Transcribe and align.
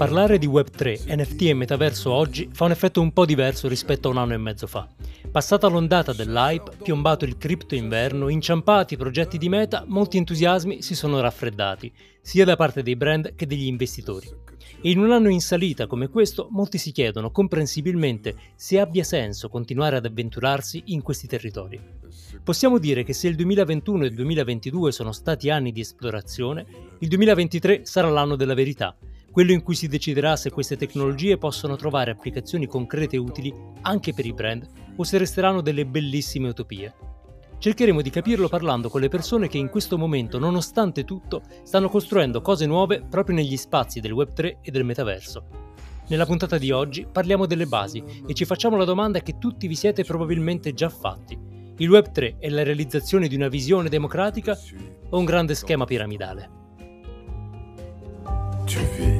Parlare 0.00 0.38
di 0.38 0.48
Web3, 0.48 1.14
NFT 1.14 1.42
e 1.42 1.52
metaverso 1.52 2.10
oggi 2.10 2.48
fa 2.50 2.64
un 2.64 2.70
effetto 2.70 3.02
un 3.02 3.12
po' 3.12 3.26
diverso 3.26 3.68
rispetto 3.68 4.08
a 4.08 4.12
un 4.12 4.16
anno 4.16 4.32
e 4.32 4.38
mezzo 4.38 4.66
fa. 4.66 4.88
Passata 5.30 5.68
l'ondata 5.68 6.14
dell'hype, 6.14 6.78
piombato 6.82 7.26
il 7.26 7.36
cripto 7.36 7.74
inverno, 7.74 8.30
inciampati 8.30 8.94
i 8.94 8.96
progetti 8.96 9.36
di 9.36 9.50
meta, 9.50 9.84
molti 9.86 10.16
entusiasmi 10.16 10.80
si 10.80 10.94
sono 10.94 11.20
raffreddati, 11.20 11.92
sia 12.22 12.46
da 12.46 12.56
parte 12.56 12.82
dei 12.82 12.96
brand 12.96 13.34
che 13.34 13.46
degli 13.46 13.66
investitori. 13.66 14.26
E 14.80 14.90
in 14.90 15.00
un 15.00 15.12
anno 15.12 15.28
in 15.28 15.42
salita 15.42 15.86
come 15.86 16.08
questo, 16.08 16.48
molti 16.50 16.78
si 16.78 16.92
chiedono 16.92 17.30
comprensibilmente 17.30 18.34
se 18.54 18.80
abbia 18.80 19.04
senso 19.04 19.50
continuare 19.50 19.96
ad 19.96 20.06
avventurarsi 20.06 20.82
in 20.86 21.02
questi 21.02 21.26
territori. 21.26 21.78
Possiamo 22.42 22.78
dire 22.78 23.02
che 23.04 23.12
se 23.12 23.28
il 23.28 23.34
2021 23.36 24.04
e 24.04 24.06
il 24.06 24.14
2022 24.14 24.92
sono 24.92 25.12
stati 25.12 25.50
anni 25.50 25.72
di 25.72 25.80
esplorazione, 25.80 26.64
il 27.00 27.08
2023 27.08 27.82
sarà 27.84 28.08
l'anno 28.08 28.36
della 28.36 28.54
verità, 28.54 28.96
quello 29.30 29.52
in 29.52 29.62
cui 29.62 29.74
si 29.74 29.86
deciderà 29.88 30.36
se 30.36 30.50
queste 30.50 30.76
tecnologie 30.76 31.38
possono 31.38 31.76
trovare 31.76 32.10
applicazioni 32.10 32.66
concrete 32.66 33.16
e 33.16 33.20
utili 33.20 33.52
anche 33.82 34.12
per 34.12 34.26
i 34.26 34.32
brand 34.32 34.66
o 34.96 35.04
se 35.04 35.18
resteranno 35.18 35.60
delle 35.60 35.86
bellissime 35.86 36.48
utopie. 36.48 36.94
Cercheremo 37.58 38.00
di 38.00 38.10
capirlo 38.10 38.48
parlando 38.48 38.88
con 38.88 39.02
le 39.02 39.08
persone 39.08 39.46
che 39.46 39.58
in 39.58 39.68
questo 39.68 39.98
momento, 39.98 40.38
nonostante 40.38 41.04
tutto, 41.04 41.42
stanno 41.62 41.90
costruendo 41.90 42.40
cose 42.40 42.64
nuove 42.64 43.02
proprio 43.08 43.36
negli 43.36 43.56
spazi 43.56 44.00
del 44.00 44.14
Web3 44.14 44.56
e 44.62 44.70
del 44.70 44.84
metaverso. 44.84 45.44
Nella 46.08 46.26
puntata 46.26 46.58
di 46.58 46.70
oggi 46.70 47.06
parliamo 47.10 47.46
delle 47.46 47.66
basi 47.66 48.02
e 48.26 48.34
ci 48.34 48.44
facciamo 48.44 48.76
la 48.76 48.84
domanda 48.84 49.20
che 49.20 49.38
tutti 49.38 49.68
vi 49.68 49.76
siete 49.76 50.04
probabilmente 50.04 50.72
già 50.72 50.88
fatti. 50.88 51.38
Il 51.76 51.90
Web3 51.90 52.38
è 52.38 52.48
la 52.48 52.62
realizzazione 52.62 53.28
di 53.28 53.36
una 53.36 53.48
visione 53.48 53.88
democratica 53.88 54.58
o 55.10 55.18
un 55.18 55.24
grande 55.24 55.54
schema 55.54 55.84
piramidale? 55.84 56.50
Tu 58.66 58.78
vis. 58.96 59.19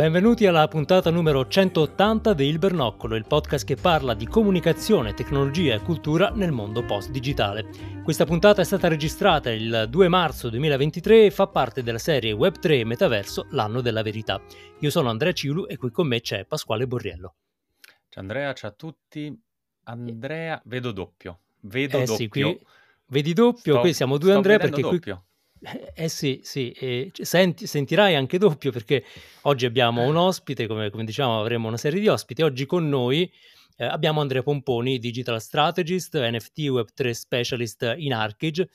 Benvenuti 0.00 0.46
alla 0.46 0.66
puntata 0.66 1.10
numero 1.10 1.46
180 1.46 2.32
di 2.32 2.46
Il 2.46 2.58
Bernoccolo, 2.58 3.16
il 3.16 3.26
podcast 3.26 3.66
che 3.66 3.76
parla 3.76 4.14
di 4.14 4.26
comunicazione, 4.26 5.12
tecnologia 5.12 5.74
e 5.74 5.80
cultura 5.80 6.30
nel 6.30 6.52
mondo 6.52 6.82
post-digitale. 6.86 7.68
Questa 8.02 8.24
puntata 8.24 8.62
è 8.62 8.64
stata 8.64 8.88
registrata 8.88 9.50
il 9.50 9.88
2 9.90 10.08
marzo 10.08 10.48
2023 10.48 11.26
e 11.26 11.30
fa 11.30 11.48
parte 11.48 11.82
della 11.82 11.98
serie 11.98 12.32
Web3 12.32 12.86
Metaverso, 12.86 13.48
l'anno 13.50 13.82
della 13.82 14.00
verità. 14.00 14.40
Io 14.78 14.88
sono 14.88 15.10
Andrea 15.10 15.32
Ciulu 15.32 15.66
e 15.66 15.76
qui 15.76 15.90
con 15.90 16.06
me 16.06 16.22
c'è 16.22 16.46
Pasquale 16.46 16.86
Borriello. 16.86 17.34
Ciao 18.08 18.22
Andrea, 18.22 18.54
ciao 18.54 18.70
a 18.70 18.72
tutti. 18.72 19.38
Andrea, 19.82 20.62
vedo 20.64 20.92
doppio. 20.92 21.40
Vedo 21.60 21.98
eh 21.98 22.04
doppio. 22.04 22.16
sì, 22.16 22.28
qui 22.28 22.60
vedi 23.08 23.34
doppio, 23.34 23.72
Sto- 23.74 23.80
qui 23.82 23.92
siamo 23.92 24.16
due 24.16 24.32
Andrea 24.32 24.56
perché 24.56 24.80
qui 24.80 24.92
doppio. 24.92 25.14
Eh, 25.14 25.29
eh 25.94 26.08
sì, 26.08 26.40
sì, 26.42 26.70
e 26.70 27.10
c- 27.12 27.26
senti- 27.26 27.66
sentirai 27.66 28.14
anche 28.14 28.38
doppio 28.38 28.72
perché 28.72 29.04
oggi 29.42 29.66
abbiamo 29.66 30.02
un 30.06 30.16
ospite, 30.16 30.66
come, 30.66 30.90
come 30.90 31.04
diciamo 31.04 31.38
avremo 31.38 31.68
una 31.68 31.76
serie 31.76 32.00
di 32.00 32.08
ospiti, 32.08 32.42
oggi 32.42 32.64
con 32.64 32.88
noi 32.88 33.30
eh, 33.76 33.84
abbiamo 33.84 34.20
Andrea 34.20 34.42
Pomponi, 34.42 34.98
Digital 34.98 35.40
Strategist, 35.40 36.16
NFT 36.16 36.58
Web3 36.60 37.10
Specialist 37.10 37.94
in 37.96 38.14
Arcade, 38.14 38.68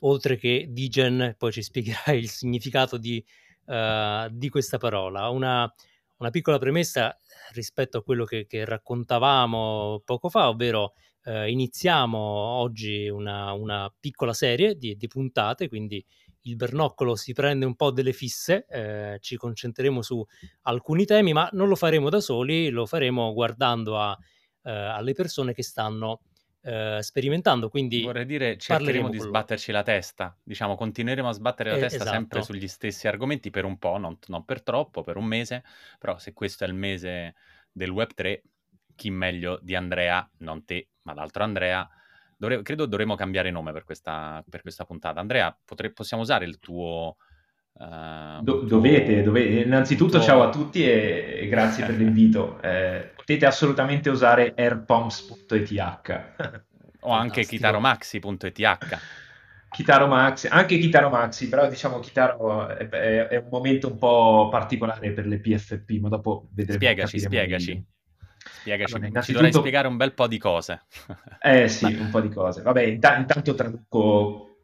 oltre 0.00 0.36
che 0.36 0.66
Digen, 0.70 1.34
poi 1.38 1.52
ci 1.52 1.62
spiegherai 1.62 2.18
il 2.18 2.28
significato 2.28 2.98
di, 2.98 3.24
eh, 3.66 4.28
di 4.30 4.48
questa 4.48 4.78
parola. 4.78 5.28
Una, 5.28 5.70
una 6.18 6.30
piccola 6.30 6.58
premessa 6.58 7.16
rispetto 7.52 7.98
a 7.98 8.02
quello 8.02 8.24
che, 8.24 8.46
che 8.46 8.64
raccontavamo 8.64 10.02
poco 10.04 10.28
fa, 10.28 10.48
ovvero 10.48 10.92
eh, 11.24 11.50
iniziamo 11.50 12.18
oggi 12.18 13.08
una, 13.08 13.52
una 13.52 13.92
piccola 13.98 14.32
serie 14.32 14.76
di, 14.76 14.96
di 14.96 15.06
puntate, 15.06 15.68
quindi 15.68 16.04
il 16.46 16.56
bernoccolo 16.56 17.16
si 17.16 17.32
prende 17.32 17.64
un 17.66 17.74
po' 17.76 17.90
delle 17.90 18.12
fisse, 18.12 18.66
eh, 18.68 19.18
ci 19.20 19.36
concentreremo 19.36 20.02
su 20.02 20.24
alcuni 20.62 21.04
temi, 21.04 21.32
ma 21.32 21.48
non 21.52 21.68
lo 21.68 21.76
faremo 21.76 22.08
da 22.08 22.20
soli, 22.20 22.70
lo 22.70 22.86
faremo 22.86 23.32
guardando 23.32 23.98
a, 23.98 24.16
eh, 24.62 24.70
alle 24.70 25.12
persone 25.12 25.52
che 25.52 25.62
stanno 25.62 26.20
eh, 26.62 26.98
sperimentando. 27.00 27.68
Quindi 27.68 28.02
Vorrei 28.02 28.26
dire, 28.26 28.56
cercheremo 28.58 29.08
di 29.08 29.18
sbatterci 29.18 29.70
la 29.72 29.82
testa. 29.82 30.36
Diciamo, 30.42 30.74
continueremo 30.76 31.28
a 31.28 31.32
sbattere 31.32 31.70
la 31.70 31.76
Eh, 31.76 31.80
testa 31.80 32.04
sempre 32.04 32.40
esatto. 32.40 32.52
sugli 32.54 32.68
stessi 32.68 33.06
argomenti 33.08 33.50
per 33.50 33.64
un 33.64 33.78
po', 33.78 33.98
non, 33.98 34.18
non 34.26 34.44
per 34.44 34.62
troppo, 34.62 35.02
per 35.02 35.16
un 35.16 35.24
mese. 35.26 35.62
Però 35.98 36.18
se 36.18 36.32
questo 36.32 36.64
è 36.64 36.66
il 36.66 36.74
mese 36.74 37.34
del 37.70 37.90
Web3, 37.90 38.40
chi 38.94 39.10
meglio 39.10 39.58
di 39.62 39.74
Andrea, 39.74 40.28
non 40.38 40.64
te, 40.64 40.88
ma 41.02 41.14
l'altro 41.14 41.44
Andrea, 41.44 41.88
dovre- 42.36 42.62
credo 42.62 42.86
dovremmo 42.86 43.14
cambiare 43.14 43.50
nome 43.50 43.72
per 43.72 43.84
questa, 43.84 44.44
per 44.48 44.62
questa 44.62 44.84
puntata. 44.84 45.20
Andrea, 45.20 45.56
potre- 45.64 45.92
possiamo 45.92 46.22
usare 46.22 46.44
il 46.44 46.58
tuo... 46.58 47.16
eh, 47.80 48.38
Do- 48.42 48.58
tuo- 48.60 48.66
dovete, 48.68 49.22
dovete. 49.22 49.60
Innanzitutto 49.60 50.18
tuo- 50.18 50.22
ciao 50.26 50.42
a 50.42 50.50
tutti 50.50 50.84
e, 50.84 51.38
e 51.42 51.48
grazie 51.48 51.84
per 51.84 51.96
l'invito. 51.96 52.60
Eh, 52.66 53.12
potete 53.16 53.46
assolutamente 53.46 54.08
usare 54.10 54.54
airpumps.eth. 54.56 56.34
O 57.00 57.10
anche 57.10 57.44
chitaromaxi.eth. 57.44 58.98
Kitaro 59.68 60.06
Maxi, 60.06 60.46
anche 60.46 60.78
Kitaro 60.78 61.10
Maxi, 61.10 61.48
però 61.48 61.68
diciamo 61.68 61.98
Kitaro 61.98 62.68
è, 62.68 62.88
è- 62.88 63.26
è 63.26 63.36
un 63.36 63.48
momento 63.50 63.88
un 63.88 63.98
po' 63.98 64.48
particolare 64.50 65.10
per 65.12 65.26
le 65.26 65.38
PFP, 65.40 65.90
ma 66.00 66.08
dopo 66.08 66.48
vedremo. 66.52 66.78
Spiegaci, 66.78 67.18
spiegaci. 67.18 67.68
meglio. 67.72 67.84
Spiegaci, 68.66 68.92
ci 68.92 68.98
innanzitutto- 68.98 69.32
dovrai 69.32 69.52
spiegare 69.52 69.88
un 69.88 69.96
bel 69.96 70.12
po' 70.14 70.26
di 70.26 70.38
cose. 70.38 70.82
Eh 71.40 71.68
sì, 71.68 71.84
un 71.84 72.10
po' 72.10 72.20
di 72.20 72.28
cose. 72.28 72.62
Vabbè, 72.62 72.82
inta- 72.82 73.16
intanto 73.16 73.54
traduco, 73.54 74.56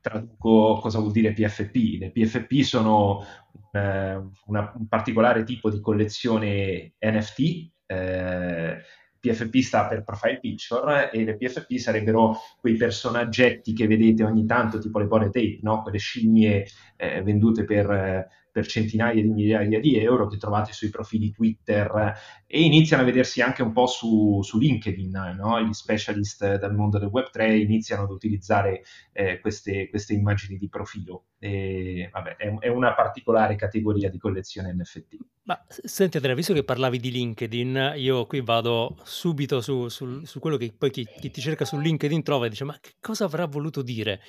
traduco 0.00 0.78
cosa 0.80 0.98
vuol 1.00 1.12
dire 1.12 1.32
PFP. 1.32 1.98
Le 1.98 2.10
PFP 2.10 2.60
sono 2.62 3.24
eh, 3.72 4.20
una- 4.46 4.72
un 4.76 4.86
particolare 4.88 5.42
tipo 5.44 5.70
di 5.70 5.80
collezione 5.80 6.94
NFT. 7.00 7.70
eh, 7.86 8.78
PFP 9.20 9.56
sta 9.58 9.86
per 9.88 10.04
Profile 10.04 10.38
Picture 10.38 11.10
e 11.10 11.24
le 11.24 11.36
PFP 11.36 11.74
sarebbero 11.76 12.36
quei 12.60 12.76
personaggetti 12.76 13.72
che 13.72 13.86
vedete 13.88 14.22
ogni 14.22 14.44
tanto, 14.46 14.78
tipo 14.78 14.98
le 15.00 15.06
Bore 15.06 15.30
Tape, 15.30 15.58
no? 15.62 15.82
Quelle 15.82 15.98
scimmie 15.98 16.66
eh, 16.96 17.22
vendute 17.22 17.64
per, 17.64 18.28
per 18.58 18.66
centinaia 18.66 19.22
di 19.22 19.28
migliaia 19.28 19.78
di 19.78 19.96
euro 19.98 20.26
che 20.26 20.36
trovate 20.36 20.72
sui 20.72 20.90
profili 20.90 21.30
Twitter 21.30 22.12
e 22.44 22.60
iniziano 22.60 23.04
a 23.04 23.06
vedersi 23.06 23.40
anche 23.40 23.62
un 23.62 23.72
po' 23.72 23.86
su, 23.86 24.42
su 24.42 24.58
LinkedIn, 24.58 25.36
no? 25.38 25.60
Gli 25.60 25.72
specialist 25.72 26.56
del 26.56 26.72
mondo 26.72 26.98
del 26.98 27.08
Web3 27.08 27.56
iniziano 27.56 28.02
ad 28.02 28.10
utilizzare 28.10 28.82
eh, 29.12 29.38
queste, 29.38 29.88
queste 29.88 30.14
immagini 30.14 30.58
di 30.58 30.68
profilo. 30.68 31.26
E, 31.38 32.08
vabbè, 32.12 32.34
è, 32.34 32.52
è 32.58 32.68
una 32.68 32.94
particolare 32.94 33.54
categoria 33.54 34.10
di 34.10 34.18
collezione 34.18 34.74
NFT. 34.74 35.16
Ma 35.44 35.64
senti 35.68 36.16
Andrea, 36.16 36.34
visto 36.34 36.52
che 36.52 36.64
parlavi 36.64 36.98
di 36.98 37.12
LinkedIn, 37.12 37.92
io 37.96 38.26
qui 38.26 38.40
vado 38.40 38.98
subito 39.04 39.60
su, 39.60 39.88
sul- 39.88 40.26
su 40.26 40.40
quello 40.40 40.56
che 40.56 40.74
poi 40.76 40.90
chi, 40.90 41.06
chi 41.06 41.30
ti 41.30 41.40
cerca 41.40 41.64
su 41.64 41.78
LinkedIn 41.78 42.22
trova 42.24 42.46
e 42.46 42.48
dice 42.50 42.64
ma 42.64 42.76
che 42.80 42.94
cosa 43.00 43.24
avrà 43.24 43.46
voluto 43.46 43.82
dire? 43.82 44.20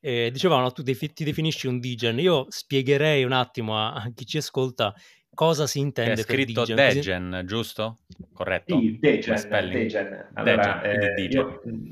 Eh, 0.00 0.30
dicevano, 0.30 0.62
no, 0.62 0.72
tu 0.72 0.82
defi- 0.82 1.12
ti 1.12 1.24
definisci 1.24 1.66
un 1.66 1.80
Degen, 1.80 2.18
io 2.20 2.46
spiegherei 2.48 3.24
un 3.24 3.32
attimo 3.32 3.76
a, 3.78 3.94
a 3.94 4.10
chi 4.14 4.24
ci 4.26 4.36
ascolta 4.36 4.94
cosa 5.34 5.66
si 5.66 5.80
intende 5.80 6.12
è 6.12 6.24
per 6.24 6.24
scritto 6.24 6.60
Degen. 6.64 6.76
così- 6.86 6.98
Degen, 7.00 7.42
giusto? 7.46 7.98
Corretto? 8.32 8.78
Sì, 8.78 8.98
Degen? 9.00 9.70
Degen. 9.70 10.30
Allora, 10.34 10.80
Degen, 10.82 11.02
eh, 11.02 11.14
Degen. 11.14 11.30
io, 11.32 11.62
mh, 11.64 11.88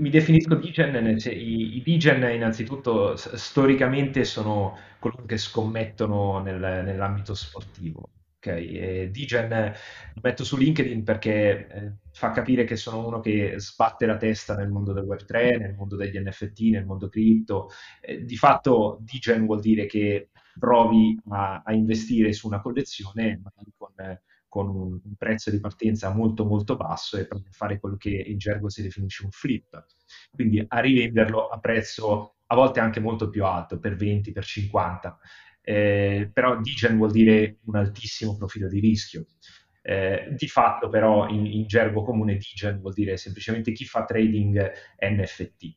mi 0.00 0.08
definisco 0.10 0.54
Degen, 0.54 0.90
nel 1.02 1.20
sen- 1.20 1.38
i, 1.38 1.76
i 1.76 1.82
Degen 1.82 2.30
innanzitutto 2.34 3.16
storicamente 3.16 4.24
sono 4.24 4.78
coloro 4.98 5.24
che 5.26 5.36
scommettono 5.36 6.38
nel- 6.42 6.58
nell'ambito 6.58 7.34
sportivo. 7.34 8.08
Ok? 8.46 8.56
E 8.56 9.10
Degen 9.12 9.52
eh, 9.52 9.76
lo 10.14 10.20
metto 10.22 10.44
su 10.44 10.56
LinkedIn 10.56 11.02
perché 11.02 11.68
eh, 11.68 11.92
fa 12.12 12.30
capire 12.30 12.64
che 12.64 12.76
sono 12.76 13.06
uno 13.06 13.20
che 13.20 13.54
sbatte 13.58 14.06
la 14.06 14.16
testa 14.16 14.54
nel 14.54 14.70
mondo 14.70 14.92
del 14.92 15.04
Web3, 15.04 15.58
nel 15.58 15.74
mondo 15.74 15.96
degli 15.96 16.18
NFT, 16.18 16.60
nel 16.70 16.86
mondo 16.86 17.08
cripto. 17.08 17.70
Eh, 18.00 18.24
di 18.24 18.36
fatto 18.36 18.98
Degen 19.00 19.46
vuol 19.46 19.60
dire 19.60 19.86
che 19.86 20.30
provi 20.58 21.18
a, 21.30 21.62
a 21.64 21.72
investire 21.72 22.32
su 22.32 22.46
una 22.46 22.60
collezione 22.60 23.42
con, 23.76 23.92
con 24.48 24.68
un, 24.68 25.00
un, 25.04 25.14
prezzo 25.18 25.50
di 25.50 25.60
partenza 25.60 26.14
molto 26.14 26.46
molto 26.46 26.76
basso 26.76 27.18
e 27.18 27.26
proprio 27.26 27.52
fare 27.52 27.78
quello 27.78 27.96
che 27.96 28.10
in 28.10 28.38
gergo 28.38 28.70
si 28.70 28.80
definisce 28.82 29.24
un 29.24 29.30
flip, 29.30 29.84
quindi 30.30 30.64
a 30.66 30.78
rivenderlo 30.78 31.48
a 31.48 31.58
prezzo 31.58 32.36
a 32.48 32.54
volte 32.54 32.80
anche 32.80 33.00
molto 33.00 33.28
più 33.28 33.44
alto, 33.44 33.78
per 33.78 33.96
20, 33.96 34.32
per 34.32 34.44
50. 34.44 35.18
Eh, 35.68 36.30
però 36.32 36.60
Digen 36.60 36.96
vuol 36.96 37.10
dire 37.10 37.58
un 37.64 37.74
altissimo 37.74 38.36
profilo 38.36 38.68
di 38.68 38.78
rischio. 38.78 39.26
Eh, 39.82 40.28
di 40.30 40.46
fatto 40.46 40.88
però 40.88 41.28
in, 41.28 41.44
in 41.44 41.66
gergo 41.66 42.04
comune 42.04 42.36
Digen 42.36 42.80
vuol 42.80 42.92
dire 42.92 43.16
semplicemente 43.16 43.72
chi 43.72 43.84
fa 43.84 44.04
trading 44.04 44.72
NFT. 45.00 45.76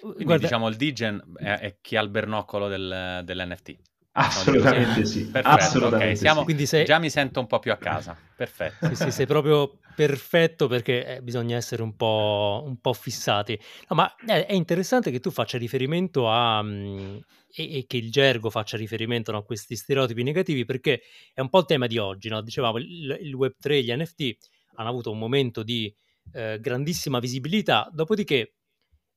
Quindi 0.00 0.24
Guarda... 0.24 0.44
diciamo 0.44 0.68
il 0.68 0.76
Digen 0.76 1.32
è, 1.38 1.58
è, 1.58 1.78
chi 1.80 1.96
ha 1.96 2.02
il 2.02 2.08
bernoccolo 2.08 2.68
del, 2.68 3.22
dell'NFT. 3.24 3.76
Assolutamente 4.12 5.04
sì. 5.04 5.26
Perfetto, 5.26 5.48
Assolutamente 5.48 6.04
okay. 6.04 6.16
Siamo, 6.16 6.44
sì. 6.46 6.66
sei... 6.66 6.84
Già 6.84 6.98
mi 6.98 7.10
sento 7.10 7.40
un 7.40 7.46
po' 7.46 7.58
più 7.58 7.72
a 7.72 7.76
casa. 7.76 8.16
Perfetto. 8.36 8.88
Sì, 8.88 8.94
sì, 8.96 9.10
sei 9.10 9.26
proprio 9.26 9.78
perfetto 9.94 10.66
perché 10.66 11.06
eh, 11.06 11.22
bisogna 11.22 11.56
essere 11.56 11.82
un 11.82 11.94
po', 11.94 12.62
un 12.66 12.80
po 12.80 12.92
fissati. 12.92 13.58
No, 13.88 13.96
ma 13.96 14.14
è, 14.16 14.46
è, 14.46 14.52
interessante 14.52 15.10
che 15.10 15.20
tu 15.20 15.30
faccia 15.30 15.58
riferimento 15.58 16.28
a... 16.28 16.62
Mh, 16.62 16.68
mm, 16.68 17.16
e, 17.52 17.78
e, 17.78 17.86
che 17.86 17.96
il 17.96 18.10
gergo 18.10 18.50
faccia 18.50 18.76
riferimento 18.76 19.32
no, 19.32 19.38
a 19.38 19.44
questi 19.44 19.74
stereotipi 19.74 20.22
negativi 20.22 20.64
perché 20.64 21.02
è 21.34 21.40
un 21.40 21.48
po' 21.48 21.58
il 21.60 21.66
tema 21.66 21.86
di 21.86 21.98
oggi. 21.98 22.28
No? 22.28 22.40
Dicevamo, 22.40 22.78
il, 22.78 23.18
il 23.20 23.34
Web3 23.34 23.82
gli 23.82 23.92
NFT 23.92 24.36
hanno 24.74 24.88
avuto 24.88 25.10
un 25.10 25.18
momento 25.18 25.62
di 25.62 25.92
eh, 26.32 26.58
grandissima 26.60 27.18
visibilità, 27.18 27.88
dopodiché 27.92 28.54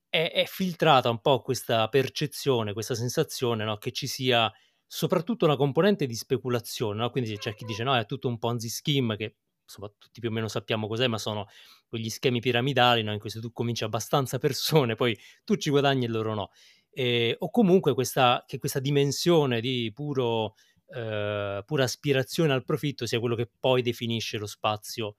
è, 0.09 0.31
è, 0.31 0.45
filtrata 0.45 1.09
un 1.09 1.21
po' 1.21 1.41
questa 1.41 1.87
percezione, 1.87 2.73
questa 2.73 2.95
sensazione 2.95 3.63
no? 3.63 3.77
che 3.77 3.91
ci 3.91 4.07
sia 4.07 4.51
soprattutto 4.95 5.45
una 5.45 5.55
componente 5.55 6.05
di 6.05 6.13
speculazione, 6.13 6.99
no? 6.99 7.09
quindi 7.09 7.35
c'è 7.35 7.55
chi 7.55 7.65
dice 7.65 7.83
no, 7.83 7.97
è 7.97 8.05
tutto 8.05 8.27
un 8.27 8.37
Ponzi 8.37 8.69
scheme 8.69 9.17
che 9.17 9.37
insomma 9.63 9.91
tutti 9.97 10.19
più 10.19 10.29
o 10.29 10.31
meno 10.31 10.47
sappiamo 10.47 10.87
cos'è, 10.87 11.07
ma 11.07 11.17
sono 11.17 11.47
quegli 11.87 12.11
schemi 12.11 12.39
piramidali 12.39 13.01
no? 13.01 13.11
in 13.11 13.17
cui 13.17 13.31
se 13.31 13.39
tu 13.39 13.51
cominci 13.51 13.83
abbastanza 13.83 14.37
persone, 14.37 14.93
poi 14.93 15.17
tu 15.43 15.55
ci 15.55 15.71
guadagni 15.71 16.05
e 16.05 16.09
loro 16.09 16.35
no. 16.35 16.51
E, 16.91 17.35
o 17.39 17.49
comunque 17.49 17.95
questa, 17.95 18.43
che 18.45 18.59
questa 18.59 18.79
dimensione 18.79 19.61
di 19.61 19.91
puro, 19.95 20.53
eh, 20.89 21.63
pura 21.65 21.83
aspirazione 21.83 22.53
al 22.53 22.63
profitto 22.63 23.07
sia 23.07 23.19
quello 23.19 23.35
che 23.35 23.49
poi 23.59 23.81
definisce 23.81 24.37
lo 24.37 24.45
spazio, 24.45 25.15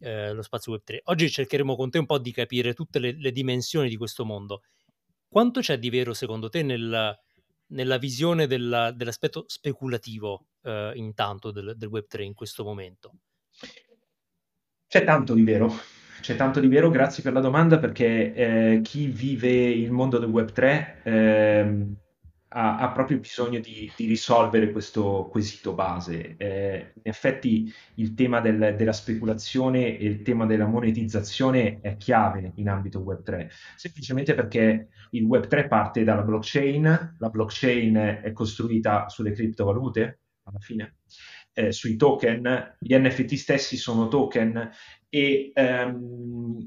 eh, 0.00 0.32
lo 0.32 0.42
spazio 0.42 0.74
Web3. 0.74 0.98
Oggi 1.04 1.30
cercheremo 1.30 1.76
con 1.76 1.90
te 1.90 1.98
un 1.98 2.06
po' 2.06 2.18
di 2.18 2.32
capire 2.32 2.74
tutte 2.74 2.98
le, 2.98 3.12
le 3.16 3.30
dimensioni 3.30 3.88
di 3.88 3.96
questo 3.96 4.24
mondo. 4.24 4.62
Quanto 5.28 5.60
c'è 5.60 5.78
di 5.78 5.90
vero 5.90 6.12
secondo 6.12 6.48
te 6.48 6.64
nel, 6.64 7.20
nella 7.72 7.98
visione 7.98 8.46
della, 8.46 8.92
dell'aspetto 8.92 9.44
speculativo 9.46 10.46
eh, 10.62 10.92
intanto 10.94 11.50
del, 11.50 11.74
del 11.76 11.90
Web3 11.90 12.22
in 12.22 12.34
questo 12.34 12.64
momento? 12.64 13.12
C'è 14.86 15.04
tanto 15.04 15.34
di 15.34 15.42
vero, 15.42 15.72
c'è 16.20 16.36
tanto 16.36 16.60
di 16.60 16.68
vero, 16.68 16.90
grazie 16.90 17.22
per 17.22 17.32
la 17.32 17.40
domanda 17.40 17.78
perché 17.78 18.34
eh, 18.34 18.80
chi 18.82 19.06
vive 19.06 19.50
il 19.50 19.90
mondo 19.90 20.18
del 20.18 20.28
Web3 20.28 21.02
eh, 21.02 21.86
ha, 22.52 22.78
ha, 22.78 22.90
proprio 22.92 23.18
bisogno 23.18 23.58
di, 23.60 23.90
di, 23.96 24.06
risolvere 24.06 24.70
questo 24.70 25.28
quesito 25.30 25.74
base. 25.74 26.36
Eh, 26.36 26.92
in 26.94 27.02
effetti 27.02 27.72
il 27.96 28.14
tema 28.14 28.40
del, 28.40 28.74
della 28.76 28.92
speculazione 28.92 29.98
e 29.98 30.04
il 30.04 30.22
tema 30.22 30.46
della 30.46 30.66
monetizzazione 30.66 31.80
è 31.80 31.96
chiave 31.96 32.52
in 32.56 32.68
ambito 32.68 33.00
Web3, 33.00 33.48
semplicemente 33.76 34.34
perché 34.34 34.88
il 35.10 35.24
Web3 35.24 35.68
parte 35.68 36.04
dalla 36.04 36.22
blockchain, 36.22 37.16
la 37.18 37.28
blockchain 37.28 38.20
è 38.22 38.32
costruita 38.32 39.08
sulle 39.08 39.32
criptovalute 39.32 40.20
alla 40.44 40.60
fine. 40.60 40.96
Eh, 41.54 41.70
sui 41.70 41.96
token, 41.96 42.76
gli 42.78 42.96
NFT 42.96 43.34
stessi 43.34 43.76
sono 43.76 44.08
token 44.08 44.70
e 45.10 45.50
ehm, 45.52 46.64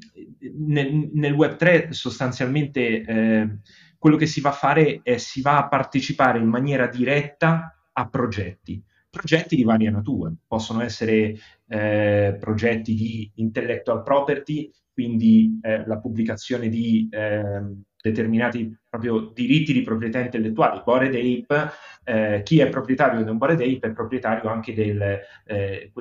nel, 0.58 1.10
nel 1.12 1.34
Web3 1.34 1.90
sostanzialmente 1.90 3.02
eh, 3.02 3.50
quello 4.06 4.20
che 4.20 4.28
si 4.28 4.40
va 4.40 4.50
a 4.50 4.54
fare 4.54 5.00
è 5.02 5.18
si 5.18 5.42
va 5.42 5.58
a 5.58 5.68
partecipare 5.68 6.38
in 6.38 6.48
maniera 6.48 6.86
diretta 6.86 7.76
a 7.92 8.08
progetti. 8.08 8.80
Progetti 9.10 9.56
di 9.56 9.64
varia 9.64 9.90
natura, 9.90 10.32
possono 10.46 10.84
essere 10.84 11.36
eh, 11.68 12.38
progetti 12.40 12.94
di 12.94 13.32
intellectual 13.38 14.04
property, 14.04 14.70
quindi 14.94 15.58
eh, 15.60 15.88
la 15.88 15.98
pubblicazione 15.98 16.70
di 16.70 17.10
eh, 17.10 17.64
determinati 18.00 18.78
proprio 18.88 19.32
diritti 19.34 19.74
di 19.74 19.82
proprietà 19.82 20.20
intellettuali. 20.20 20.84
Bored 20.86 21.16
Ape, 21.16 21.72
eh, 22.04 22.44
chi 22.44 22.60
è 22.60 22.70
proprietario 22.70 23.24
di 23.24 23.30
un 23.32 23.40
Bored 23.40 23.60
Ape 23.60 23.88
è 23.88 23.92
proprietario 23.92 24.52
anche 24.52 24.76
del, 24.76 25.20
eh, 25.46 25.92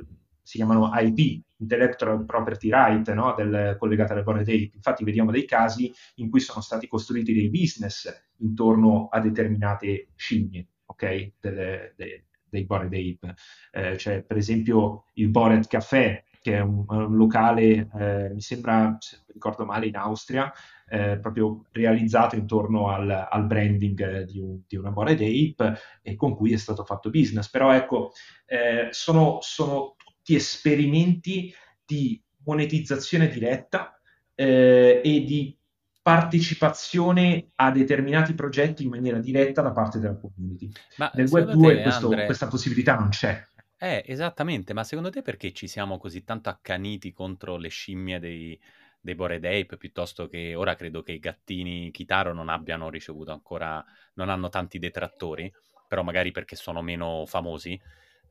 si 0.45 0.59
chiamano 0.59 0.91
IP, 0.95 1.43
Intellectual 1.57 2.25
Property 2.27 2.71
Right, 2.71 3.11
no? 3.15 3.35
del, 3.35 3.77
collegate 3.79 4.13
alle 4.13 4.23
Bored 4.23 4.43
Ape. 4.43 4.71
Infatti 4.75 5.03
vediamo 5.03 5.31
dei 5.31 5.47
casi 5.47 5.93
in 6.17 6.29
cui 6.29 6.41
sono 6.41 6.61
stati 6.61 6.87
costruiti 6.87 7.33
dei 7.33 7.49
business 7.49 8.13
intorno 8.39 9.09
a 9.11 9.21
determinate 9.21 10.11
scimmie, 10.15 10.67
ok? 10.85 11.33
Delle, 11.41 11.95
de, 11.97 12.27
dei 12.47 12.65
Bored 12.67 12.93
Ape. 12.93 13.35
Eh, 13.73 13.97
c'è 13.97 14.23
per 14.23 14.37
esempio 14.37 15.07
il 15.15 15.31
Bored 15.31 15.67
Café, 15.67 16.25
che 16.43 16.57
è 16.57 16.61
un, 16.61 16.85
un 16.87 17.17
locale, 17.17 17.89
eh, 17.99 18.31
mi 18.35 18.43
sembra, 18.43 18.97
se 19.01 19.17
non 19.17 19.27
ricordo 19.33 19.65
male, 19.65 19.87
in 19.87 19.97
Austria, 19.97 20.53
eh, 20.87 21.19
proprio 21.19 21.65
realizzato 21.73 22.37
intorno 22.37 22.91
al, 22.91 23.11
al 23.31 23.47
branding 23.47 24.25
di, 24.25 24.39
un, 24.39 24.61
di, 24.67 24.77
una 24.77 24.91
Bored 24.91 25.21
Ape 25.21 25.79
e 26.03 26.15
con 26.15 26.37
cui 26.37 26.53
è 26.53 26.59
stato 26.59 26.85
fatto 26.85 27.09
business. 27.09 27.49
Però 27.49 27.73
ecco, 27.73 28.13
eh, 28.47 28.89
sono, 28.91 29.39
sono 29.41 29.94
tutti 30.25 30.35
esperimenti 30.35 31.55
di 31.85 32.21
monetizzazione 32.45 33.29
diretta 33.29 34.01
eh, 34.35 35.03
e 35.05 35.25
di 35.25 35.57
partecipazione 36.01 37.51
a 37.57 37.71
determinati 37.71 38.33
progetti 38.35 38.85
in 38.85 38.91
maniera 38.91 39.19
diretta 39.19 39.61
da 39.61 39.73
parte 39.73 39.99
della 39.99 40.17
community. 40.17 40.71
Ma 40.97 41.11
Nel 41.15 41.29
Web 41.29 41.53
2 41.53 41.77
te, 41.77 41.83
questo, 41.83 42.07
Andre... 42.09 42.25
questa 42.25 42.49
possibilità 42.49 42.97
non 42.97 43.11
c'è. 43.11 43.47
Eh, 43.79 44.03
esattamente, 44.07 44.73
ma 44.73 44.83
secondo 44.83 45.11
te 45.11 45.21
perché 45.21 45.53
ci 45.53 45.67
siamo 45.67 45.99
così 45.99 46.25
tanto 46.25 46.49
accaniti 46.49 47.13
contro 47.13 47.57
le 47.57 47.69
scimmie 47.69 48.19
dei, 48.19 48.59
dei 49.01 49.15
Bored 49.15 49.45
Ape 49.45 49.77
piuttosto 49.77 50.27
che 50.29 50.55
ora 50.55 50.75
credo 50.75 51.03
che 51.03 51.13
i 51.13 51.19
gattini 51.19 51.91
Kitaro 51.91 52.33
non 52.33 52.49
abbiano 52.49 52.89
ricevuto 52.89 53.33
ancora, 53.33 53.85
non 54.15 54.31
hanno 54.31 54.49
tanti 54.49 54.79
detrattori, 54.79 55.53
però 55.87 56.03
magari 56.03 56.33
perché 56.33 56.57
sono 56.57 56.81
meno 56.81 57.25
famosi 57.27 57.79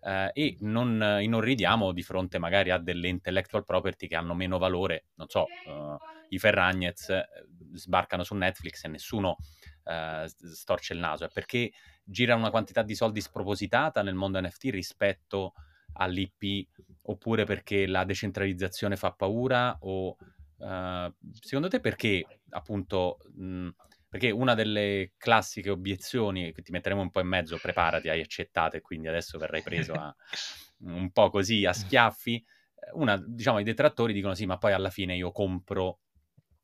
eh, 0.03 0.31
e 0.33 0.57
non 0.61 1.19
inorridiamo 1.21 1.91
di 1.91 2.03
fronte 2.03 2.37
magari 2.39 2.71
a 2.71 2.77
delle 2.77 3.07
intellectual 3.07 3.65
property 3.65 4.07
che 4.07 4.15
hanno 4.15 4.33
meno 4.33 4.57
valore, 4.57 5.05
non 5.15 5.27
so, 5.29 5.53
uh, 5.65 5.97
i 6.29 6.39
Ferragnez 6.39 7.09
eh, 7.09 7.25
sbarcano 7.73 8.23
su 8.23 8.35
Netflix 8.35 8.83
e 8.83 8.87
nessuno 8.89 9.37
uh, 9.83 10.25
storce 10.25 10.93
il 10.93 10.99
naso, 10.99 11.25
è 11.25 11.29
perché 11.31 11.71
gira 12.03 12.35
una 12.35 12.49
quantità 12.49 12.83
di 12.83 12.95
soldi 12.95 13.21
spropositata 13.21 14.01
nel 14.01 14.15
mondo 14.15 14.41
NFT 14.41 14.63
rispetto 14.71 15.53
all'IP 15.93 16.67
oppure 17.03 17.45
perché 17.45 17.85
la 17.87 18.03
decentralizzazione 18.03 18.95
fa 18.95 19.11
paura 19.11 19.77
o 19.81 20.15
uh, 20.57 21.13
secondo 21.39 21.67
te 21.67 21.79
perché 21.79 22.25
appunto 22.49 23.17
mh, 23.35 23.69
perché 24.13 24.29
una 24.29 24.53
delle 24.53 25.13
classiche 25.17 25.71
obiezioni 25.71 26.53
che 26.53 26.61
ti 26.61 26.71
metteremo 26.71 27.01
un 27.01 27.09
po' 27.09 27.19
in 27.19 27.25
mezzo, 27.25 27.57
preparati, 27.59 28.09
hai 28.09 28.21
accettato 28.21 28.75
e 28.75 28.81
quindi 28.81 29.07
adesso 29.07 29.39
verrai 29.39 29.63
preso 29.63 29.93
a, 29.93 30.15
un 30.85 31.09
po' 31.09 31.31
così 31.31 31.65
a 31.65 31.73
schiaffi. 31.73 32.35
Eh, 32.35 32.91
una, 32.93 33.17
diciamo, 33.17 33.57
i 33.57 33.63
detrattori 33.63 34.13
dicono 34.13 34.35
sì, 34.35 34.45
ma 34.45 34.59
poi 34.59 34.71
alla 34.71 34.91
fine 34.91 35.15
io 35.15 35.31
compro, 35.31 36.01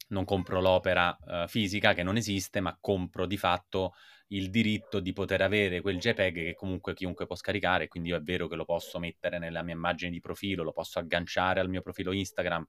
non 0.09 0.25
compro 0.25 0.61
l'opera 0.61 1.17
uh, 1.25 1.47
fisica 1.47 1.95
che 1.95 2.03
non 2.03 2.17
esiste, 2.17 2.59
ma 2.59 2.77
compro 2.79 3.25
di 3.25 3.37
fatto 3.37 3.95
il 4.27 4.51
diritto 4.51 4.99
di 4.99 5.11
poter 5.11 5.41
avere 5.41 5.81
quel 5.81 5.97
JPEG 5.97 6.35
che 6.35 6.53
comunque 6.53 6.93
chiunque 6.93 7.25
può 7.25 7.35
scaricare, 7.35 7.87
quindi 7.87 8.09
io 8.09 8.17
è 8.17 8.21
vero 8.21 8.47
che 8.47 8.57
lo 8.57 8.65
posso 8.65 8.99
mettere 8.99 9.39
nella 9.39 9.63
mia 9.63 9.73
immagine 9.73 10.11
di 10.11 10.19
profilo, 10.19 10.61
lo 10.61 10.71
posso 10.71 10.99
agganciare 10.99 11.61
al 11.61 11.67
mio 11.67 11.81
profilo 11.81 12.11
Instagram, 12.11 12.63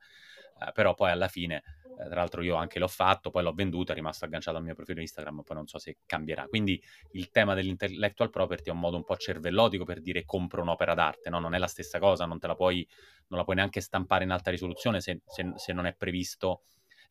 eh, 0.67 0.73
però 0.73 0.95
poi 0.95 1.11
alla 1.11 1.29
fine, 1.29 1.63
eh, 2.01 2.09
tra 2.09 2.17
l'altro 2.17 2.43
io 2.43 2.55
anche 2.55 2.79
l'ho 2.79 2.89
fatto, 2.89 3.31
poi 3.31 3.43
l'ho 3.43 3.53
venduto, 3.53 3.93
è 3.93 3.95
rimasto 3.95 4.25
agganciato 4.25 4.57
al 4.57 4.63
mio 4.63 4.75
profilo 4.75 5.01
Instagram, 5.01 5.43
poi 5.43 5.57
non 5.57 5.67
so 5.67 5.79
se 5.79 5.99
cambierà. 6.07 6.47
Quindi 6.47 6.83
il 7.13 7.31
tema 7.31 7.55
dell'intellectual 7.55 8.31
property 8.31 8.71
è 8.71 8.73
un 8.73 8.81
modo 8.81 8.97
un 8.97 9.05
po' 9.05 9.17
cervellotico 9.17 9.85
per 9.85 10.01
dire 10.01 10.25
compro 10.25 10.63
un'opera 10.63 10.95
d'arte, 10.95 11.31
no? 11.31 11.39
non 11.39 11.55
è 11.55 11.59
la 11.59 11.67
stessa 11.67 11.99
cosa, 11.99 12.25
non 12.25 12.39
te 12.39 12.47
la 12.47 12.55
puoi, 12.55 12.87
non 13.29 13.39
la 13.39 13.45
puoi 13.45 13.57
neanche 13.57 13.81
stampare 13.81 14.25
in 14.25 14.31
alta 14.31 14.51
risoluzione 14.51 15.01
se, 15.01 15.21
se, 15.27 15.53
se 15.57 15.73
non 15.73 15.87
è 15.87 15.95
previsto 15.95 16.63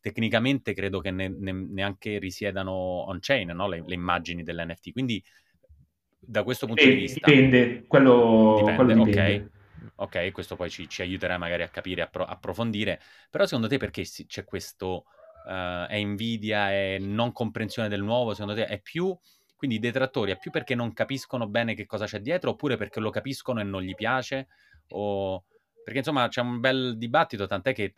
tecnicamente 0.02 0.74
credo 0.74 1.02
che 1.02 1.12
ne, 1.12 1.28
ne, 1.28 1.52
neanche 1.52 2.20
risiedano 2.20 2.72
on-chain 2.72 3.50
no? 3.50 3.68
le, 3.68 3.84
le, 3.86 3.94
immagini 3.94 4.44
dell'NFT. 4.44 4.92
Quindi 4.92 5.22
da 6.18 6.44
questo 6.44 6.66
punto 6.66 6.82
dipende, 6.82 7.06
di 7.06 7.12
vista... 7.12 7.30
Dipende, 7.30 7.86
quello 7.88 8.56
dipende, 8.60 8.76
quello 8.76 9.04
dipende. 9.04 9.36
ok. 9.36 9.59
Ok, 10.02 10.32
questo 10.32 10.56
poi 10.56 10.70
ci, 10.70 10.88
ci 10.88 11.02
aiuterà 11.02 11.38
magari 11.38 11.64
a 11.64 11.70
capire, 11.70 12.02
a 12.02 12.08
pro- 12.08 12.26
approfondire. 12.26 13.02
Però 13.30 13.46
secondo 13.46 13.68
te 13.68 13.78
perché 13.78 14.04
si, 14.06 14.26
c'è 14.26 14.44
questo... 14.44 15.06
Uh, 15.46 15.88
è 15.88 15.96
invidia, 15.96 16.70
è 16.70 16.98
non 17.00 17.32
comprensione 17.32 17.88
del 17.90 18.04
nuovo? 18.04 18.34
Secondo 18.34 18.56
te 18.56 18.66
è 18.68 18.80
più... 18.80 19.18
Quindi 19.56 19.76
i 19.78 19.80
detrattori 19.80 20.32
è 20.32 20.38
più 20.38 20.52
perché 20.52 20.74
non 20.74 20.94
capiscono 20.94 21.48
bene 21.48 21.74
che 21.74 21.86
cosa 21.86 22.06
c'è 22.06 22.22
dietro 22.22 22.52
oppure 22.52 22.78
perché 22.78 23.02
lo 23.02 23.10
capiscono 23.10 23.60
e 23.60 23.64
non 23.64 23.82
gli 23.82 23.94
piace? 23.94 24.48
o... 24.90 25.44
Perché 25.84 26.00
insomma 26.00 26.28
c'è 26.28 26.42
un 26.42 26.60
bel 26.60 26.98
dibattito, 26.98 27.48
tant'è 27.48 27.74
che 27.74 27.94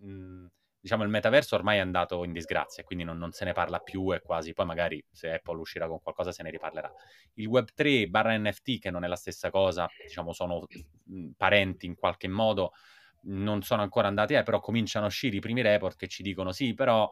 mh, 0.00 0.46
diciamo 0.86 1.02
il 1.02 1.08
metaverso 1.08 1.56
ormai 1.56 1.78
è 1.78 1.80
andato 1.80 2.22
in 2.22 2.30
disgrazia, 2.30 2.84
quindi 2.84 3.02
non, 3.02 3.18
non, 3.18 3.32
se 3.32 3.44
ne 3.44 3.52
parla 3.52 3.80
più 3.80 4.14
e 4.14 4.20
quasi, 4.20 4.52
poi 4.52 4.66
magari 4.66 5.04
se 5.10 5.32
Apple 5.32 5.58
uscirà 5.58 5.88
con 5.88 6.00
qualcosa 6.00 6.30
se 6.30 6.44
ne 6.44 6.50
riparlerà. 6.50 6.88
Il 7.34 7.48
Web3 7.48 8.06
barra 8.06 8.38
NFT, 8.38 8.78
che 8.78 8.90
non 8.92 9.02
è 9.02 9.08
la 9.08 9.16
stessa 9.16 9.50
cosa, 9.50 9.88
diciamo 10.00 10.32
sono 10.32 10.64
mh, 11.06 11.30
parenti 11.36 11.86
in 11.86 11.96
qualche 11.96 12.28
modo, 12.28 12.70
non 13.22 13.62
sono 13.62 13.82
ancora 13.82 14.06
andati, 14.06 14.34
eh, 14.34 14.44
però 14.44 14.60
cominciano 14.60 15.06
a 15.06 15.08
uscire 15.08 15.34
i 15.34 15.40
primi 15.40 15.60
report 15.60 15.96
che 15.96 16.06
ci 16.06 16.22
dicono 16.22 16.52
sì, 16.52 16.72
però 16.72 17.10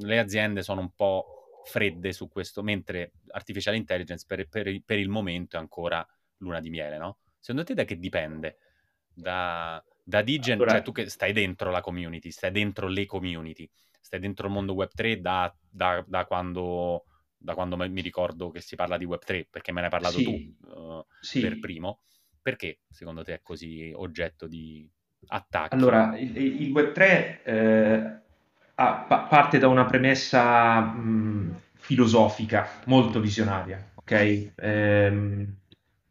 le 0.00 0.18
aziende 0.18 0.62
sono 0.62 0.80
un 0.80 0.90
po' 0.92 1.62
fredde 1.64 2.12
su 2.12 2.26
questo, 2.28 2.64
mentre 2.64 3.12
artificial 3.28 3.76
intelligence 3.76 4.24
per, 4.26 4.48
per, 4.48 4.82
per 4.84 4.98
il 4.98 5.08
momento 5.08 5.56
è 5.56 5.60
ancora 5.60 6.04
luna 6.38 6.58
di 6.58 6.70
miele, 6.70 6.98
no? 6.98 7.18
Secondo 7.38 7.62
te 7.62 7.74
da 7.74 7.84
che 7.84 8.00
dipende? 8.00 8.56
Da, 9.14 9.80
da 10.02 10.22
Digen, 10.22 10.54
allora... 10.54 10.72
cioè 10.72 10.82
tu 10.82 10.92
che 10.92 11.08
stai 11.08 11.32
dentro 11.32 11.70
la 11.70 11.80
community, 11.80 12.30
stai 12.30 12.50
dentro 12.50 12.88
le 12.88 13.06
community, 13.06 13.68
stai 14.00 14.20
dentro 14.20 14.46
il 14.46 14.52
mondo 14.52 14.74
Web3 14.74 15.16
da, 15.16 15.54
da, 15.68 16.04
da 16.06 16.24
quando, 16.26 17.04
da 17.36 17.54
quando 17.54 17.76
mi 17.76 18.00
ricordo 18.00 18.50
che 18.50 18.60
si 18.60 18.76
parla 18.76 18.96
di 18.96 19.06
Web3, 19.06 19.46
perché 19.48 19.72
me 19.72 19.80
ne 19.80 19.86
hai 19.86 19.92
parlato 19.92 20.18
sì. 20.18 20.24
tu 20.24 20.68
uh, 20.68 21.04
sì. 21.20 21.40
per 21.40 21.58
primo. 21.58 22.00
Perché 22.42 22.80
secondo 22.90 23.22
te 23.22 23.34
è 23.34 23.40
così 23.40 23.92
oggetto 23.94 24.48
di 24.48 24.88
attacchi? 25.28 25.74
Allora, 25.74 26.18
il, 26.18 26.36
il 26.36 26.72
Web3 26.72 27.42
eh, 27.44 28.20
ha, 28.74 28.94
pa- 28.94 29.20
parte 29.20 29.58
da 29.58 29.68
una 29.68 29.84
premessa 29.84 30.80
mh, 30.80 31.60
filosofica 31.74 32.68
molto 32.86 33.20
visionaria, 33.20 33.92
ok? 33.94 34.52
Ehm, 34.56 35.56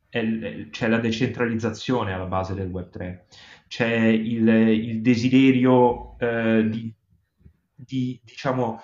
c'è 0.09 0.87
la 0.87 0.97
decentralizzazione 0.97 2.13
alla 2.13 2.25
base 2.25 2.53
del 2.53 2.69
Web3, 2.69 3.19
c'è 3.71 3.87
il, 3.87 4.45
il 4.49 5.01
desiderio 5.01 6.17
eh, 6.19 6.67
di, 6.67 6.93
di, 7.73 8.19
diciamo, 8.21 8.81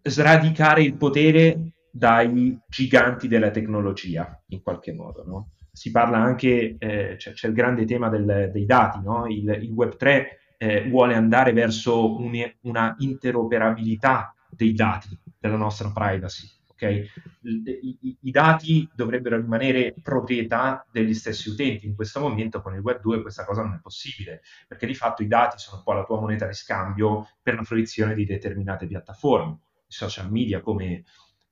sradicare 0.00 0.82
il 0.82 0.96
potere 0.96 1.72
dai 1.90 2.58
giganti 2.66 3.28
della 3.28 3.50
tecnologia, 3.50 4.42
in 4.48 4.62
qualche 4.62 4.94
modo, 4.94 5.24
no? 5.26 5.50
Si 5.70 5.90
parla 5.90 6.16
anche, 6.16 6.76
eh, 6.78 7.16
c'è, 7.18 7.32
c'è, 7.32 7.48
il 7.48 7.52
grande 7.52 7.84
tema 7.84 8.08
del, 8.08 8.48
dei 8.50 8.64
dati, 8.64 9.00
no? 9.02 9.26
il, 9.26 9.46
il 9.60 9.74
Web3 9.74 10.24
eh, 10.56 10.88
vuole 10.88 11.14
andare 11.14 11.52
verso 11.52 12.16
un, 12.18 12.32
una 12.62 12.94
interoperabilità 13.00 14.34
dei 14.48 14.72
dati, 14.72 15.08
della 15.38 15.56
nostra 15.56 15.92
privacy, 15.92 16.48
Okay? 16.80 17.04
I, 17.42 17.98
i, 18.00 18.16
I, 18.20 18.30
dati 18.30 18.88
dovrebbero 18.94 19.36
rimanere 19.36 19.94
proprietà 20.00 20.86
degli 20.92 21.12
stessi 21.12 21.48
utenti. 21.48 21.86
In 21.86 21.96
questo 21.96 22.20
momento 22.20 22.62
con 22.62 22.74
il 22.74 22.80
Web 22.80 23.00
2 23.00 23.20
questa 23.20 23.44
cosa 23.44 23.62
non 23.62 23.74
è 23.74 23.80
possibile, 23.82 24.42
perché 24.68 24.86
di 24.86 24.94
fatto 24.94 25.24
i 25.24 25.26
dati 25.26 25.58
sono 25.58 25.78
un 25.78 25.82
po' 25.82 25.92
la 25.92 26.04
tua 26.04 26.20
moneta 26.20 26.46
di 26.46 26.54
scambio 26.54 27.28
per 27.42 27.56
la 27.56 27.64
fruizione 27.64 28.14
di 28.14 28.24
determinate 28.24 28.86
piattaforme, 28.86 29.58
social 29.88 30.30
media 30.30 30.60
come 30.60 31.02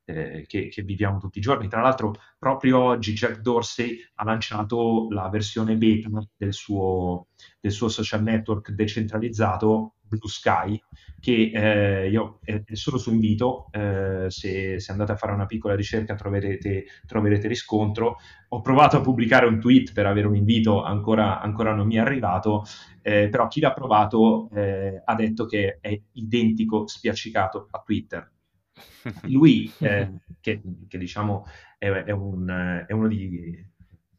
eh, 0.06 0.44
che, 0.46 0.68
che, 0.68 0.82
viviamo 0.82 1.18
tutti 1.18 1.38
i 1.38 1.42
giorni. 1.42 1.68
Tra 1.68 1.82
l'altro, 1.82 2.14
proprio 2.38 2.78
oggi 2.78 3.12
Jack 3.12 3.40
Dorsey 3.40 3.98
ha 4.14 4.24
lanciato 4.24 5.08
la 5.10 5.28
versione 5.28 5.76
beta 5.76 6.08
del 6.36 6.54
suo, 6.54 7.28
del 7.60 7.72
suo 7.72 7.88
social 7.88 8.22
network 8.22 8.70
decentralizzato 8.70 9.96
Blue 10.06 10.28
Sky, 10.28 10.80
che 11.20 11.50
eh, 11.52 12.08
io 12.08 12.38
è, 12.44 12.62
solo 12.72 12.96
su 12.98 13.12
invito, 13.12 13.66
eh, 13.72 14.26
se, 14.28 14.78
se, 14.78 14.92
andate 14.92 15.12
a 15.12 15.16
fare 15.16 15.32
una 15.32 15.46
piccola 15.46 15.74
ricerca 15.74 16.14
troverete, 16.14 16.84
troverete, 17.06 17.48
riscontro. 17.48 18.18
Ho 18.50 18.60
provato 18.60 18.96
a 18.96 19.00
pubblicare 19.00 19.46
un 19.46 19.58
tweet 19.58 19.92
per 19.92 20.06
avere 20.06 20.28
un 20.28 20.36
invito, 20.36 20.82
ancora, 20.82 21.40
ancora 21.40 21.74
non 21.74 21.88
mi 21.88 21.96
è 21.96 21.98
arrivato, 21.98 22.64
eh, 23.02 23.28
però 23.28 23.48
chi 23.48 23.60
l'ha 23.60 23.72
provato 23.72 24.48
eh, 24.54 25.02
ha 25.04 25.14
detto 25.16 25.46
che 25.46 25.78
è 25.80 26.00
identico 26.12 26.86
spiaccicato 26.86 27.66
a 27.70 27.82
Twitter. 27.84 28.30
Lui, 29.22 29.72
eh, 29.80 30.10
che, 30.40 30.60
che, 30.88 30.98
diciamo 30.98 31.46
è, 31.78 31.88
è, 31.88 32.10
un, 32.10 32.84
è 32.86 32.92
uno 32.92 33.08
di 33.08 33.74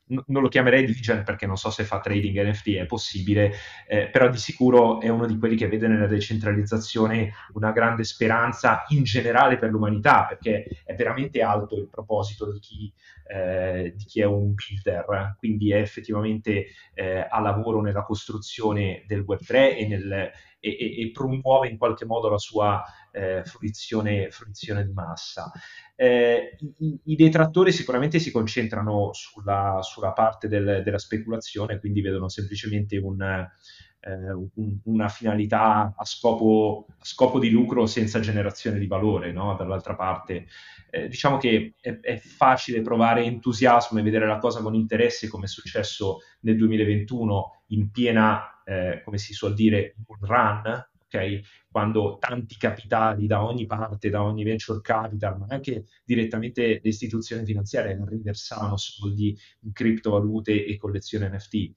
non 0.08 0.42
lo 0.42 0.48
chiamerei 0.48 0.86
diligent 0.86 1.24
perché 1.24 1.46
non 1.46 1.58
so 1.58 1.70
se 1.70 1.84
fa 1.84 2.00
trading 2.00 2.42
NFT, 2.42 2.76
è 2.76 2.86
possibile, 2.86 3.52
eh, 3.88 4.08
però 4.08 4.30
di 4.30 4.38
sicuro 4.38 5.02
è 5.02 5.10
uno 5.10 5.26
di 5.26 5.38
quelli 5.38 5.56
che 5.56 5.68
vede 5.68 5.88
nella 5.88 6.08
decentralizzazione 6.08 7.34
una 7.54 7.72
grande 7.72 8.04
speranza 8.04 8.86
in 8.90 9.04
generale 9.04 9.58
per 9.58 9.70
l'umanità, 9.70 10.26
perché 10.26 10.66
è 10.86 10.96
veramente 10.96 11.42
alto 11.42 11.76
il 11.76 11.90
proposito 11.90 12.52
di 12.52 12.60
chi, 12.60 12.94
eh, 13.30 13.94
di 13.96 14.06
chi 14.06 14.22
è 14.22 14.26
un 14.26 14.54
builder, 14.54 15.36
quindi 15.38 15.72
è 15.72 15.80
effettivamente 15.80 16.68
eh, 16.94 17.28
a 17.30 17.40
lavoro 17.42 17.82
nella 17.82 18.04
costruzione 18.04 19.04
del 19.08 19.26
Web3 19.28 19.78
e, 19.78 19.88
nel, 19.88 20.32
e, 20.60 21.02
e, 21.02 21.12
promuove 21.12 21.68
in 21.68 21.78
qualche 21.78 22.06
modo 22.06 22.30
la 22.30 22.38
sua 22.38 22.84
eh, 23.12 23.44
fruizione, 23.46 24.30
fruizione 24.32 24.86
di 24.86 24.94
massa. 24.94 25.52
Eh, 25.96 26.58
i, 26.80 27.00
i, 27.06 27.16
detrattori 27.16 27.72
sicuramente 27.72 28.20
si 28.20 28.32
concentrano 28.32 29.12
sulla, 29.14 29.80
sulla 29.82 30.14
parte 30.14 30.48
del, 30.48 30.82
della 30.84 31.00
speculazione, 31.00 31.80
quindi 31.80 32.02
vedono 32.02 32.30
semplicemente 32.30 32.98
un, 32.98 33.22
eh, 34.00 34.32
un, 34.32 34.80
una 34.86 35.10
finalità 35.10 35.94
a 35.96 36.06
scopo, 36.06 36.86
a 36.90 37.06
scopo, 37.06 37.40
di 37.40 37.50
lucro 37.50 37.86
senza 37.86 38.20
generazione 38.20 38.80
di 38.80 38.88
valore, 38.88 39.32
no? 39.32 39.56
dall'altra 39.56 39.96
parte. 39.96 40.48
Eh, 40.90 41.08
diciamo 41.08 41.38
che 41.38 41.76
è, 41.82 42.00
è, 42.00 42.18
facile 42.18 42.82
provare 42.82 43.24
entusiasmo 43.24 44.00
e 44.00 44.04
vedere 44.04 44.26
la 44.26 44.38
cosa 44.38 44.62
con 44.62 44.74
interesse, 44.74 45.28
come 45.28 45.46
è 45.46 45.48
successo 45.48 46.20
nel 46.42 46.58
2021 46.58 47.64
in 47.68 47.92
piena, 47.92 48.57
eh, 48.68 49.02
come 49.06 49.18
si 49.18 49.34
suol 49.34 49.54
dire, 49.54 49.96
bull 49.96 50.18
run, 50.20 50.90
okay? 51.06 51.42
quando 51.72 52.18
tanti 52.20 52.58
capitali 52.58 53.26
da 53.26 53.44
ogni 53.46 53.66
parte, 53.66 54.10
da 54.10 54.24
ogni 54.24 54.44
venture 54.44 54.82
capital, 54.82 55.40
ma 55.40 55.46
anche 55.50 55.86
direttamente 56.04 56.82
le 56.84 56.90
istituzioni 56.90 57.46
finanziarie 57.46 57.98
riversavano 58.06 58.76
soldi 58.76 59.38
in 59.62 59.72
criptovalute 59.72 60.66
e 60.66 60.78
collezioni 60.78 61.30
NFT. 61.30 61.72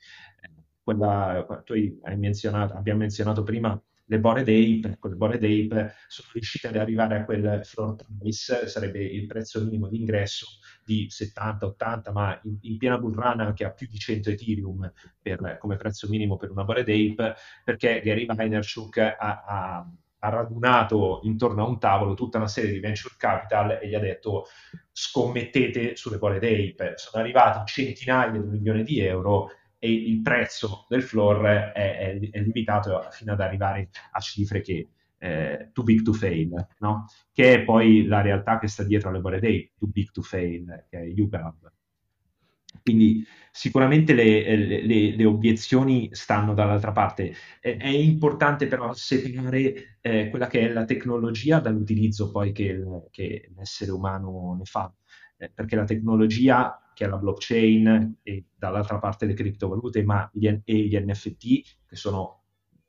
Quella, 0.83 1.63
tu 1.65 1.75
hai 1.75 2.17
menzionato, 2.17 2.75
abbiamo 2.75 3.01
menzionato 3.01 3.45
prima 3.45 3.81
le 4.11 4.19
Bored 4.19 4.49
Ape, 4.49 4.97
con 4.99 5.11
le 5.11 5.17
Bored 5.17 5.45
Ape 5.45 5.95
sono 6.09 6.29
riuscite 6.33 6.67
ad 6.67 6.77
arrivare 6.77 7.19
a 7.19 7.25
quel 7.25 7.61
floor 7.63 7.95
price, 8.19 8.67
sarebbe 8.67 9.01
il 9.05 9.27
prezzo 9.27 9.63
minimo 9.63 9.87
di 9.87 10.01
ingresso 10.01 10.47
di 10.85 11.07
70-80, 11.09 12.13
ma 12.13 12.41
in, 12.43 12.59
in, 12.63 12.77
piena 12.77 12.99
bull 12.99 13.15
run 13.15 13.39
anche 13.39 13.65
a 13.65 13.71
più 13.71 13.87
di 13.89 13.99
100 13.99 14.31
Ethereum 14.31 14.93
per, 15.23 15.59
come 15.61 15.77
prezzo 15.77 16.09
minimo 16.09 16.37
per 16.37 16.51
una 16.51 16.65
Bored 16.65 16.89
Ape, 16.89 17.37
perché 17.65 18.01
Gary 18.03 18.27
Vaynerchuk 18.27 18.99
ha, 18.99 19.45
ha 19.47 19.91
ha 20.23 20.29
radunato 20.29 21.21
intorno 21.23 21.65
a 21.65 21.67
un 21.67 21.79
tavolo 21.79 22.13
tutta 22.13 22.37
una 22.37 22.47
serie 22.47 22.73
di 22.73 22.79
venture 22.79 23.15
capital 23.17 23.79
e 23.81 23.89
gli 23.89 23.95
ha 23.95 24.01
detto 24.01 24.49
scommettete 24.93 25.97
sulle 25.97 26.19
Bored 26.19 26.43
Ape. 26.43 26.95
Sono 26.97 27.23
arrivati 27.23 27.73
centinaia 27.73 28.31
di 28.31 28.39
milioni 28.39 28.83
di 28.83 29.01
euro 29.01 29.49
e 29.81 29.91
il 29.91 30.21
prezzo 30.21 30.85
del 30.89 31.03
floor 31.03 31.43
è, 31.47 31.73
è, 31.73 32.19
è 32.31 32.41
limitato 32.41 33.09
fino 33.11 33.33
ad 33.33 33.41
arrivare 33.41 33.89
a 34.13 34.21
cifre 34.21 34.61
che 34.61 34.91
eh, 35.19 35.71
too 35.73 35.85
big 35.85 36.03
to 36.03 36.13
fail, 36.13 36.67
no? 36.79 37.07
che 37.33 37.55
è 37.55 37.65
poi 37.65 38.07
la 38.07 38.21
realtà 38.21 38.59
che 38.59 38.69
sta 38.69 38.85
dietro 38.85 39.09
alle 39.09 39.21
Bored 39.21 39.43
Ape, 39.43 39.73
too 39.79 39.89
big 39.89 40.11
to 40.11 40.23
fail, 40.23 40.87
che 40.89 40.99
è 40.99 41.21
UGAB. 41.21 41.73
Quindi 42.83 43.25
sicuramente 43.51 44.15
le, 44.15 44.57
le, 44.57 45.17
le, 45.17 45.25
obiezioni 45.25 46.09
stanno 46.13 46.55
dall'altra 46.55 46.93
parte. 46.93 47.35
È, 47.61 47.77
è 47.77 47.89
importante 47.89 48.67
però 48.67 48.93
separare 48.93 49.99
eh, 50.01 50.31
quella 50.31 50.47
che 50.47 50.61
è 50.61 50.73
la 50.73 50.85
tecnologia 50.85 51.59
dall'utilizzo 51.59 52.31
poi 52.31 52.53
che, 52.53 52.83
che 53.11 53.51
l'essere 53.57 53.91
umano 53.91 54.55
ne 54.59 54.65
fa, 54.65 54.93
eh, 55.37 55.51
perché 55.51 55.77
la 55.77 55.85
tecnologia 55.85 56.90
che 57.01 57.07
è 57.07 57.09
la 57.09 57.17
blockchain 57.17 58.19
e 58.23 58.45
dall'altra 58.55 58.99
parte 58.99 59.25
le 59.25 59.33
criptovalute 59.33 60.03
ma 60.03 60.29
gli, 60.35 60.47
e 60.47 60.63
gli 60.75 60.99
NFT 60.99 61.87
che 61.87 61.97
sono 61.97 62.43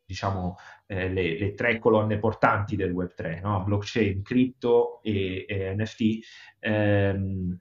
diciamo 0.06 0.58
eh, 0.88 1.08
le, 1.08 1.40
le, 1.40 1.54
tre 1.54 1.80
colonne 1.80 2.20
portanti 2.20 2.76
del 2.76 2.92
Web3, 2.92 3.40
no? 3.40 3.64
blockchain, 3.64 4.22
cripto 4.22 5.02
e, 5.02 5.46
e 5.48 5.74
NFT, 5.74 6.02
ehm, 6.60 7.58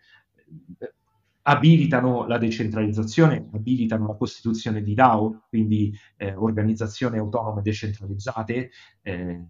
abilitano 1.43 2.27
la 2.27 2.39
decentralizzazione, 2.39 3.49
abilitano 3.53 4.09
la 4.09 4.15
costituzione 4.15 4.83
di 4.83 4.95
DAO, 4.95 5.45
quindi 5.49 5.97
eh, 6.17 6.35
organizzazioni 6.35 7.19
autonome 7.19 7.63
decentralizzate, 7.63 8.71
eh, 9.03 9.47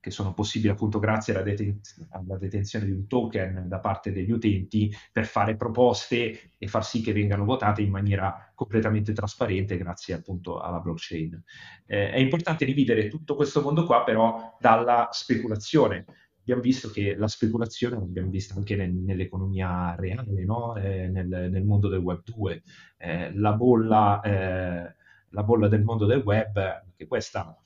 che 0.00 0.10
sono 0.10 0.32
possibili 0.32 0.72
appunto 0.72 0.98
grazie 0.98 1.34
alla, 1.34 1.42
deten- 1.42 1.80
alla, 2.10 2.38
detenzione 2.38 2.86
di 2.86 2.90
un 2.90 3.06
token 3.06 3.66
da 3.68 3.78
parte 3.80 4.12
degli 4.12 4.32
utenti 4.32 4.90
per 5.12 5.26
fare 5.26 5.56
proposte 5.56 6.52
e 6.56 6.66
far 6.66 6.84
sì 6.84 7.02
che 7.02 7.12
vengano 7.12 7.44
votate 7.44 7.82
in 7.82 7.90
maniera 7.90 8.50
completamente 8.54 9.12
trasparente 9.12 9.76
grazie 9.76 10.14
appunto 10.14 10.58
alla 10.58 10.80
blockchain. 10.80 11.42
Eh, 11.86 12.10
è 12.10 12.18
importante 12.18 12.64
dividere 12.64 13.08
tutto 13.08 13.36
questo 13.36 13.60
mondo 13.60 13.84
qua 13.84 14.02
però 14.02 14.56
dalla 14.58 15.08
speculazione, 15.12 16.06
abbiamo 16.40 16.62
visto 16.62 16.90
che 16.90 17.14
la 17.16 17.28
speculazione 17.28 17.96
l'abbiamo 17.96 18.30
vista 18.30 18.54
anche 18.54 18.74
nel, 18.74 18.92
nell'economia 18.92 19.94
reale, 19.96 20.44
no? 20.44 20.76
eh, 20.76 21.08
nel, 21.08 21.48
nel, 21.50 21.64
mondo 21.64 21.88
del 21.88 22.00
web 22.00 22.22
2. 22.24 22.62
Eh, 22.96 23.34
la, 23.34 23.52
bolla, 23.52 24.20
eh, 24.20 24.94
la, 25.28 25.42
bolla, 25.42 25.68
del 25.68 25.84
mondo 25.84 26.06
del 26.06 26.22
web, 26.24 26.84
che 26.96 27.06
questa 27.06 27.56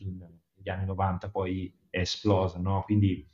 negli 0.65 0.71
anni 0.71 0.87
90 0.87 1.31
poi 1.31 1.73
è 1.91 2.01
esplosa, 2.01 2.59
no? 2.59 2.83
quindi 2.85 3.27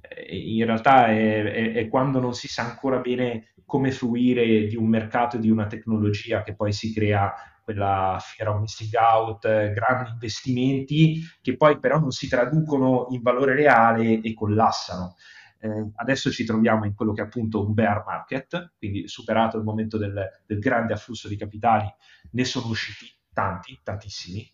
eh, 0.00 0.36
in 0.36 0.64
realtà 0.64 1.08
è, 1.08 1.42
è, 1.42 1.72
è, 1.72 1.88
quando 1.88 2.20
non 2.20 2.32
si 2.32 2.48
sa 2.48 2.62
ancora 2.62 2.98
bene 2.98 3.52
come 3.66 3.90
fruire 3.90 4.66
di 4.66 4.76
un 4.76 4.86
mercato 4.86 5.36
e 5.36 5.40
di 5.40 5.50
una 5.50 5.66
tecnologia 5.66 6.42
che 6.42 6.54
poi 6.54 6.72
si 6.72 6.94
crea 6.94 7.34
quella 7.64 8.16
of 8.16 8.60
missing 8.60 8.92
out, 8.94 9.42
grandi 9.72 10.10
investimenti 10.12 11.20
che 11.42 11.56
poi 11.56 11.80
però 11.80 11.98
non 11.98 12.12
si 12.12 12.28
traducono 12.28 13.08
in 13.10 13.22
valore 13.22 13.56
reale 13.56 14.20
e 14.20 14.34
collassano. 14.34 15.16
Eh, 15.58 15.90
adesso 15.96 16.30
ci 16.30 16.44
troviamo 16.44 16.84
in 16.84 16.94
quello 16.94 17.12
che 17.12 17.22
è 17.22 17.24
appunto 17.24 17.66
un 17.66 17.74
bear 17.74 18.04
market, 18.06 18.74
quindi 18.78 19.08
superato 19.08 19.56
il 19.56 19.64
momento 19.64 19.98
del, 19.98 20.42
del 20.46 20.60
grande 20.60 20.92
afflusso 20.92 21.26
di 21.26 21.36
capitali, 21.36 21.92
ne 22.30 22.44
sono 22.44 22.68
usciti 22.68 23.12
tanti, 23.32 23.80
tantissimi, 23.82 24.48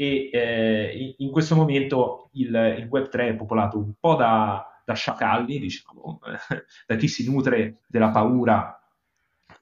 e 0.00 0.30
eh, 0.32 1.14
in 1.18 1.30
questo 1.30 1.54
momento 1.54 2.30
il, 2.32 2.46
il, 2.78 2.88
Web3 2.90 3.28
è 3.28 3.34
popolato 3.36 3.76
un 3.76 3.92
po' 4.00 4.14
da, 4.14 4.66
da 4.82 4.94
sciacalli, 4.94 5.58
diciamo, 5.58 6.20
da 6.86 6.96
chi 6.96 7.06
si 7.06 7.30
nutre 7.30 7.80
della 7.86 8.08
paura 8.08 8.80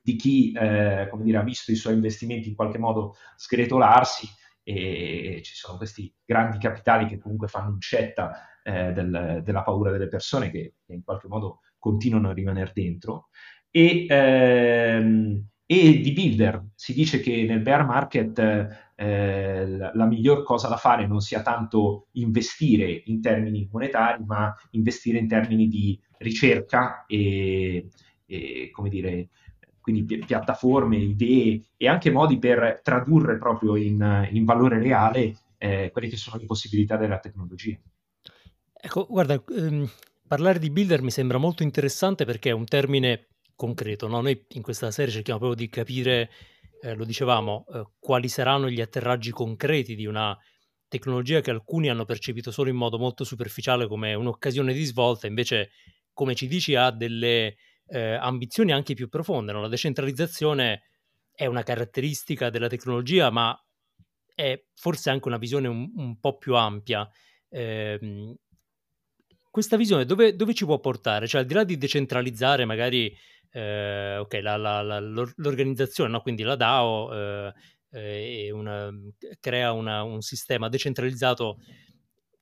di 0.00 0.14
chi 0.14 0.52
eh, 0.52 1.11
dire, 1.12 1.38
ha 1.38 1.42
visto 1.42 1.73
i 1.73 1.75
suoi 1.75 1.95
investimenti 1.95 2.50
in 2.50 2.54
qualche 2.54 2.78
modo 2.78 3.16
sgretolarsi. 3.35 4.28
E 4.62 5.40
ci 5.42 5.57
sono 5.57 5.76
questi 5.76 6.14
grandi 6.25 6.59
capitali 6.59 7.07
che 7.07 7.18
comunque 7.18 7.49
fanno 7.49 7.71
incetta 7.71 8.61
eh, 8.62 8.92
del, 8.92 9.40
della 9.42 9.64
paura 9.64 9.90
delle 9.90 10.07
persone 10.07 10.52
che, 10.52 10.75
che, 10.87 10.92
in 10.92 11.02
qualche 11.02 11.26
modo 11.26 11.62
continuano 11.78 12.28
a 12.28 12.33
rimanere 12.33 12.71
dentro. 12.73 13.30
E, 13.73 14.07
ehm, 14.09 15.49
e 15.70 16.00
di 16.00 16.12
builder 16.12 16.68
si 16.75 16.94
dice 16.94 17.20
che 17.20 17.44
nel 17.46 17.60
bear 17.60 17.84
market 17.84 18.38
eh, 18.94 19.66
la, 19.92 20.06
miglior 20.06 20.42
cosa 20.42 20.66
da 20.66 20.78
fare 20.78 21.06
non 21.06 21.20
sia 21.20 21.42
tanto 21.42 22.06
investire 22.12 23.02
in 23.04 23.20
termini 23.20 23.68
monetari 23.70 24.25
ma 24.25 24.54
investire 24.70 25.18
in 25.18 25.28
termini 25.28 25.68
di 25.68 26.00
ricerca 26.20 27.04
e, 27.06 27.87
e 28.25 28.70
come 28.72 28.88
dire 28.88 29.28
quindi 29.78 30.04
pi- 30.04 30.25
piattaforme, 30.25 30.96
idee 30.96 31.62
e 31.76 31.87
anche 31.87 32.10
modi 32.10 32.38
per 32.38 32.80
tradurre 32.82 33.37
proprio 33.37 33.76
in, 33.76 34.26
in 34.30 34.44
valore 34.46 34.78
reale 34.78 35.37
eh, 35.58 35.90
quelle 35.92 36.08
che 36.08 36.16
sono 36.16 36.38
le 36.40 36.46
possibilità 36.46 36.96
della 36.96 37.18
tecnologia. 37.18 37.78
Ecco, 38.72 39.06
guarda, 39.06 39.34
ehm, 39.54 39.87
parlare 40.26 40.58
di 40.58 40.70
builder 40.70 41.02
mi 41.02 41.10
sembra 41.10 41.37
molto 41.37 41.62
interessante 41.62 42.25
perché 42.25 42.48
è 42.48 42.54
un 42.54 42.64
termine 42.64 43.26
concreto, 43.58 44.06
no? 44.06 44.20
Noi 44.20 44.46
in 44.50 44.62
questa 44.62 44.92
serie 44.92 45.12
cerchiamo 45.12 45.40
proprio 45.40 45.58
di 45.58 45.68
capire, 45.68 46.30
eh, 46.80 46.94
lo 46.94 47.04
dicevamo, 47.04 47.66
eh, 47.74 47.86
quali 47.98 48.28
saranno 48.28 48.70
gli 48.70 48.80
atterraggi 48.80 49.32
concreti 49.32 49.96
di 49.96 50.06
una 50.06 50.38
tecnologia 50.86 51.40
che 51.40 51.50
alcuni 51.50 51.90
hanno 51.90 52.04
percepito 52.04 52.52
solo 52.52 52.70
in 52.70 52.76
modo 52.76 52.98
molto 52.98 53.24
superficiale 53.24 53.88
come 53.88 54.14
un'occasione 54.14 54.72
di 54.72 54.84
svolta, 54.84 55.26
invece, 55.26 55.70
come 56.12 56.36
ci 56.36 56.46
dici, 56.46 56.76
ha 56.76 56.92
delle 56.92 57.56
eh, 57.88 58.14
ambizioni 58.14 58.70
anche 58.70 58.94
più 58.94 59.08
profonde. 59.08 59.50
No? 59.50 59.60
La 59.60 59.68
decentralizzazione 59.68 60.82
è 61.32 61.46
una 61.46 61.64
caratteristica 61.64 62.50
della 62.50 62.68
tecnologia, 62.68 63.28
ma 63.30 63.60
è 64.36 64.64
forse 64.72 65.10
anche 65.10 65.26
una 65.26 65.36
visione 65.36 65.66
un, 65.66 65.90
un 65.96 66.20
po' 66.20 66.38
più 66.38 66.54
ampia. 66.54 67.08
Eh, 67.48 68.36
questa 69.50 69.76
visione 69.76 70.04
dove, 70.04 70.36
dove, 70.36 70.54
ci 70.54 70.64
può 70.64 70.78
portare? 70.78 71.26
Cioè, 71.26 71.40
al 71.40 71.46
di 71.48 71.54
là 71.54 71.64
di 71.64 71.76
decentralizzare 71.76 72.64
magari 72.64 73.12
eh, 73.50 74.17
okay, 74.19 74.40
la, 74.40 74.57
la, 74.57 74.83
la, 74.83 75.00
l'organizzazione, 75.00 76.11
no? 76.11 76.21
quindi 76.21 76.43
la 76.43 76.57
DAO 76.57 77.12
eh, 77.12 77.52
eh 77.91 78.50
una, 78.50 78.91
crea 79.41 79.73
una, 79.73 80.02
un 80.02 80.21
sistema 80.21 80.69
decentralizzato 80.69 81.58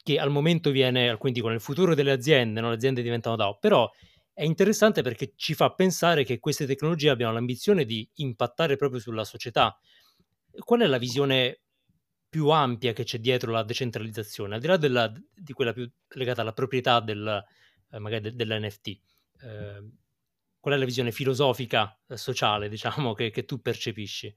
che 0.02 0.18
al 0.18 0.30
momento 0.30 0.70
viene, 0.70 1.16
quindi 1.18 1.40
con 1.40 1.52
il 1.52 1.60
futuro 1.60 1.94
delle 1.94 2.12
aziende, 2.12 2.60
no? 2.60 2.68
le 2.68 2.76
aziende 2.76 3.02
diventano 3.02 3.36
DAO, 3.36 3.58
però 3.58 3.90
è 4.32 4.44
interessante 4.44 5.02
perché 5.02 5.32
ci 5.34 5.54
fa 5.54 5.72
pensare 5.72 6.22
che 6.22 6.38
queste 6.38 6.66
tecnologie 6.66 7.08
abbiano 7.08 7.32
l'ambizione 7.32 7.84
di 7.84 8.08
impattare 8.16 8.76
proprio 8.76 9.00
sulla 9.00 9.24
società. 9.24 9.76
Qual 10.58 10.80
è 10.80 10.86
la 10.86 10.98
visione 10.98 11.62
più 12.28 12.50
ampia 12.50 12.92
che 12.92 13.04
c'è 13.04 13.18
dietro 13.18 13.50
la 13.50 13.62
decentralizzazione, 13.62 14.56
al 14.56 14.60
di 14.60 14.66
là 14.66 14.76
della, 14.76 15.10
di 15.34 15.52
quella 15.54 15.72
più 15.72 15.90
legata 16.08 16.42
alla 16.42 16.52
proprietà 16.52 17.00
del, 17.00 17.42
eh, 17.90 17.98
magari 17.98 18.22
de, 18.22 18.34
dell'NFT? 18.34 18.88
Eh, 18.88 19.90
qual 20.66 20.78
è 20.78 20.80
la 20.80 20.84
visione 20.84 21.12
filosofica, 21.12 21.96
eh, 22.08 22.16
sociale, 22.16 22.68
diciamo, 22.68 23.14
che, 23.14 23.30
che 23.30 23.44
tu 23.44 23.62
percepisci? 23.62 24.34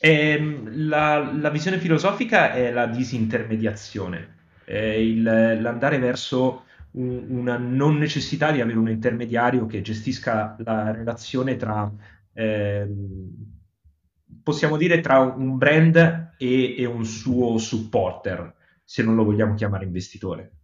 Eh, 0.00 0.60
la, 0.72 1.32
la, 1.32 1.50
visione 1.50 1.78
filosofica 1.78 2.52
è 2.52 2.72
la 2.72 2.88
disintermediazione, 2.88 4.38
è 4.64 4.76
il, 4.76 5.22
l'andare 5.22 6.00
verso 6.00 6.64
una 6.94 7.58
non 7.58 7.96
necessità 7.96 8.50
di 8.50 8.60
avere 8.60 8.76
un 8.76 8.88
intermediario 8.88 9.66
che 9.66 9.82
gestisca 9.82 10.56
la 10.64 10.90
relazione 10.90 11.54
tra, 11.54 11.88
eh, 12.32 12.88
possiamo 14.42 14.76
dire, 14.76 14.98
tra 14.98 15.20
un 15.20 15.58
brand 15.58 16.34
e, 16.38 16.74
e, 16.76 16.84
un 16.86 17.04
suo 17.04 17.56
supporter, 17.58 18.52
se 18.82 19.04
non 19.04 19.14
lo 19.14 19.22
vogliamo 19.22 19.54
chiamare 19.54 19.84
investitore. 19.84 20.54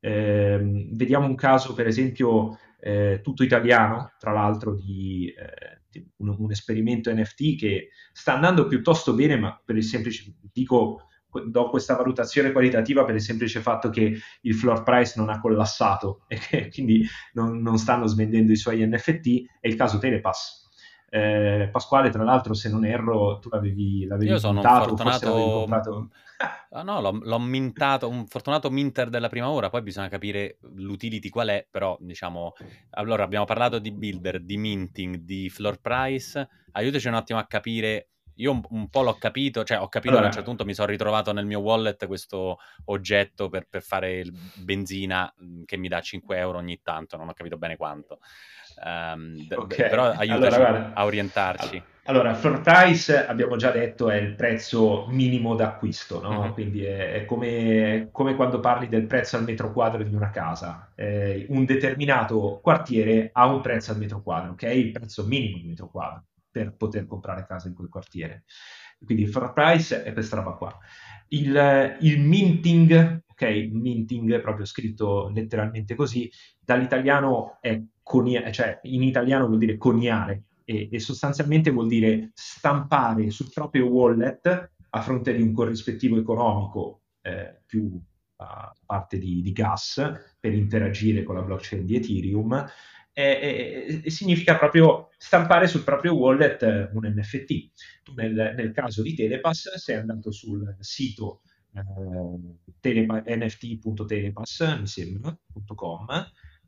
Eh, 0.00 0.88
vediamo 0.92 1.26
un 1.26 1.34
caso, 1.34 1.74
per 1.74 1.86
esempio, 1.86 2.56
eh, 2.78 3.20
tutto 3.22 3.42
italiano, 3.42 4.12
tra 4.18 4.32
l'altro, 4.32 4.74
di, 4.74 5.32
eh, 5.36 5.80
di 5.90 6.06
un, 6.18 6.34
un, 6.38 6.50
esperimento 6.50 7.12
NFT 7.12 7.56
che 7.56 7.88
sta 8.12 8.34
andando 8.34 8.66
piuttosto 8.66 9.14
bene, 9.14 9.36
ma 9.36 9.60
per 9.64 9.76
il 9.76 9.84
semplice, 9.84 10.34
dico 10.52 11.08
do 11.44 11.68
questa 11.68 11.94
valutazione 11.94 12.52
qualitativa 12.52 13.04
per 13.04 13.14
il 13.14 13.20
semplice 13.20 13.60
fatto 13.60 13.90
che 13.90 14.16
il 14.40 14.54
floor 14.54 14.82
price 14.82 15.14
non 15.16 15.28
ha 15.28 15.38
collassato 15.38 16.24
e 16.28 16.38
che 16.38 16.70
quindi 16.72 17.06
non, 17.32 17.60
non 17.60 17.78
stanno 17.78 18.06
svendendo 18.06 18.52
i 18.52 18.56
suoi 18.56 18.86
NFT, 18.86 19.58
è 19.60 19.68
il 19.68 19.76
caso 19.76 19.98
Telepass. 19.98 20.65
Eh, 21.08 21.68
Pasquale, 21.70 22.10
tra 22.10 22.24
l'altro, 22.24 22.54
se 22.54 22.68
non 22.68 22.84
erro, 22.84 23.38
tu 23.38 23.48
l'avevi, 23.50 24.06
l'avevi 24.06 24.30
Io 24.30 24.38
sono 24.38 24.60
mintato, 24.60 24.90
un 24.90 24.96
fortunato... 24.96 26.10
Ah, 26.70 26.82
no, 26.82 27.00
l'ho, 27.00 27.18
l'ho, 27.22 27.38
mintato, 27.38 28.10
un 28.10 28.26
fortunato 28.26 28.68
minter 28.70 29.08
della 29.08 29.30
prima 29.30 29.48
ora, 29.48 29.70
poi 29.70 29.80
bisogna 29.80 30.08
capire 30.08 30.58
l'utility 30.74 31.30
qual 31.30 31.48
è, 31.48 31.66
però 31.70 31.96
diciamo, 31.98 32.52
allora 32.90 33.24
abbiamo 33.24 33.46
parlato 33.46 33.78
di 33.78 33.90
builder, 33.90 34.42
di 34.42 34.58
minting, 34.58 35.16
di 35.16 35.48
floor 35.48 35.80
price, 35.80 36.46
aiutaci 36.72 37.08
un 37.08 37.14
attimo 37.14 37.38
a 37.38 37.46
capire 37.46 38.08
io 38.36 38.50
un, 38.50 38.62
un, 38.68 38.88
po' 38.88 39.02
l'ho 39.02 39.14
capito, 39.14 39.64
cioè 39.64 39.80
ho 39.80 39.88
capito 39.88 40.14
allora, 40.14 40.28
che 40.28 40.36
a 40.36 40.40
un 40.40 40.44
certo 40.44 40.48
punto 40.50 40.64
mi 40.64 40.74
sono 40.74 40.88
ritrovato 40.88 41.32
nel 41.32 41.46
mio 41.46 41.60
wallet 41.60 42.06
questo 42.06 42.58
oggetto 42.86 43.48
per, 43.48 43.66
per 43.68 43.82
fare 43.82 44.24
benzina 44.56 45.32
mhmm, 45.36 45.64
che 45.64 45.76
mi 45.76 45.88
dà 45.88 46.00
5 46.00 46.36
euro 46.36 46.58
ogni 46.58 46.80
tanto, 46.82 47.16
non 47.16 47.28
ho 47.28 47.32
capito 47.32 47.56
bene 47.56 47.76
quanto. 47.76 48.18
Um, 48.84 49.46
okay. 49.50 49.88
Però 49.88 50.10
aiutaci 50.10 50.54
allora, 50.54 50.92
a 50.94 51.04
orientarci. 51.04 51.82
Allora, 52.08 52.34
floor 52.34 52.60
price 52.60 53.26
abbiamo 53.26 53.56
già 53.56 53.72
detto 53.72 54.10
è 54.10 54.16
il 54.16 54.34
prezzo 54.36 55.06
minimo 55.08 55.56
d'acquisto, 55.56 56.20
no? 56.20 56.42
mm-hmm. 56.42 56.52
quindi 56.52 56.84
è, 56.84 57.12
è 57.14 57.24
come, 57.24 58.10
come, 58.12 58.36
quando 58.36 58.60
parli 58.60 58.88
del 58.88 59.06
prezzo 59.06 59.36
al 59.36 59.42
metro 59.42 59.72
quadro 59.72 60.04
di 60.04 60.14
una 60.14 60.30
casa. 60.30 60.92
Eh, 60.94 61.46
un 61.48 61.64
determinato 61.64 62.60
quartiere 62.62 63.30
ha 63.32 63.46
un 63.46 63.60
prezzo 63.60 63.90
al 63.90 63.98
metro 63.98 64.22
quadro, 64.22 64.54
che 64.54 64.68
è 64.68 64.72
il 64.72 64.92
prezzo 64.92 65.26
minimo 65.26 65.56
di 65.56 65.66
metro 65.66 65.88
quadro 65.88 66.26
per 66.48 66.76
poter 66.76 67.06
comprare 67.06 67.44
casa 67.44 67.66
in 67.66 67.74
quel 67.74 67.88
quartiere. 67.88 68.44
Quindi 69.04 69.24
il 69.24 69.30
floor 69.30 69.52
price 69.52 70.04
è 70.04 70.12
questa 70.12 70.36
roba 70.36 70.52
qua. 70.52 70.78
Il, 71.28 71.96
il 72.00 72.20
minting, 72.20 73.22
ok, 73.26 73.68
minting 73.72 74.40
proprio 74.40 74.64
scritto 74.64 75.28
letteralmente 75.34 75.96
così, 75.96 76.30
dall'italiano 76.60 77.58
è 77.60 77.80
coniare, 78.06 78.52
cioè 78.52 78.78
in 78.84 79.02
italiano 79.02 79.48
vuol 79.48 79.58
dire 79.58 79.76
coniare 79.76 80.44
e, 80.64 80.88
e 80.92 81.00
sostanzialmente 81.00 81.70
vuol 81.70 81.88
dire 81.88 82.30
stampare 82.34 83.30
sul 83.30 83.50
proprio 83.52 83.88
wallet 83.88 84.70
a 84.90 85.02
fronte 85.02 85.34
di 85.34 85.42
un 85.42 85.52
corrispettivo 85.52 86.16
economico 86.16 87.02
eh, 87.22 87.62
più 87.66 88.00
a 88.36 88.72
parte 88.84 89.18
di, 89.18 89.42
di, 89.42 89.50
gas 89.50 90.00
per 90.38 90.52
interagire 90.52 91.24
con 91.24 91.34
la 91.34 91.42
blockchain 91.42 91.84
di 91.84 91.96
Ethereum 91.96 92.64
e, 93.12 94.02
e, 94.04 94.10
significa 94.10 94.56
proprio 94.56 95.08
stampare 95.18 95.66
sul 95.66 95.82
proprio 95.82 96.14
wallet 96.14 96.62
eh, 96.62 96.90
un 96.92 97.12
NFT. 97.12 97.70
Tu 98.04 98.12
nel, 98.14 98.52
nel 98.54 98.72
caso 98.72 99.02
di 99.02 99.14
Telepass 99.14 99.74
sei 99.74 99.96
andato 99.96 100.30
sul 100.30 100.76
sito 100.78 101.40
eh, 101.74 102.72
telepa- 102.78 103.24
nft.telepass, 103.26 104.78
mi 104.78 104.86
sembra, 104.86 105.36
.com, 105.74 106.06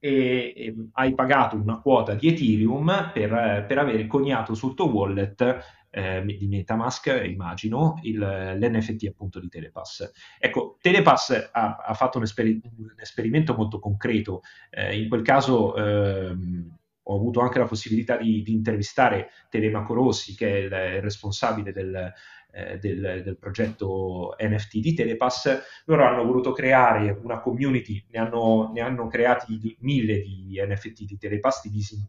e, 0.01 0.53
e, 0.57 0.75
hai 0.93 1.15
pagato 1.15 1.57
una 1.57 1.81
quota 1.81 2.15
di 2.15 2.29
Ethereum 2.29 3.11
per, 3.13 3.65
per 3.67 3.79
avere 3.79 4.07
coniato 4.07 4.55
sul 4.55 4.75
tuo 4.75 4.89
wallet 4.91 5.79
eh, 5.91 6.23
di 6.25 6.47
Metamask, 6.47 7.07
immagino, 7.25 7.99
il, 8.03 8.19
l'NFT 8.19 9.07
appunto 9.07 9.41
di 9.41 9.49
Telepass. 9.49 10.11
Ecco, 10.39 10.77
Telepass 10.81 11.51
ha, 11.53 11.77
ha 11.77 11.95
fatto 11.95 12.19
un, 12.19 12.25
esperi- 12.25 12.61
un, 12.77 12.95
esperimento 12.99 13.55
molto 13.55 13.79
concreto, 13.79 14.43
eh, 14.71 15.01
in 15.01 15.09
quel 15.09 15.23
caso 15.23 15.75
ehm, 15.77 16.77
ho 17.11 17.15
avuto 17.15 17.41
anche 17.41 17.59
la 17.59 17.65
possibilità 17.65 18.17
di, 18.17 18.43
di 18.43 18.53
intervistare 18.53 19.31
Telemaco 19.49 19.95
Rossi, 19.95 20.35
che 20.35 20.47
è 20.47 20.57
il, 20.57 20.97
il 20.97 21.03
responsabile 21.03 21.73
del, 21.73 22.13
eh, 22.53 22.79
del, 22.79 23.23
del, 23.25 23.39
progetto 23.39 24.35
NFT 24.39 24.79
di 24.79 24.95
Telepass, 24.95 25.63
loro 25.85 26.05
hanno 26.05 26.25
voluto 26.25 26.53
creare 26.53 27.19
una 27.23 27.41
community, 27.41 28.05
ne 28.11 28.19
hanno, 28.19 28.71
ne 28.73 28.81
hanno 28.81 29.07
creati 29.07 29.77
mille 29.81 30.21
di 30.21 30.61
NFT 30.61 31.05
di 31.05 31.19
Telepass 31.19 31.63
divisi 31.63 31.95
in, 31.95 32.07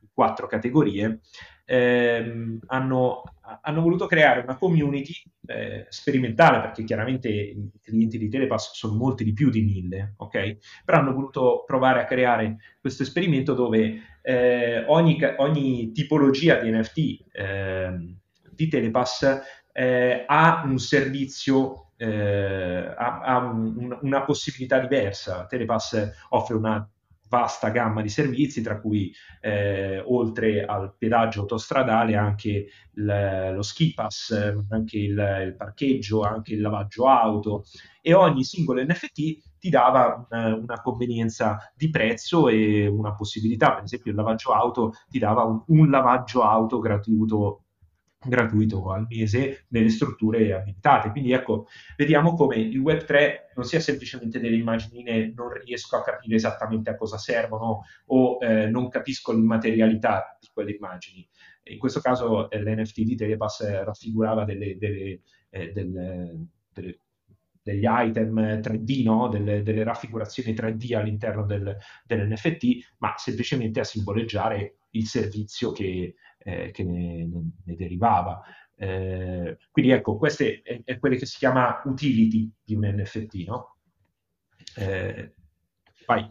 in 0.00 0.08
quattro 0.12 0.46
categorie, 0.46 1.20
eh, 1.70 2.58
hanno, 2.66 3.22
hanno, 3.60 3.82
voluto 3.82 4.06
creare 4.06 4.40
una 4.40 4.56
community 4.56 5.12
eh, 5.46 5.84
sperimentale, 5.90 6.60
perché 6.60 6.82
chiaramente 6.82 7.28
i 7.28 7.70
clienti 7.82 8.16
di 8.16 8.28
Telepass 8.30 8.72
sono 8.72 8.94
molti 8.94 9.22
di 9.22 9.34
più 9.34 9.50
di 9.50 9.62
mille, 9.62 10.14
ok? 10.16 10.56
Però 10.84 10.98
hanno 10.98 11.12
voluto 11.12 11.64
provare 11.66 12.00
a 12.00 12.06
creare 12.06 12.56
questo 12.80 13.02
esperimento 13.02 13.52
dove 13.52 14.00
eh, 14.22 14.84
ogni, 14.86 15.18
ogni, 15.36 15.92
tipologia 15.92 16.58
di 16.58 16.70
NFT 16.70 17.24
ehm, 17.32 18.18
di 18.50 18.68
Telepass 18.68 19.40
eh, 19.78 20.24
ha 20.26 20.62
un 20.64 20.76
servizio, 20.78 21.92
eh, 21.96 22.92
ha, 22.96 23.20
ha 23.20 23.38
un, 23.38 23.96
una 24.02 24.24
possibilità 24.24 24.80
diversa. 24.80 25.46
Telepass 25.46 26.10
offre 26.30 26.56
una 26.56 26.90
vasta 27.28 27.68
gamma 27.68 28.02
di 28.02 28.08
servizi, 28.08 28.60
tra 28.60 28.80
cui 28.80 29.14
eh, 29.40 30.02
oltre 30.04 30.64
al 30.64 30.96
pedaggio 30.98 31.42
autostradale 31.42 32.16
anche 32.16 32.66
il, 32.94 33.52
lo 33.54 33.62
ski 33.62 33.92
pass, 33.94 34.32
anche 34.70 34.98
il, 34.98 35.44
il, 35.46 35.54
parcheggio, 35.56 36.22
anche 36.22 36.54
il 36.54 36.60
lavaggio 36.60 37.06
auto 37.06 37.64
e 38.02 38.14
ogni 38.14 38.42
singolo 38.42 38.82
NFT 38.82 39.58
ti 39.60 39.68
dava 39.68 40.26
una, 40.28 40.54
una, 40.56 40.80
convenienza 40.80 41.58
di 41.76 41.88
prezzo 41.90 42.48
e 42.48 42.88
una 42.88 43.14
possibilità, 43.14 43.74
per 43.74 43.84
esempio 43.84 44.10
il 44.10 44.16
lavaggio 44.16 44.52
auto 44.52 44.94
ti 45.08 45.20
dava 45.20 45.44
un, 45.44 45.62
un 45.66 45.88
lavaggio 45.90 46.42
auto 46.42 46.80
gratuito 46.80 47.62
gratuito 48.26 48.90
al 48.90 49.06
mese 49.08 49.66
nelle 49.68 49.88
strutture 49.88 50.52
abilitate. 50.52 51.10
Quindi 51.10 51.32
ecco, 51.32 51.66
vediamo 51.96 52.34
come 52.34 52.56
il 52.56 52.80
Web3 52.80 53.54
non 53.54 53.64
sia 53.64 53.80
semplicemente 53.80 54.40
delle 54.40 54.56
immagini, 54.56 55.32
non 55.34 55.52
riesco 55.52 55.96
a 55.96 56.02
capire 56.02 56.34
esattamente 56.34 56.90
a 56.90 56.96
cosa 56.96 57.16
servono 57.16 57.82
o 58.06 58.38
eh, 58.40 58.66
non 58.66 58.88
capisco 58.88 59.32
l'immaterialità 59.32 60.36
di 60.40 60.48
quelle 60.52 60.72
immagini. 60.72 61.28
In 61.64 61.78
questo 61.78 62.00
caso 62.00 62.50
eh, 62.50 62.60
l'NFT 62.60 63.02
di 63.02 63.14
Telepass 63.14 63.84
raffigurava 63.84 64.44
delle, 64.44 64.76
delle, 64.76 65.20
eh, 65.50 65.72
delle, 65.72 66.48
degli 67.62 67.84
item 67.86 68.40
3D, 68.60 69.04
no? 69.04 69.28
delle, 69.28 69.62
delle, 69.62 69.84
raffigurazioni 69.84 70.54
3D 70.54 70.96
all'interno 70.96 71.44
del, 71.44 71.76
dell'NFT, 72.04 72.94
ma 72.98 73.12
semplicemente 73.16 73.80
a 73.80 73.84
simboleggiare 73.84 74.78
il 74.92 75.06
servizio 75.06 75.70
che, 75.72 76.14
eh, 76.38 76.70
che 76.70 76.84
ne, 76.84 77.28
ne, 77.64 77.76
derivava. 77.76 78.42
Eh, 78.74 79.58
quindi 79.70 79.90
ecco, 79.90 80.16
queste 80.16 80.62
è, 80.62 80.80
è 80.84 80.98
quelle 80.98 81.16
che 81.16 81.26
si 81.26 81.38
chiama 81.38 81.82
utility 81.84 82.50
di 82.64 82.74
un 82.74 82.86
NFT, 82.86 83.34
no? 83.46 83.76
Eh, 84.76 85.34
vai, 86.06 86.30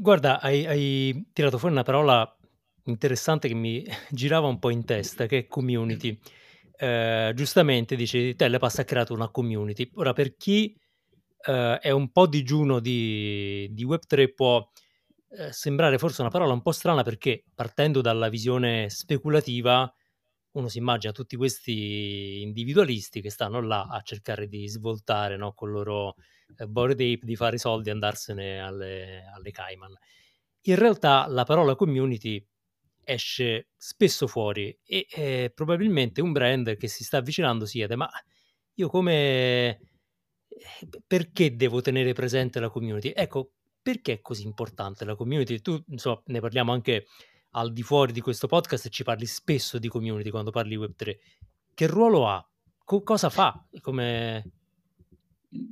Guarda, 0.00 0.40
hai, 0.40 0.66
hai, 0.66 1.28
tirato 1.32 1.58
fuori 1.58 1.74
una 1.74 1.84
parola 1.84 2.36
interessante 2.84 3.48
che 3.48 3.54
mi 3.54 3.84
girava 4.10 4.46
un 4.46 4.58
po' 4.58 4.70
in 4.70 4.84
testa, 4.84 5.26
che 5.26 5.38
è 5.38 5.46
community. 5.46 6.18
Eh, 6.78 7.32
giustamente 7.34 7.96
dici, 7.96 8.34
Telepass 8.34 8.78
ha 8.78 8.84
creato 8.84 9.14
una 9.14 9.30
community. 9.30 9.90
Ora, 9.94 10.12
per 10.12 10.36
chi 10.36 10.76
eh, 11.46 11.78
è 11.78 11.90
un 11.90 12.10
po' 12.10 12.26
digiuno 12.26 12.80
di, 12.80 13.68
di 13.70 13.86
Web3 13.86 14.34
può 14.34 14.68
eh, 15.36 15.52
sembrare 15.52 15.98
forse 15.98 16.22
una 16.22 16.30
parola 16.30 16.52
un 16.52 16.62
po' 16.62 16.72
strana 16.72 17.02
perché 17.02 17.44
partendo 17.54 18.00
dalla 18.00 18.28
visione 18.28 18.88
speculativa 18.90 19.92
uno 20.52 20.68
si 20.68 20.78
immagina 20.78 21.12
tutti 21.12 21.36
questi 21.36 22.40
individualisti 22.42 23.20
che 23.20 23.30
stanno 23.30 23.60
là 23.60 23.82
a 23.90 24.00
cercare 24.00 24.48
di 24.48 24.66
svoltare 24.68 25.36
no, 25.36 25.52
con 25.52 25.68
il 25.68 25.74
loro 25.74 26.14
eh, 26.56 26.66
bored 26.66 26.98
ape 26.98 27.20
di 27.22 27.36
fare 27.36 27.56
i 27.56 27.58
soldi 27.58 27.90
e 27.90 27.92
andarsene 27.92 28.60
alle, 28.60 29.24
alle 29.34 29.50
Cayman. 29.50 29.94
In 30.62 30.76
realtà 30.76 31.26
la 31.28 31.44
parola 31.44 31.74
community 31.76 32.44
esce 33.04 33.68
spesso 33.76 34.26
fuori 34.26 34.76
e 34.82 35.06
eh, 35.10 35.52
probabilmente 35.54 36.22
un 36.22 36.32
brand 36.32 36.76
che 36.76 36.88
si 36.88 37.04
sta 37.04 37.18
avvicinando 37.18 37.66
si 37.66 37.78
chiede 37.78 37.94
ma 37.94 38.08
io 38.74 38.88
come 38.88 39.68
eh, 39.68 39.78
perché 41.06 41.54
devo 41.54 41.80
tenere 41.82 42.12
presente 42.14 42.60
la 42.60 42.70
community? 42.70 43.12
Ecco, 43.14 43.52
perché 43.86 44.14
è 44.14 44.20
così 44.20 44.44
importante 44.44 45.04
la 45.04 45.14
community? 45.14 45.60
Tu, 45.60 45.80
insomma, 45.90 46.20
ne 46.26 46.40
parliamo 46.40 46.72
anche 46.72 47.06
al 47.50 47.72
di 47.72 47.84
fuori 47.84 48.10
di 48.10 48.20
questo 48.20 48.48
podcast 48.48 48.86
e 48.86 48.88
ci 48.88 49.04
parli 49.04 49.26
spesso 49.26 49.78
di 49.78 49.86
community 49.86 50.28
quando 50.28 50.50
parli 50.50 50.70
di 50.70 50.82
Web3. 50.82 51.16
Che 51.72 51.86
ruolo 51.86 52.26
ha? 52.26 52.44
Co- 52.84 53.04
cosa 53.04 53.30
fa? 53.30 53.64
Come... 53.80 54.50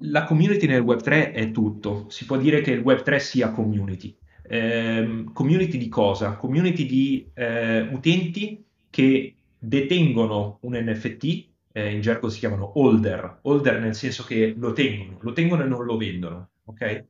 La 0.03 0.23
community 0.23 0.69
nel 0.69 0.85
Web3 0.85 1.33
è 1.33 1.51
tutto. 1.51 2.07
Si 2.09 2.25
può 2.25 2.37
dire 2.37 2.61
che 2.61 2.71
il 2.71 2.83
Web3 2.83 3.17
sia 3.17 3.51
community. 3.51 4.17
Eh, 4.45 5.25
community 5.33 5.77
di 5.77 5.89
cosa? 5.89 6.37
Community 6.37 6.87
di 6.87 7.29
eh, 7.35 7.81
utenti 7.81 8.65
che 8.91 9.35
detengono 9.59 10.59
un 10.61 10.75
NFT, 10.75 11.49
eh, 11.73 11.93
in 11.93 12.01
gergo 12.01 12.29
si 12.29 12.39
chiamano 12.39 12.79
holder, 12.79 13.41
holder 13.43 13.81
nel 13.81 13.97
senso 13.97 14.23
che 14.23 14.55
lo 14.57 14.73
tengono, 14.73 15.19
lo 15.21 15.33
tengono 15.33 15.65
e 15.65 15.67
non 15.67 15.85
lo 15.85 15.97
vendono, 15.97 16.51
ok? 16.67 17.07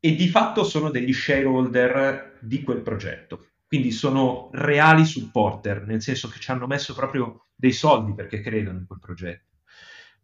E 0.00 0.14
di 0.14 0.28
fatto 0.28 0.64
sono 0.64 0.90
degli 0.90 1.12
shareholder 1.12 2.38
di 2.40 2.62
quel 2.62 2.80
progetto. 2.80 3.48
Quindi 3.66 3.92
sono 3.92 4.48
reali 4.52 5.04
supporter, 5.04 5.86
nel 5.86 6.02
senso 6.02 6.28
che 6.28 6.40
ci 6.40 6.50
hanno 6.50 6.66
messo 6.66 6.94
proprio 6.94 7.46
dei 7.54 7.72
soldi 7.72 8.14
perché 8.14 8.40
credono 8.40 8.78
in 8.78 8.86
quel 8.86 8.98
progetto. 8.98 9.58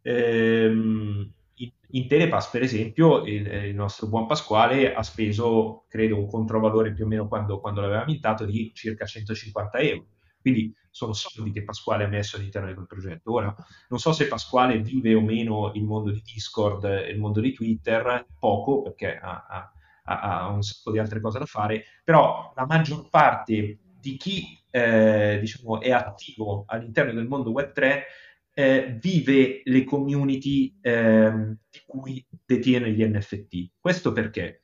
Ehm, 0.02 1.30
in, 1.90 2.08
Telepass, 2.08 2.50
per 2.50 2.62
esempio, 2.62 3.24
il, 3.24 3.46
il, 3.46 3.74
nostro 3.74 4.08
buon 4.08 4.26
Pasquale 4.26 4.94
ha 4.94 5.02
speso, 5.02 5.84
credo, 5.88 6.18
un 6.18 6.26
controvalore 6.26 6.92
più 6.92 7.04
o 7.04 7.08
meno 7.08 7.28
quando, 7.28 7.60
quando 7.60 7.80
l'aveva 7.80 8.04
mintato 8.04 8.44
di 8.44 8.72
circa 8.74 9.04
150 9.04 9.78
euro. 9.78 10.06
Quindi 10.46 10.72
sono 10.90 11.12
soldi 11.12 11.50
che 11.50 11.64
Pasquale 11.64 12.04
ha 12.04 12.06
messo 12.06 12.36
all'interno 12.36 12.68
di 12.68 12.74
quel 12.74 12.86
progetto. 12.86 13.32
Ora, 13.32 13.52
non 13.88 13.98
so 13.98 14.12
se 14.12 14.28
Pasquale 14.28 14.78
vive 14.78 15.12
o 15.12 15.20
meno 15.20 15.72
il 15.74 15.82
mondo 15.82 16.12
di 16.12 16.22
Discord 16.22 16.84
e 16.84 17.10
il 17.10 17.18
mondo 17.18 17.40
di 17.40 17.52
Twitter, 17.52 18.24
poco, 18.38 18.82
perché 18.82 19.18
ha, 19.20 19.44
ha, 19.44 19.72
ha, 20.04 20.46
un 20.46 20.62
sacco 20.62 20.92
di 20.92 21.00
altre 21.00 21.20
cose 21.20 21.40
da 21.40 21.46
fare, 21.46 21.82
però 22.04 22.52
la 22.54 22.64
maggior 22.64 23.08
parte 23.08 23.78
di 23.98 24.16
chi 24.16 24.56
eh, 24.70 25.38
diciamo, 25.40 25.80
è 25.80 25.90
attivo 25.90 26.62
all'interno 26.68 27.12
del 27.14 27.26
mondo 27.26 27.50
Web3 27.50 28.02
eh, 28.54 28.96
vive 29.00 29.62
le 29.64 29.82
community 29.82 30.78
eh, 30.80 31.56
di 31.68 31.80
cui 31.84 32.24
detiene 32.44 32.92
gli 32.92 33.04
NFT. 33.04 33.72
Questo 33.80 34.12
perché? 34.12 34.62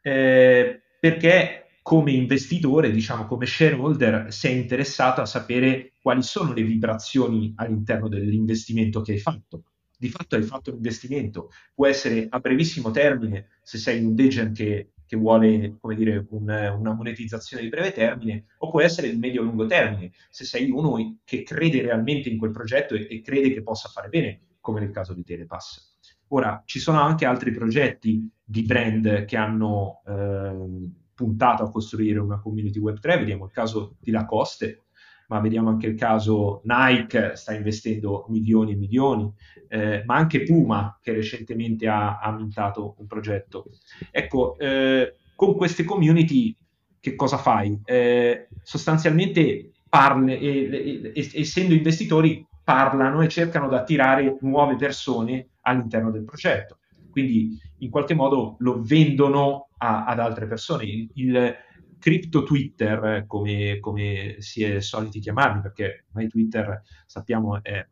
Eh, 0.00 0.80
perché 0.98 1.67
come 1.88 2.12
investitore, 2.12 2.90
diciamo 2.90 3.24
come 3.24 3.46
shareholder, 3.46 4.30
sei 4.30 4.58
interessato 4.58 5.22
a 5.22 5.24
sapere 5.24 5.94
quali 6.02 6.22
sono 6.22 6.52
le 6.52 6.62
vibrazioni 6.62 7.54
all'interno 7.56 8.08
dell'investimento 8.08 9.00
che 9.00 9.12
hai 9.12 9.18
fatto. 9.18 9.62
Di 9.96 10.10
fatto 10.10 10.36
hai 10.36 10.42
fatto 10.42 10.68
un 10.68 10.76
investimento, 10.76 11.48
può 11.74 11.86
essere 11.86 12.26
a 12.28 12.40
brevissimo 12.40 12.90
termine 12.90 13.46
se 13.62 13.78
sei 13.78 14.04
un 14.04 14.14
degen 14.14 14.52
che, 14.52 14.90
che 15.06 15.16
vuole 15.16 15.78
dire, 15.96 16.26
un, 16.28 16.42
una 16.78 16.92
monetizzazione 16.92 17.62
di 17.62 17.70
breve 17.70 17.92
termine, 17.92 18.44
o 18.58 18.68
può 18.68 18.82
essere 18.82 19.08
di 19.10 19.16
medio-lungo 19.16 19.64
termine 19.64 20.10
se 20.28 20.44
sei 20.44 20.68
uno 20.68 21.20
che 21.24 21.42
crede 21.42 21.80
realmente 21.80 22.28
in 22.28 22.36
quel 22.36 22.50
progetto 22.50 22.96
e, 22.96 23.06
e 23.08 23.22
crede 23.22 23.50
che 23.50 23.62
possa 23.62 23.88
fare 23.88 24.10
bene, 24.10 24.40
come 24.60 24.80
nel 24.80 24.90
caso 24.90 25.14
di 25.14 25.24
Telepass. 25.24 25.96
Ora, 26.28 26.62
ci 26.66 26.80
sono 26.80 27.00
anche 27.00 27.24
altri 27.24 27.50
progetti 27.50 28.30
di 28.44 28.62
brand 28.64 29.24
che 29.24 29.36
hanno 29.38 30.02
eh, 30.06 31.06
puntato 31.18 31.64
a 31.64 31.70
costruire 31.72 32.20
una 32.20 32.38
community 32.38 32.78
Web3, 32.78 33.18
vediamo 33.18 33.46
il 33.46 33.50
caso 33.50 33.96
di 33.98 34.12
Lacoste, 34.12 34.84
ma 35.26 35.40
vediamo 35.40 35.68
anche 35.68 35.88
il 35.88 35.96
caso 35.96 36.60
Nike, 36.62 37.34
sta 37.34 37.52
investendo 37.52 38.26
milioni 38.28 38.72
e 38.72 38.76
milioni, 38.76 39.34
eh, 39.66 40.04
ma 40.06 40.14
anche 40.14 40.44
Puma 40.44 40.96
che 41.02 41.12
recentemente 41.12 41.88
ha, 41.88 42.20
ha 42.20 42.30
mintato 42.30 42.94
un 42.98 43.08
progetto. 43.08 43.64
Ecco, 44.12 44.56
eh, 44.58 45.16
con 45.34 45.56
queste 45.56 45.82
community 45.82 46.56
che 47.00 47.16
cosa 47.16 47.36
fai? 47.36 47.80
Eh, 47.84 48.46
sostanzialmente 48.62 49.72
parle, 49.88 51.12
essendo 51.14 51.74
investitori 51.74 52.46
parlano 52.62 53.22
e 53.22 53.28
cercano 53.28 53.68
di 53.68 53.74
attirare 53.74 54.36
nuove 54.42 54.76
persone 54.76 55.48
all'interno 55.62 56.12
del 56.12 56.24
progetto 56.24 56.77
quindi 57.10 57.58
in 57.78 57.90
qualche 57.90 58.14
modo 58.14 58.56
lo 58.58 58.82
vendono 58.82 59.68
a, 59.78 60.04
ad 60.04 60.18
altre 60.18 60.46
persone. 60.46 60.84
Il, 60.84 61.10
il 61.14 61.56
crypto 61.98 62.42
Twitter, 62.42 63.24
come, 63.26 63.78
come, 63.80 64.36
si 64.38 64.62
è 64.62 64.80
soliti 64.80 65.20
chiamarli, 65.20 65.60
perché 65.60 66.06
ormai 66.08 66.28
Twitter 66.28 66.82
sappiamo 67.06 67.62
è 67.62 67.86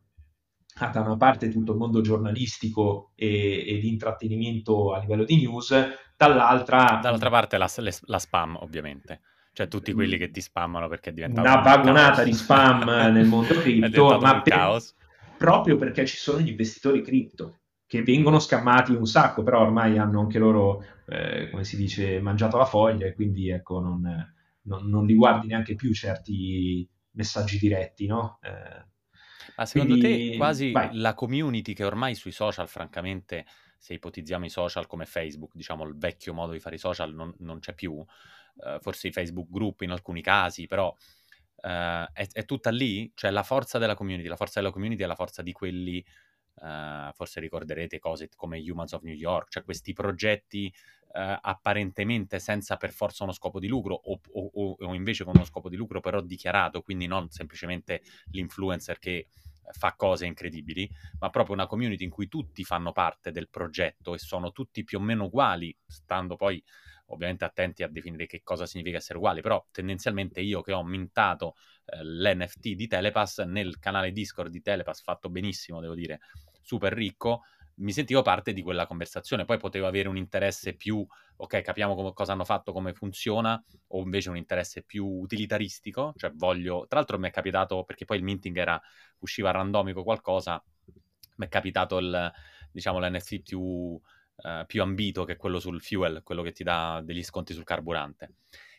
da 0.77 1.01
una 1.01 1.17
parte 1.17 1.49
tutto 1.49 1.71
il 1.71 1.77
mondo 1.79 2.01
giornalistico 2.01 3.11
e, 3.15 3.63
e 3.67 3.79
di 3.79 3.89
intrattenimento 3.89 4.93
a 4.93 4.99
livello 4.99 5.23
di 5.23 5.37
news, 5.37 5.73
dall'altra... 6.15 6.99
Dall'altra 7.01 7.29
parte 7.29 7.57
la, 7.57 7.69
la 8.05 8.19
spam, 8.19 8.57
ovviamente. 8.61 9.21
Cioè 9.53 9.67
tutti 9.67 9.91
quelli 9.91 10.17
che 10.17 10.29
ti 10.29 10.39
spammano 10.39 10.87
perché 10.87 11.09
è 11.09 11.13
diventato 11.13 11.47
una 11.47 11.61
vagonata 11.61 12.23
di 12.23 12.31
spam 12.31 12.83
nel 13.11 13.25
mondo 13.25 13.55
cripto, 13.55 14.19
ma 14.19 14.39
per, 14.41 14.83
proprio 15.35 15.77
perché 15.77 16.05
ci 16.05 16.15
sono 16.15 16.39
gli 16.39 16.49
investitori 16.49 17.01
cripto 17.01 17.61
che 17.87 18.03
vengono 18.03 18.39
scammati 18.39 18.91
un 18.91 19.07
sacco, 19.07 19.43
però 19.43 19.61
ormai 19.61 19.97
hanno 19.97 20.19
anche 20.19 20.37
loro, 20.37 20.83
eh, 21.07 21.49
come 21.49 21.63
si 21.63 21.77
dice, 21.77 22.19
mangiato 22.19 22.57
la 22.57 22.65
foglia 22.65 23.07
e 23.07 23.13
quindi 23.13 23.49
ecco, 23.49 23.79
non, 23.79 24.01
non, 24.63 24.87
non 24.87 25.05
li 25.05 25.15
guardi 25.15 25.47
neanche 25.47 25.75
più 25.75 25.93
certi 25.93 26.87
messaggi 27.11 27.57
diretti, 27.57 28.05
no? 28.05 28.39
Eh, 28.41 28.85
ma 29.55 29.65
secondo 29.65 29.97
quindi, 29.97 30.31
te 30.31 30.37
quasi 30.37 30.71
vai. 30.71 30.89
la 30.93 31.13
community 31.13 31.73
che 31.73 31.85
ormai 31.85 32.13
sui 32.13 32.31
social, 32.31 32.67
francamente, 32.67 33.45
se 33.77 33.93
ipotizziamo 33.93 34.45
i 34.45 34.49
social 34.49 34.85
come 34.85 35.05
Facebook, 35.05 35.55
diciamo 35.55 35.85
il 35.85 35.97
vecchio 35.97 36.33
modo 36.33 36.51
di 36.51 36.59
fare 36.59 36.75
i 36.75 36.79
social 36.79 37.13
non, 37.13 37.33
non 37.39 37.59
c'è 37.59 37.73
più, 37.73 37.93
uh, 37.93 38.79
forse 38.81 39.07
i 39.07 39.11
Facebook 39.11 39.49
group 39.49 39.81
in 39.81 39.91
alcuni 39.91 40.21
casi, 40.21 40.67
però 40.67 40.89
uh, 40.89 41.67
è, 42.11 42.27
è, 42.31 42.45
tutta 42.45 42.69
lì, 42.69 43.11
cioè 43.15 43.31
la 43.31 43.43
forza 43.43 43.77
della 43.77 43.95
community, 43.95 44.27
la 44.27 44.35
forza 44.35 44.59
della 44.59 44.73
community 44.73 45.03
è 45.03 45.07
la 45.07 45.15
forza 45.15 45.41
di 45.41 45.53
quelli, 45.53 46.05
uh, 46.61 47.11
forse 47.13 47.39
ricorderete 47.39 47.99
cose 47.99 48.29
come 48.35 48.59
Humans 48.59 48.93
of 48.93 49.03
New 49.03 49.15
York, 49.15 49.49
cioè 49.49 49.63
questi 49.63 49.93
progetti 49.93 50.73
apparentemente 51.17 52.37
senza 52.37 52.77
per 52.77 52.91
forza 52.91 53.23
uno 53.23 53.31
scopo 53.31 53.59
di 53.59 53.67
lucro 53.67 53.95
o, 53.95 54.19
o, 54.33 54.75
o, 54.77 54.93
invece 54.93 55.23
con 55.23 55.33
uno 55.35 55.45
scopo 55.45 55.67
di 55.67 55.75
lucro 55.75 55.99
però 55.99 56.21
dichiarato, 56.21 56.83
quindi 56.83 57.07
non 57.07 57.29
semplicemente 57.29 58.03
l'influencer 58.31 58.99
che 58.99 59.25
fa 59.71 59.95
cose 59.95 60.25
incredibili, 60.25 60.89
ma 61.19 61.29
proprio 61.29 61.55
una 61.55 61.65
community 61.65 62.03
in 62.03 62.09
cui 62.09 62.27
tutti 62.27 62.63
fanno 62.63 62.91
parte 62.91 63.31
del 63.31 63.49
progetto 63.49 64.13
e 64.13 64.17
sono 64.17 64.51
tutti 64.51 64.83
più 64.83 64.99
o 64.99 65.01
meno 65.01 65.25
uguali, 65.25 65.75
stando 65.85 66.35
poi 66.35 66.63
ovviamente 67.07 67.45
attenti 67.45 67.83
a 67.83 67.87
definire 67.87 68.25
che 68.25 68.41
cosa 68.43 68.65
significa 68.65 68.97
essere 68.97 69.17
uguali, 69.17 69.41
però 69.41 69.65
tendenzialmente 69.71 70.41
io 70.41 70.61
che 70.61 70.73
ho 70.73 70.83
mintato 70.83 71.55
eh, 71.87 72.03
l'NFT 72.03 72.73
di 72.73 72.87
Telepass 72.87 73.43
nel 73.43 73.79
canale 73.79 74.11
Discord 74.11 74.51
di 74.51 74.61
Telepass, 74.61 75.01
fatto 75.01 75.29
benissimo, 75.29 75.79
devo 75.79 75.95
dire, 75.95 76.19
super 76.61 76.91
ricco, 76.91 77.43
mi 77.75 77.91
sentivo 77.91 78.21
parte 78.21 78.53
di 78.53 78.61
quella 78.61 78.87
conversazione, 78.87 79.45
poi 79.45 79.57
potevo 79.57 79.87
avere 79.87 80.07
un 80.07 80.17
interesse 80.17 80.73
più, 80.73 81.05
ok, 81.35 81.61
capiamo 81.61 81.95
come, 81.95 82.13
cosa 82.13 82.33
hanno 82.33 82.43
fatto, 82.43 82.73
come 82.73 82.93
funziona, 82.93 83.63
o 83.87 84.01
invece 84.01 84.29
un 84.29 84.37
interesse 84.37 84.81
più 84.83 85.05
utilitaristico, 85.05 86.13
cioè 86.17 86.31
voglio, 86.33 86.85
tra 86.87 86.97
l'altro 86.99 87.19
mi 87.19 87.27
è 87.27 87.31
capitato, 87.31 87.83
perché 87.83 88.05
poi 88.05 88.17
il 88.17 88.23
minting 88.23 88.57
era, 88.57 88.81
usciva 89.19 89.51
randomico 89.51 90.03
qualcosa, 90.03 90.61
mi 91.35 91.45
è 91.45 91.49
capitato 91.49 91.99
il, 91.99 92.31
diciamo, 92.71 92.99
l'NFT 92.99 93.41
più, 93.41 93.59
uh, 93.59 94.65
più 94.65 94.81
ambito, 94.81 95.23
che 95.23 95.35
quello 95.35 95.59
sul 95.59 95.81
fuel, 95.81 96.21
quello 96.23 96.41
che 96.41 96.51
ti 96.51 96.63
dà 96.63 97.01
degli 97.03 97.23
sconti 97.23 97.53
sul 97.53 97.63
carburante. 97.63 98.33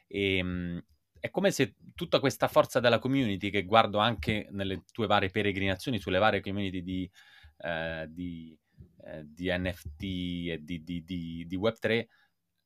E, 0.08 0.42
um, 0.42 0.82
è 1.20 1.30
come 1.30 1.50
se 1.50 1.74
tutta 1.94 2.20
questa 2.20 2.48
forza 2.48 2.80
della 2.80 2.98
community, 2.98 3.50
che 3.50 3.64
guardo 3.64 3.98
anche 3.98 4.48
nelle 4.50 4.84
tue 4.92 5.06
varie 5.06 5.30
peregrinazioni 5.30 5.98
sulle 5.98 6.18
varie 6.18 6.40
community 6.40 6.82
di, 6.82 7.10
uh, 7.58 8.06
di 8.06 8.58
eh, 9.08 9.24
di 9.26 9.48
NFT 9.50 10.02
e 10.02 10.58
di, 10.60 10.82
di, 10.82 11.02
di, 11.04 11.46
di 11.46 11.56
Web3 11.56 12.06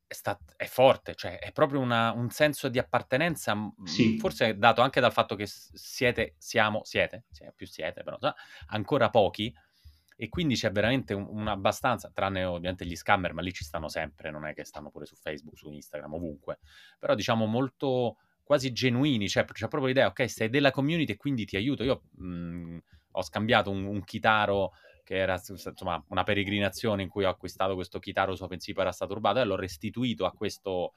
è, 0.05 0.13
stat- 0.13 0.53
è, 0.57 0.65
forte, 0.65 1.15
cioè 1.15 1.39
è 1.39 1.51
proprio 1.51 1.79
una, 1.79 2.11
un 2.11 2.29
senso 2.29 2.69
di 2.69 2.79
appartenenza, 2.79 3.55
sì. 3.83 4.17
forse 4.19 4.57
dato 4.57 4.81
anche 4.81 4.99
dal 4.99 5.13
fatto 5.13 5.35
che 5.35 5.45
siete, 5.47 6.35
siamo, 6.37 6.83
siete, 6.83 7.25
più 7.55 7.65
siete 7.65 8.03
però, 8.03 8.17
ancora 8.67 9.09
pochi, 9.09 9.53
e 10.15 10.29
quindi 10.29 10.55
c'è 10.55 10.71
veramente 10.71 11.13
un, 11.13 11.27
un, 11.29 11.47
abbastanza, 11.47 12.11
tranne 12.13 12.43
ovviamente 12.43 12.85
gli 12.85 12.95
scammer, 12.95 13.33
ma 13.33 13.41
lì 13.41 13.53
ci 13.53 13.63
stanno 13.63 13.87
sempre, 13.87 14.29
non 14.29 14.45
è 14.45 14.53
che 14.53 14.65
stanno 14.65 14.89
pure 14.91 15.05
su 15.05 15.15
Facebook, 15.15 15.57
su 15.57 15.71
Instagram, 15.71 16.13
ovunque, 16.13 16.59
però 16.99 17.15
diciamo 17.15 17.45
molto 17.45 18.17
quasi 18.43 18.71
genuini, 18.71 19.27
cioè 19.29 19.45
c'è 19.45 19.67
proprio 19.67 19.87
l'idea, 19.87 20.07
ok, 20.07 20.29
sei 20.29 20.49
della 20.49 20.71
community 20.71 21.13
e 21.13 21.17
quindi 21.17 21.45
ti 21.45 21.55
aiuto. 21.55 21.83
Io 21.83 22.03
mh, 22.11 22.77
ho 23.11 23.21
scambiato 23.23 23.69
un, 23.71 23.85
un 23.85 24.03
chitaro 24.03 24.71
che 25.03 25.17
era 25.17 25.41
insomma 25.47 26.03
una 26.09 26.23
peregrinazione 26.23 27.03
in 27.03 27.09
cui 27.09 27.25
ho 27.25 27.29
acquistato 27.29 27.75
questo 27.75 27.99
chitaro 27.99 28.35
su 28.35 28.43
OpenSea 28.43 28.73
era 28.77 28.91
stato 28.91 29.13
rubato 29.13 29.39
e 29.39 29.43
l'ho 29.43 29.57
restituito 29.57 30.25
a 30.25 30.31
questo 30.31 30.93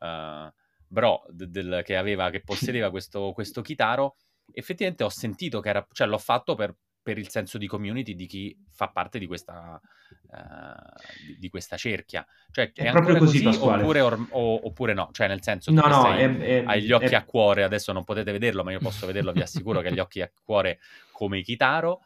uh, 0.00 0.52
bro 0.86 1.22
de- 1.28 1.48
del, 1.48 1.82
che, 1.82 1.96
aveva, 1.96 2.28
che 2.28 2.42
possedeva 2.42 2.90
questo, 2.90 3.32
questo 3.32 3.62
chitaro 3.62 4.16
effettivamente 4.52 5.04
ho 5.04 5.08
sentito 5.08 5.60
che 5.60 5.68
era, 5.70 5.86
cioè 5.92 6.06
l'ho 6.06 6.18
fatto 6.18 6.54
per, 6.54 6.76
per 7.02 7.18
il 7.18 7.28
senso 7.28 7.58
di 7.58 7.66
community 7.66 8.14
di 8.14 8.26
chi 8.26 8.56
fa 8.70 8.88
parte 8.88 9.18
di 9.18 9.26
questa, 9.26 9.80
uh, 9.80 11.26
di, 11.26 11.38
di, 11.38 11.48
questa 11.48 11.76
cerchia. 11.76 12.24
Cioè, 12.50 12.72
è, 12.72 12.84
è 12.84 12.90
proprio 12.92 13.16
così, 13.16 13.42
così 13.42 13.58
oppure, 13.60 14.00
or, 14.00 14.26
o, 14.30 14.66
oppure, 14.66 14.94
no? 14.94 15.10
Cioè, 15.12 15.26
nel 15.26 15.42
senso 15.42 15.72
no, 15.72 15.86
no, 15.86 16.02
sei, 16.02 16.40
è, 16.40 16.62
hai 16.64 16.82
gli 16.82 16.92
occhi 16.92 17.14
a 17.14 17.24
cuore, 17.24 17.64
adesso 17.64 17.92
non 17.92 18.04
potete 18.04 18.30
vederlo, 18.30 18.62
ma 18.62 18.70
io 18.70 18.78
posso 18.78 19.06
vederlo, 19.06 19.32
vi 19.32 19.42
assicuro 19.42 19.80
che 19.80 19.88
ha 19.88 19.90
gli 19.90 19.98
occhi 19.98 20.22
a 20.22 20.30
cuore 20.42 20.78
come 21.10 21.42
Kitaro. 21.42 22.02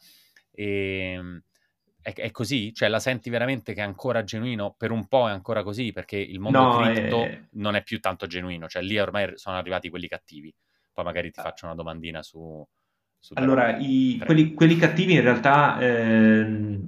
E, 0.50 1.12
ehm, 1.12 1.42
è, 2.00 2.12
è, 2.14 2.30
così? 2.30 2.72
Cioè 2.72 2.88
la 2.88 3.00
senti 3.00 3.30
veramente 3.30 3.74
che 3.74 3.80
è 3.80 3.84
ancora 3.84 4.22
genuino? 4.22 4.74
Per 4.78 4.92
un 4.92 5.08
po' 5.08 5.28
è 5.28 5.32
ancora 5.32 5.62
così, 5.62 5.92
perché 5.92 6.16
il 6.16 6.38
mondo 6.38 6.60
no, 6.60 6.76
cripto 6.78 7.24
è... 7.24 7.42
non 7.52 7.74
è 7.74 7.82
più 7.82 8.00
tanto 8.00 8.26
genuino, 8.26 8.68
cioè 8.68 8.82
lì 8.82 8.98
ormai 8.98 9.32
sono 9.34 9.56
arrivati 9.56 9.90
quelli 9.90 10.06
cattivi. 10.06 10.54
Poi 10.92 11.04
magari 11.04 11.30
ti 11.30 11.40
ah. 11.40 11.42
faccio 11.42 11.66
una 11.66 11.74
domandina 11.74 12.22
su... 12.22 12.66
allora, 13.34 13.76
i, 13.78 14.20
quelli, 14.24 14.54
quelli, 14.54 14.76
cattivi 14.76 15.14
in 15.14 15.22
realtà... 15.22 15.78
Eh, 15.78 16.80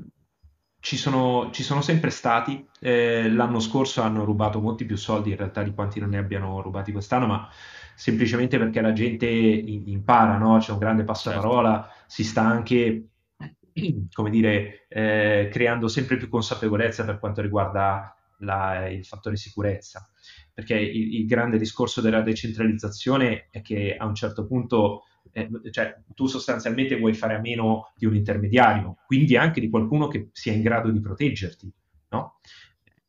ci 0.80 0.96
sono, 0.96 1.50
ci 1.52 1.62
sono, 1.62 1.82
sempre 1.82 2.10
stati. 2.10 2.66
Eh, 2.80 3.28
l'anno 3.30 3.60
scorso 3.60 4.00
hanno 4.00 4.24
rubato 4.24 4.60
molti 4.60 4.84
più 4.84 4.96
soldi 4.96 5.30
in 5.30 5.36
realtà 5.36 5.62
di 5.62 5.74
quanti 5.74 6.00
non 6.00 6.10
ne 6.10 6.18
abbiano 6.18 6.62
rubati 6.62 6.92
quest'anno, 6.92 7.26
ma 7.26 7.48
semplicemente 7.94 8.58
perché 8.58 8.80
la 8.80 8.92
gente 8.92 9.26
impara, 9.26 10.38
no? 10.38 10.58
c'è 10.58 10.72
un 10.72 10.78
grande 10.78 11.04
passaparola, 11.04 11.82
certo. 11.82 12.04
si 12.06 12.24
sta 12.24 12.42
anche 12.42 13.08
come 14.12 14.30
dire, 14.30 14.86
eh, 14.88 15.48
creando 15.50 15.88
sempre 15.88 16.16
più 16.16 16.28
consapevolezza 16.28 17.04
per 17.04 17.18
quanto 17.18 17.42
riguarda 17.42 18.14
la, 18.38 18.88
il 18.88 19.04
fattore 19.04 19.36
sicurezza. 19.36 20.08
Perché 20.54 20.74
il, 20.74 21.16
il, 21.16 21.26
grande 21.26 21.58
discorso 21.58 22.00
della 22.00 22.20
decentralizzazione 22.20 23.48
è 23.50 23.62
che 23.62 23.96
a 23.96 24.06
un 24.06 24.14
certo 24.14 24.46
punto 24.46 25.04
eh, 25.32 25.48
cioè, 25.70 26.00
tu 26.14 26.26
sostanzialmente 26.26 26.96
vuoi 26.96 27.14
fare 27.14 27.34
a 27.34 27.40
meno 27.40 27.92
di 27.96 28.06
un 28.06 28.14
intermediario, 28.14 28.96
quindi 29.06 29.36
anche 29.36 29.60
di 29.60 29.70
qualcuno 29.70 30.08
che 30.08 30.28
sia 30.32 30.52
in 30.52 30.62
grado 30.62 30.90
di 30.90 31.00
proteggerti. 31.00 31.72
No? 32.10 32.40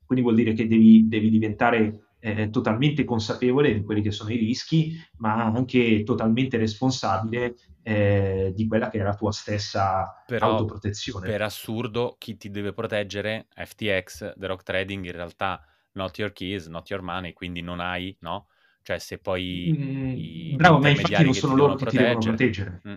Quindi 0.05 0.23
vuol 0.23 0.35
dire 0.35 0.53
che 0.53 0.67
devi, 0.67 1.07
devi 1.07 1.29
diventare 1.29 2.09
eh, 2.19 2.49
totalmente 2.49 3.03
consapevole 3.03 3.73
di 3.73 3.83
quelli 3.83 4.01
che 4.01 4.11
sono 4.11 4.31
i 4.31 4.37
rischi, 4.37 4.93
ma 5.17 5.45
anche 5.45 6.03
totalmente 6.03 6.57
responsabile 6.57 7.55
eh, 7.83 8.51
di 8.55 8.67
quella 8.67 8.89
che 8.89 8.99
è 8.99 9.03
la 9.03 9.15
tua 9.15 9.31
stessa 9.31 10.23
Però, 10.25 10.51
autoprotezione. 10.51 11.27
Per 11.27 11.41
assurdo, 11.41 12.15
chi 12.17 12.37
ti 12.37 12.49
deve 12.49 12.73
proteggere? 12.73 13.47
FTX, 13.53 14.33
The 14.35 14.47
Rock 14.47 14.63
Trading, 14.63 15.05
in 15.05 15.11
realtà 15.11 15.63
not 15.93 16.17
your 16.17 16.31
keys, 16.31 16.67
not 16.67 16.89
your 16.89 17.01
money, 17.01 17.33
quindi 17.33 17.61
non 17.61 17.79
hai, 17.79 18.15
no? 18.21 18.47
Cioè 18.89 18.97
se 18.97 19.19
poi 19.19 19.71
mm, 19.77 20.55
bravo, 20.55 20.79
ma 20.79 20.89
infatti 20.89 21.23
non 21.23 21.35
sono 21.35 21.53
loro 21.53 21.75
che 21.75 21.85
ti 21.85 21.97
devono 21.97 22.17
proteggere. 22.17 22.81
Mm 22.87 22.95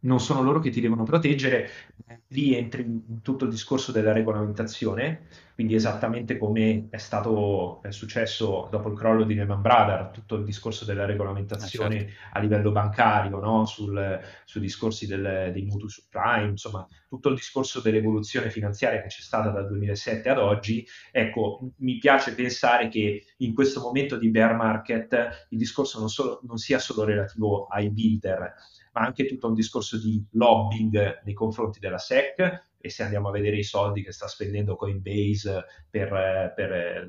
non 0.00 0.20
sono 0.20 0.42
loro 0.42 0.60
che 0.60 0.70
ti 0.70 0.80
devono 0.80 1.02
proteggere, 1.02 1.68
lì 2.28 2.54
entri 2.54 2.82
in 2.82 3.22
tutto 3.22 3.44
il 3.44 3.50
discorso 3.50 3.90
della 3.90 4.12
regolamentazione, 4.12 5.26
quindi 5.54 5.74
esattamente 5.74 6.38
come 6.38 6.86
è 6.88 6.98
stato 6.98 7.82
è 7.82 7.90
successo 7.90 8.68
dopo 8.70 8.90
il 8.90 8.96
crollo 8.96 9.24
di 9.24 9.34
Lehman 9.34 9.60
Brothers, 9.60 10.12
tutto 10.12 10.36
il 10.36 10.44
discorso 10.44 10.84
della 10.84 11.04
regolamentazione 11.04 11.96
ah, 11.96 11.98
certo. 11.98 12.14
a 12.32 12.38
livello 12.40 12.70
bancario, 12.70 13.40
no? 13.40 13.64
Sul, 13.66 14.20
sui 14.44 14.60
discorsi 14.60 15.06
del, 15.06 15.50
dei 15.52 15.64
mutui 15.64 15.88
subprime, 15.88 16.50
insomma 16.50 16.86
tutto 17.08 17.30
il 17.30 17.34
discorso 17.34 17.80
dell'evoluzione 17.80 18.50
finanziaria 18.50 19.00
che 19.00 19.08
c'è 19.08 19.22
stata 19.22 19.50
dal 19.50 19.66
2007 19.66 20.28
ad 20.28 20.38
oggi, 20.38 20.86
ecco, 21.10 21.72
mi 21.78 21.98
piace 21.98 22.34
pensare 22.34 22.88
che 22.88 23.24
in 23.38 23.52
questo 23.52 23.80
momento 23.80 24.16
di 24.16 24.30
bear 24.30 24.54
market 24.54 25.46
il 25.48 25.58
discorso 25.58 25.98
non, 25.98 26.08
solo, 26.08 26.40
non 26.46 26.58
sia 26.58 26.78
solo 26.78 27.04
relativo 27.04 27.66
ai 27.66 27.90
builder, 27.90 28.54
anche 28.98 29.26
tutto 29.26 29.48
un 29.48 29.54
discorso 29.54 29.98
di 29.98 30.24
lobbying 30.32 31.22
nei 31.24 31.34
confronti 31.34 31.78
della 31.78 31.98
SEC 31.98 32.66
e 32.80 32.90
se 32.90 33.02
andiamo 33.02 33.28
a 33.28 33.32
vedere 33.32 33.56
i 33.56 33.64
soldi 33.64 34.02
che 34.02 34.12
sta 34.12 34.28
spendendo 34.28 34.76
Coinbase 34.76 35.64
per, 35.90 36.52
per 36.54 37.06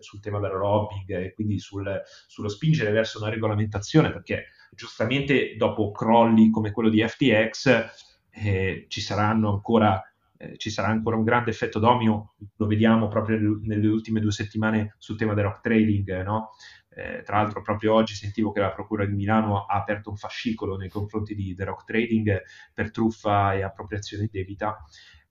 sul 0.00 0.20
tema 0.20 0.38
del 0.40 0.52
lobbying 0.52 1.10
e 1.10 1.34
quindi 1.34 1.58
sul, 1.58 2.00
sullo 2.26 2.48
spingere 2.48 2.90
verso 2.90 3.18
una 3.18 3.28
regolamentazione, 3.28 4.10
perché 4.10 4.46
giustamente 4.70 5.54
dopo 5.56 5.90
crolli 5.90 6.50
come 6.50 6.70
quello 6.70 6.88
di 6.88 7.06
FTX 7.06 7.84
eh, 8.30 8.86
ci 8.88 9.00
saranno 9.00 9.50
ancora 9.50 10.02
eh, 10.42 10.56
ci 10.56 10.70
sarà 10.70 10.88
ancora 10.88 11.16
un 11.16 11.22
grande 11.22 11.50
effetto 11.50 11.78
domino, 11.78 12.34
lo 12.56 12.66
vediamo 12.66 13.06
proprio 13.06 13.38
nelle 13.62 13.86
ultime 13.86 14.18
due 14.18 14.32
settimane 14.32 14.96
sul 14.98 15.16
tema 15.16 15.34
del 15.34 15.44
rock 15.44 15.60
trading, 15.60 16.22
no? 16.24 16.50
Eh, 16.88 17.22
tra 17.22 17.36
l'altro 17.36 17.62
proprio 17.62 17.94
oggi 17.94 18.14
sentivo 18.14 18.50
che 18.50 18.60
la 18.60 18.72
Procura 18.72 19.06
di 19.06 19.14
Milano 19.14 19.64
ha 19.64 19.76
aperto 19.76 20.10
un 20.10 20.16
fascicolo 20.16 20.76
nei 20.76 20.90
confronti 20.90 21.34
di 21.34 21.54
The 21.54 21.64
Rock 21.64 21.84
Trading 21.84 22.42
per 22.74 22.90
truffa 22.90 23.54
e 23.54 23.62
appropriazione 23.62 24.28
debita. 24.30 24.76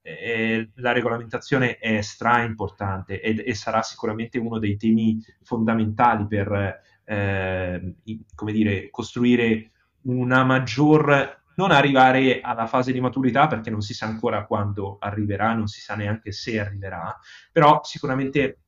Eh, 0.02 0.72
la 0.76 0.92
regolamentazione 0.92 1.78
è 1.78 2.02
stra 2.02 2.42
importante 2.42 3.22
ed, 3.22 3.44
e 3.46 3.54
sarà 3.54 3.84
sicuramente 3.84 4.40
uno 4.40 4.58
dei 4.58 4.76
temi 4.76 5.20
fondamentali 5.44 6.26
per 6.26 6.80
eh, 7.04 7.96
come 8.34 8.52
dire, 8.52 8.90
costruire 8.90 9.72
una 10.04 10.44
maggior 10.44 11.41
non 11.56 11.72
arrivare 11.72 12.42
alla 12.42 12.68
fase 12.68 12.92
di 12.92 13.02
maturità 13.02 13.48
perché 13.48 13.70
non 13.70 13.82
si 13.82 13.94
sa 13.94 14.06
ancora 14.06 14.46
quando 14.46 14.98
arriverà, 15.00 15.54
non 15.54 15.68
si 15.68 15.82
sa 15.82 15.96
neanche 15.96 16.32
se 16.32 16.60
arriverà, 16.60 17.18
però 17.52 17.82
sicuramente 17.84 18.60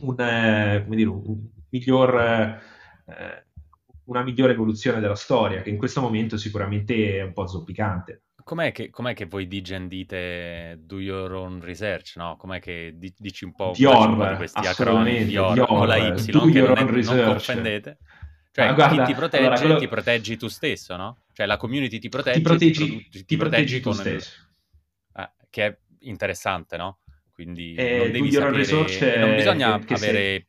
un, 0.00 0.20
eh, 0.20 0.84
dire, 0.88 1.08
un 1.08 1.48
miglior, 1.70 2.20
eh, 3.06 3.46
una 4.04 4.22
migliore 4.22 4.52
evoluzione 4.52 5.00
della 5.00 5.14
storia, 5.14 5.62
che 5.62 5.70
in 5.70 5.78
questo 5.78 6.00
momento 6.00 6.36
sicuramente 6.36 7.18
è 7.18 7.22
un 7.22 7.32
po' 7.32 7.46
zoppicante. 7.46 8.22
Com'è 8.46 8.70
che, 8.70 8.90
com'è 8.90 9.12
che 9.12 9.26
voi 9.26 9.48
di 9.48 9.60
Gen 9.60 9.88
dite 9.88 10.78
do 10.78 11.00
your 11.00 11.32
own 11.32 11.60
research, 11.60 12.14
no? 12.14 12.36
Com'è 12.36 12.60
che 12.60 12.94
dici 12.96 13.44
un 13.44 13.52
po', 13.52 13.72
Dior, 13.74 14.08
un 14.08 14.18
po 14.18 14.28
di 14.28 14.36
questi 14.36 14.64
acronimi 14.64 15.24
Dior, 15.24 15.52
Dior, 15.52 15.66
con 15.66 15.88
la 15.88 15.96
Y, 15.96 16.14
che 16.24 16.32
non, 16.32 16.76
è, 16.76 16.84
non 16.84 17.24
confondete? 17.24 17.98
Cioè, 18.56 18.72
guarda, 18.72 19.04
chi 19.04 19.12
ti 19.12 19.14
protegge, 19.14 19.44
allora, 19.44 19.60
quello... 19.60 19.78
ti 19.78 19.86
proteggi 19.86 20.36
tu 20.38 20.48
stesso, 20.48 20.96
no? 20.96 21.18
Cioè, 21.34 21.44
la 21.44 21.58
community 21.58 21.98
ti 21.98 22.08
protegge, 22.08 22.36
ti 22.38 22.42
proteggi, 22.42 22.86
ti, 22.86 23.08
ti, 23.10 23.24
ti 23.26 23.36
proteggi, 23.36 23.80
tu 23.80 23.92
stesso. 23.92 24.30
Eh, 25.14 25.30
che 25.50 25.66
è 25.66 25.78
interessante, 26.00 26.78
no? 26.78 27.00
Quindi 27.34 27.74
eh, 27.74 27.98
non 27.98 28.10
devi 28.12 28.32
sapere... 28.32 29.18
Non 29.18 29.34
bisogna 29.34 29.74
avere... 29.74 29.90
Sei 29.98 30.46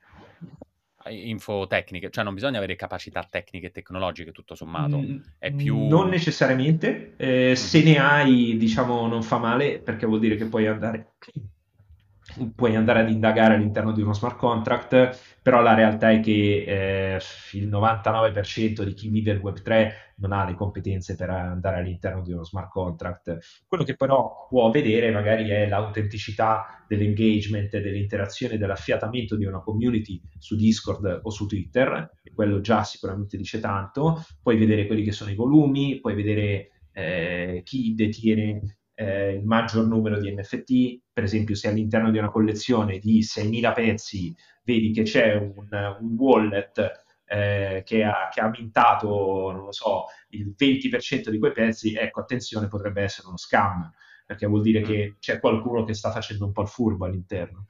info 1.09 1.67
tecniche, 1.67 2.09
cioè 2.09 2.23
non 2.23 2.33
bisogna 2.33 2.57
avere 2.57 2.75
capacità 2.75 3.25
tecniche 3.29 3.67
e 3.67 3.71
tecnologiche 3.71 4.31
tutto 4.31 4.55
sommato, 4.55 4.97
mm, 4.99 5.17
è 5.37 5.51
più... 5.51 5.87
Non 5.87 6.09
necessariamente, 6.09 7.13
eh, 7.17 7.55
se 7.55 7.81
ne 7.81 7.97
hai 7.97 8.57
diciamo 8.57 9.07
non 9.07 9.23
fa 9.23 9.37
male 9.37 9.79
perché 9.79 10.05
vuol 10.05 10.19
dire 10.19 10.35
che 10.35 10.45
puoi 10.45 10.67
andare 10.67 11.13
puoi 12.55 12.75
andare 12.75 12.99
ad 12.99 13.09
indagare 13.09 13.55
all'interno 13.55 13.91
di 13.91 14.01
uno 14.01 14.13
smart 14.13 14.37
contract, 14.37 15.39
però 15.41 15.61
la 15.61 15.73
realtà 15.73 16.11
è 16.11 16.19
che 16.19 16.63
eh, 16.67 17.19
il 17.53 17.69
99% 17.69 18.83
di 18.83 18.93
chi 18.93 19.09
vive 19.09 19.31
il 19.31 19.39
Web3 19.39 19.91
non 20.17 20.33
ha 20.33 20.45
le 20.45 20.55
competenze 20.55 21.15
per 21.15 21.29
andare 21.29 21.77
all'interno 21.77 22.21
di 22.21 22.31
uno 22.31 22.43
smart 22.43 22.69
contract. 22.69 23.37
Quello 23.65 23.83
che 23.83 23.95
però 23.95 24.47
può 24.49 24.69
vedere 24.69 25.11
magari 25.11 25.49
è 25.49 25.67
l'autenticità 25.67 26.83
dell'engagement, 26.87 27.77
dell'interazione, 27.77 28.57
dell'affiatamento 28.57 29.35
di 29.35 29.45
una 29.45 29.61
community 29.61 30.21
su 30.37 30.55
Discord 30.55 31.21
o 31.23 31.29
su 31.29 31.45
Twitter, 31.45 32.11
e 32.23 32.33
quello 32.33 32.59
già 32.61 32.83
sicuramente 32.83 33.37
dice 33.37 33.59
tanto. 33.59 34.23
Puoi 34.41 34.57
vedere 34.57 34.85
quelli 34.85 35.03
che 35.03 35.11
sono 35.11 35.31
i 35.31 35.35
volumi, 35.35 35.99
puoi 35.99 36.15
vedere 36.15 36.71
eh, 36.91 37.61
chi 37.63 37.93
detiene 37.93 38.76
eh, 38.99 39.33
il 39.33 39.45
maggior 39.45 39.85
numero 39.85 40.19
di 40.19 40.33
NFT, 40.33 41.01
per 41.13 41.23
esempio 41.23 41.53
se 41.53 41.67
all'interno 41.67 42.09
di 42.09 42.17
una 42.17 42.31
collezione 42.31 42.97
di 42.97 43.21
6.000 43.21 43.73
pezzi 43.73 44.35
vedi 44.63 44.91
che 44.91 45.03
c'è 45.03 45.35
un, 45.35 45.67
un 45.99 46.15
wallet 46.17 47.05
eh, 47.25 47.83
che, 47.85 48.03
ha, 48.03 48.27
che, 48.33 48.41
ha, 48.41 48.49
mintato, 48.49 49.51
non 49.51 49.65
lo 49.65 49.71
so, 49.71 50.05
il 50.29 50.55
20% 50.57 51.29
di 51.29 51.37
quei 51.37 51.51
pezzi, 51.51 51.93
ecco, 51.93 52.21
attenzione, 52.21 52.67
potrebbe 52.67 53.03
essere 53.03 53.27
uno 53.27 53.37
scam, 53.37 53.91
perché 54.25 54.47
vuol 54.47 54.63
dire 54.63 54.81
che 54.81 55.17
c'è 55.19 55.39
qualcuno 55.39 55.83
che 55.83 55.93
sta 55.93 56.09
facendo 56.11 56.45
un 56.45 56.51
po' 56.51 56.63
il 56.63 56.67
furbo 56.67 57.05
all'interno. 57.05 57.67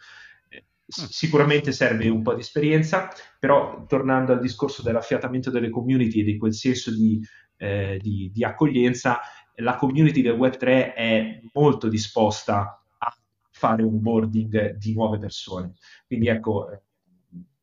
Eh, 0.48 0.64
sicuramente 0.88 1.74
serve 1.74 2.08
un 2.08 2.22
po' 2.22 2.36
di 2.36 2.42
esperienza, 2.42 3.10
però 3.38 3.86
tornando 3.86 4.32
al 4.32 4.40
discorso 4.40 4.82
dell'affiatamento 4.82 5.52
delle 5.52 5.70
community 5.70 6.22
e 6.22 6.24
di 6.24 6.38
quel 6.38 6.54
senso 6.54 6.90
di, 6.96 7.22
eh, 7.58 8.00
di, 8.02 8.32
di 8.34 8.44
accoglienza, 8.46 9.20
la 9.58 9.76
community 9.76 10.22
del 10.22 10.38
Web3 10.38 10.94
è 10.94 11.40
molto 11.54 11.88
disposta 11.88 12.84
a 12.98 13.18
fare 13.52 13.84
un 13.84 14.02
boarding 14.02 14.76
di 14.76 14.94
nuove 14.94 15.18
persone. 15.18 15.74
Quindi 16.06 16.28
ecco, 16.28 16.70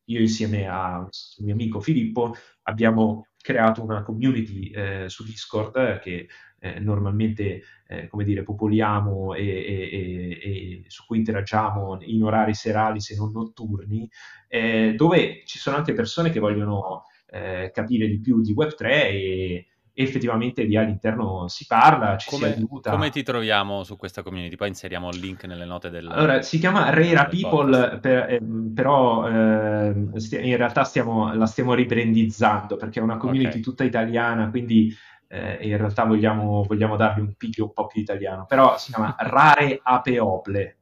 io 0.05 0.19
insieme 0.19 0.67
al 0.67 1.07
mio 1.39 1.53
amico 1.53 1.79
Filippo 1.79 2.35
abbiamo 2.63 3.27
creato 3.37 3.83
una 3.83 4.01
community 4.03 4.69
eh, 4.69 5.05
su 5.07 5.23
Discord 5.23 5.99
che 5.99 6.27
eh, 6.59 6.79
normalmente 6.79 7.61
eh, 7.87 8.07
come 8.07 8.23
dire, 8.23 8.43
popoliamo 8.43 9.35
e, 9.35 9.45
e, 9.45 9.89
e, 9.91 10.39
e, 10.41 10.83
su 10.87 11.05
cui 11.05 11.19
interagiamo 11.19 11.99
in 12.01 12.23
orari 12.23 12.55
serali 12.55 12.99
se 12.99 13.15
non 13.15 13.31
notturni, 13.31 14.09
eh, 14.47 14.95
dove 14.97 15.43
ci 15.45 15.59
sono 15.59 15.77
anche 15.77 15.93
persone 15.93 16.31
che 16.31 16.39
vogliono 16.39 17.03
eh, 17.27 17.69
capire 17.73 18.07
di 18.07 18.19
più 18.19 18.41
di 18.41 18.53
Web3 18.53 18.83
e 18.83 19.67
effettivamente 19.97 20.63
lì 20.63 20.75
all'interno 20.75 21.47
si 21.47 21.65
parla, 21.65 22.17
ci 22.17 22.29
come, 22.29 22.51
si 22.51 22.57
aiuta. 22.57 22.91
Come 22.91 23.09
ti 23.09 23.23
troviamo 23.23 23.83
su 23.83 23.95
questa 23.95 24.21
community? 24.21 24.55
Poi 24.57 24.67
inseriamo 24.67 25.09
il 25.09 25.19
link 25.19 25.45
nelle 25.45 25.65
note 25.65 25.89
del 25.89 26.07
Allora, 26.07 26.41
si 26.41 26.59
chiama 26.59 26.89
Rera 26.89 27.25
People, 27.25 27.99
per, 27.99 28.29
eh, 28.29 28.41
però 28.73 29.27
eh, 29.27 29.95
sti- 30.15 30.47
in 30.47 30.57
realtà 30.57 30.83
stiamo, 30.83 31.33
la 31.33 31.45
stiamo 31.45 31.73
ribrandizzando 31.73 32.75
perché 32.75 32.99
è 32.99 33.03
una 33.03 33.17
community 33.17 33.47
okay. 33.47 33.61
tutta 33.61 33.83
italiana, 33.85 34.49
quindi 34.49 34.93
eh, 35.29 35.59
in 35.61 35.77
realtà 35.77 36.03
vogliamo, 36.03 36.63
vogliamo 36.63 36.97
dargli 36.97 37.21
un 37.21 37.33
piglio 37.35 37.63
un 37.65 37.73
po' 37.73 37.87
più 37.87 38.01
italiano, 38.01 38.45
però 38.45 38.77
si 38.77 38.91
chiama 38.91 39.15
Rare 39.19 39.79
Ape 39.81 40.19
Ople. 40.19 40.77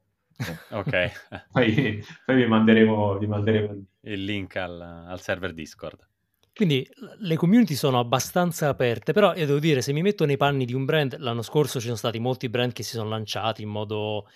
ok. 0.72 1.12
poi, 1.52 2.04
poi 2.26 2.36
vi, 2.36 2.48
manderemo, 2.48 3.18
vi 3.20 3.28
manderemo 3.28 3.84
il 4.06 4.24
link 4.24 4.56
al, 4.56 4.82
al 4.82 5.22
server 5.22 5.54
Discord. 5.54 6.00
Quindi 6.56 6.88
le 7.20 7.36
community 7.36 7.74
sono 7.74 7.98
abbastanza 7.98 8.70
aperte, 8.70 9.12
però 9.12 9.34
io 9.34 9.48
devo 9.48 9.58
dire, 9.58 9.82
se 9.82 9.92
mi 9.92 10.04
metto 10.04 10.24
nei 10.26 10.38
panni 10.38 10.66
di 10.66 10.74
un 10.74 10.86
brand, 10.86 11.18
l'anno 11.18 11.42
scorso 11.42 11.80
ci 11.80 11.86
sono 11.86 11.98
stati 11.98 12.20
molti 12.20 12.48
brand 12.48 12.74
che 12.74 12.84
si 12.84 12.92
sono 12.92 13.10
lanciati 13.10 13.64
in 13.64 13.70
modo, 13.70 14.28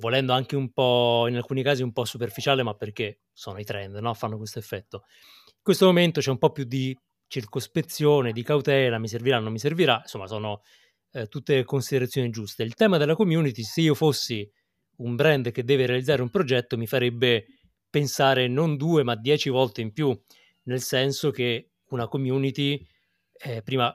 volendo 0.00 0.32
anche 0.32 0.56
un 0.56 0.72
po', 0.72 1.26
in 1.28 1.36
alcuni 1.36 1.62
casi 1.62 1.84
un 1.84 1.92
po' 1.92 2.04
superficiale, 2.04 2.64
ma 2.64 2.74
perché 2.74 3.20
sono 3.32 3.58
i 3.58 3.64
trend, 3.64 3.94
no? 3.96 4.12
Fanno 4.14 4.36
questo 4.36 4.58
effetto. 4.58 5.04
In 5.46 5.62
questo 5.62 5.86
momento 5.86 6.20
c'è 6.20 6.30
un 6.30 6.38
po' 6.38 6.50
più 6.50 6.64
di 6.64 6.96
circospezione, 7.28 8.32
di 8.32 8.42
cautela, 8.42 8.98
mi 8.98 9.06
servirà, 9.06 9.38
non 9.38 9.52
mi 9.52 9.60
servirà, 9.60 10.00
insomma 10.02 10.26
sono 10.26 10.62
eh, 11.12 11.28
tutte 11.28 11.62
considerazioni 11.62 12.30
giuste. 12.30 12.64
Il 12.64 12.74
tema 12.74 12.98
della 12.98 13.14
community, 13.14 13.62
se 13.62 13.82
io 13.82 13.94
fossi 13.94 14.50
un 14.96 15.14
brand 15.14 15.52
che 15.52 15.62
deve 15.62 15.86
realizzare 15.86 16.20
un 16.20 16.30
progetto, 16.30 16.76
mi 16.76 16.88
farebbe 16.88 17.46
pensare 17.88 18.48
non 18.48 18.76
due 18.76 19.04
ma 19.04 19.14
dieci 19.14 19.48
volte 19.48 19.80
in 19.80 19.92
più 19.92 20.18
nel 20.70 20.80
senso 20.80 21.32
che 21.32 21.72
una 21.88 22.06
community, 22.06 22.86
eh, 23.32 23.62
prima 23.62 23.94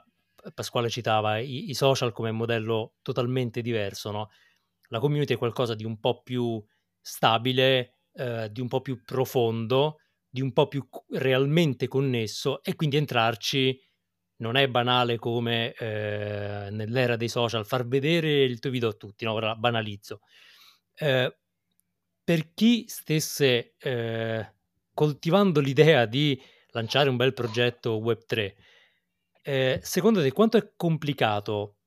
Pasquale 0.54 0.90
citava 0.90 1.40
i, 1.40 1.70
i, 1.70 1.74
social 1.74 2.12
come 2.12 2.32
modello 2.32 2.96
totalmente 3.02 3.62
diverso, 3.62 4.12
no? 4.12 4.30
la 4.90 5.00
community 5.00 5.34
è 5.34 5.38
qualcosa 5.38 5.74
di 5.74 5.86
un 5.86 6.00
po' 6.00 6.22
più 6.22 6.64
stabile, 7.02 8.02
eh, 8.14 8.50
di 8.52 8.62
un 8.62 8.68
po' 8.68 8.82
più 8.82 9.02
profondo, 9.04 10.02
di 10.30 10.42
un 10.42 10.52
po' 10.52 10.68
più 10.68 10.88
realmente 11.14 11.88
connesso 11.88 12.62
e 12.62 12.76
quindi 12.76 12.98
entrarci 12.98 13.82
non 14.38 14.58
è 14.58 14.68
banale 14.68 15.18
come 15.18 15.74
eh, 15.74 16.68
nell'era 16.70 17.16
dei 17.16 17.30
social 17.30 17.66
far 17.66 17.88
vedere 17.88 18.44
il 18.44 18.60
tuo 18.60 18.70
video 18.70 18.90
a 18.90 18.94
tutti, 18.94 19.24
no? 19.24 19.32
ora 19.32 19.56
banalizzo. 19.56 20.20
Eh, 20.94 21.38
per 22.24 22.54
chi 22.54 22.86
stesse 22.88 23.76
eh, 23.80 24.54
coltivando 24.94 25.60
l'idea 25.60 26.06
di 26.06 26.40
lanciare 26.76 27.10
un 27.10 27.16
bel 27.16 27.34
progetto 27.34 27.98
Web3, 28.00 28.56
eh, 29.42 29.80
secondo 29.82 30.22
te 30.22 30.32
quanto 30.32 30.58
è 30.58 30.74
complicato, 30.76 31.78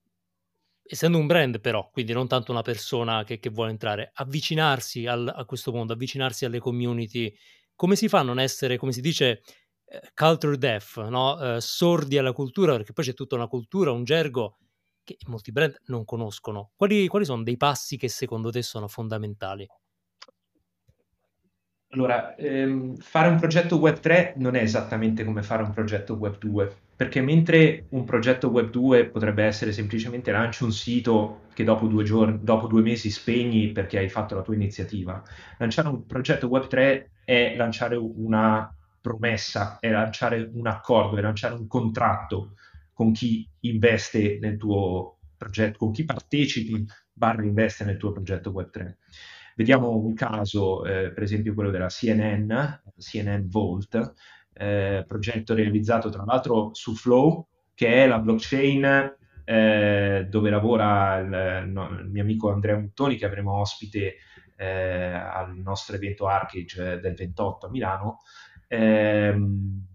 essendo 0.83 1.19
un 1.19 1.27
brand 1.27 1.61
però, 1.61 1.91
quindi 1.91 2.13
non 2.13 2.27
tanto 2.27 2.51
una 2.53 2.63
persona 2.63 3.23
che, 3.25 3.39
che 3.39 3.51
vuole 3.51 3.71
entrare, 3.71 4.11
avvicinarsi 4.15 5.07
al, 5.07 5.31
a 5.35 5.45
questo 5.45 5.73
mondo, 5.73 5.93
avvicinarsi 5.93 6.45
alle 6.45 6.59
community? 6.59 7.33
Come 7.75 7.97
si 7.97 8.09
fa 8.09 8.21
a 8.21 8.23
non 8.23 8.39
essere, 8.41 8.79
come 8.79 8.93
si 8.93 9.01
dice, 9.01 9.43
eh, 9.85 10.01
culture 10.15 10.57
deaf, 10.57 11.07
no? 11.09 11.57
eh, 11.57 11.61
sordi 11.61 12.17
alla 12.19 12.33
cultura, 12.33 12.75
perché 12.77 12.93
poi 12.93 13.05
c'è 13.05 13.15
tutta 13.15 13.35
una 13.37 13.47
cultura, 13.47 13.93
un 13.93 14.05
gergo 14.05 14.57
che 15.05 15.17
molti 15.27 15.53
brand 15.53 15.77
non 15.87 16.05
conoscono. 16.05 16.73
Quali, 16.77 17.07
quali 17.09 17.25
sono 17.25 17.43
dei 17.43 17.57
passi 17.57 17.97
che 17.99 18.09
secondo 18.09 18.51
te 18.51 18.63
sono 18.63 18.89
fondamentali? 18.89 19.69
Allora, 21.91 22.35
ehm, 22.37 22.97
fare 22.97 23.29
un 23.29 23.39
progetto 23.39 23.79
Web 23.79 23.99
3 24.01 24.35
non 24.37 24.55
è 24.57 24.61
esattamente 24.61 25.25
come 25.25 25.43
fare 25.43 25.63
un 25.63 25.73
progetto 25.73 26.15
Web 26.17 26.37
2, 26.37 26.77
perché 26.95 27.23
mentre 27.23 27.87
un 27.91 28.05
progetto 28.05 28.49
Web 28.51 28.69
2 28.69 29.07
potrebbe 29.09 29.45
essere 29.45 29.73
semplicemente 29.73 30.31
lanci 30.31 30.65
un 30.65 30.73
sito 30.73 31.47
che 31.55 31.65
dopo 31.65 31.87
due, 31.87 32.05
giorni, 32.05 32.41
dopo 32.43 32.67
due 32.67 32.83
mesi 32.83 33.11
spegni 33.11 33.73
perché 33.73 33.99
hai 33.99 34.11
fatto 34.11 34.35
la 34.35 34.43
tua 34.43 34.55
iniziativa, 34.55 35.23
lanciare 35.57 35.89
un 35.89 36.05
progetto 36.05 36.49
Web 36.49 36.67
3 36.67 37.11
è 37.25 37.55
lanciare 37.57 37.97
una 37.97 38.71
promessa, 39.01 39.79
è 39.81 39.91
lanciare 39.91 40.51
un 40.53 40.67
accordo, 40.67 41.17
è 41.17 41.23
lanciare 41.23 41.55
un 41.55 41.67
contratto 41.67 42.53
con 42.93 43.13
chi 43.13 43.49
investe 43.61 44.39
nel 44.43 44.59
tuo 44.59 45.17
progetto, 45.39 45.79
con 45.79 45.93
chi 45.93 46.05
partecipi 46.05 46.85
barra 47.13 47.43
investe 47.45 47.85
nel 47.85 47.97
tuo 47.97 48.13
progetto 48.13 48.51
Web3. 48.51 48.95
Vediamo 49.59 49.91
un 49.91 50.15
caso, 50.15 50.85
eh, 50.85 51.11
per 51.11 51.25
esempio 51.25 51.53
quello 51.53 51.71
della 51.71 51.89
CNN, 51.89 52.49
CNN 52.97 53.49
Vault, 53.49 54.15
eh, 54.53 55.03
progetto 55.05 55.53
realizzato 55.53 56.11
tra 56.11 56.23
l'altro 56.25 56.73
su 56.75 56.95
Flow, 56.95 57.49
che 57.75 58.05
è 58.05 58.07
la 58.07 58.21
blockchain 58.21 59.17
eh, 59.45 60.27
dove 60.31 60.51
lavora 60.51 61.19
il, 61.19 61.71
no, 61.71 61.89
il, 61.89 62.09
mio 62.09 62.23
amico 62.23 62.53
Andrea 62.53 62.79
Muttoni, 62.79 63.17
che 63.17 63.27
avremo 63.27 63.59
ospite 63.59 64.19
eh, 64.55 64.65
al 64.65 65.57
nostro 65.57 65.97
evento 65.97 66.29
Arcade 66.29 67.01
del 67.01 67.15
28 67.15 67.67
a 67.67 67.71
Milano. 67.71 68.19
Ehm, 68.69 69.87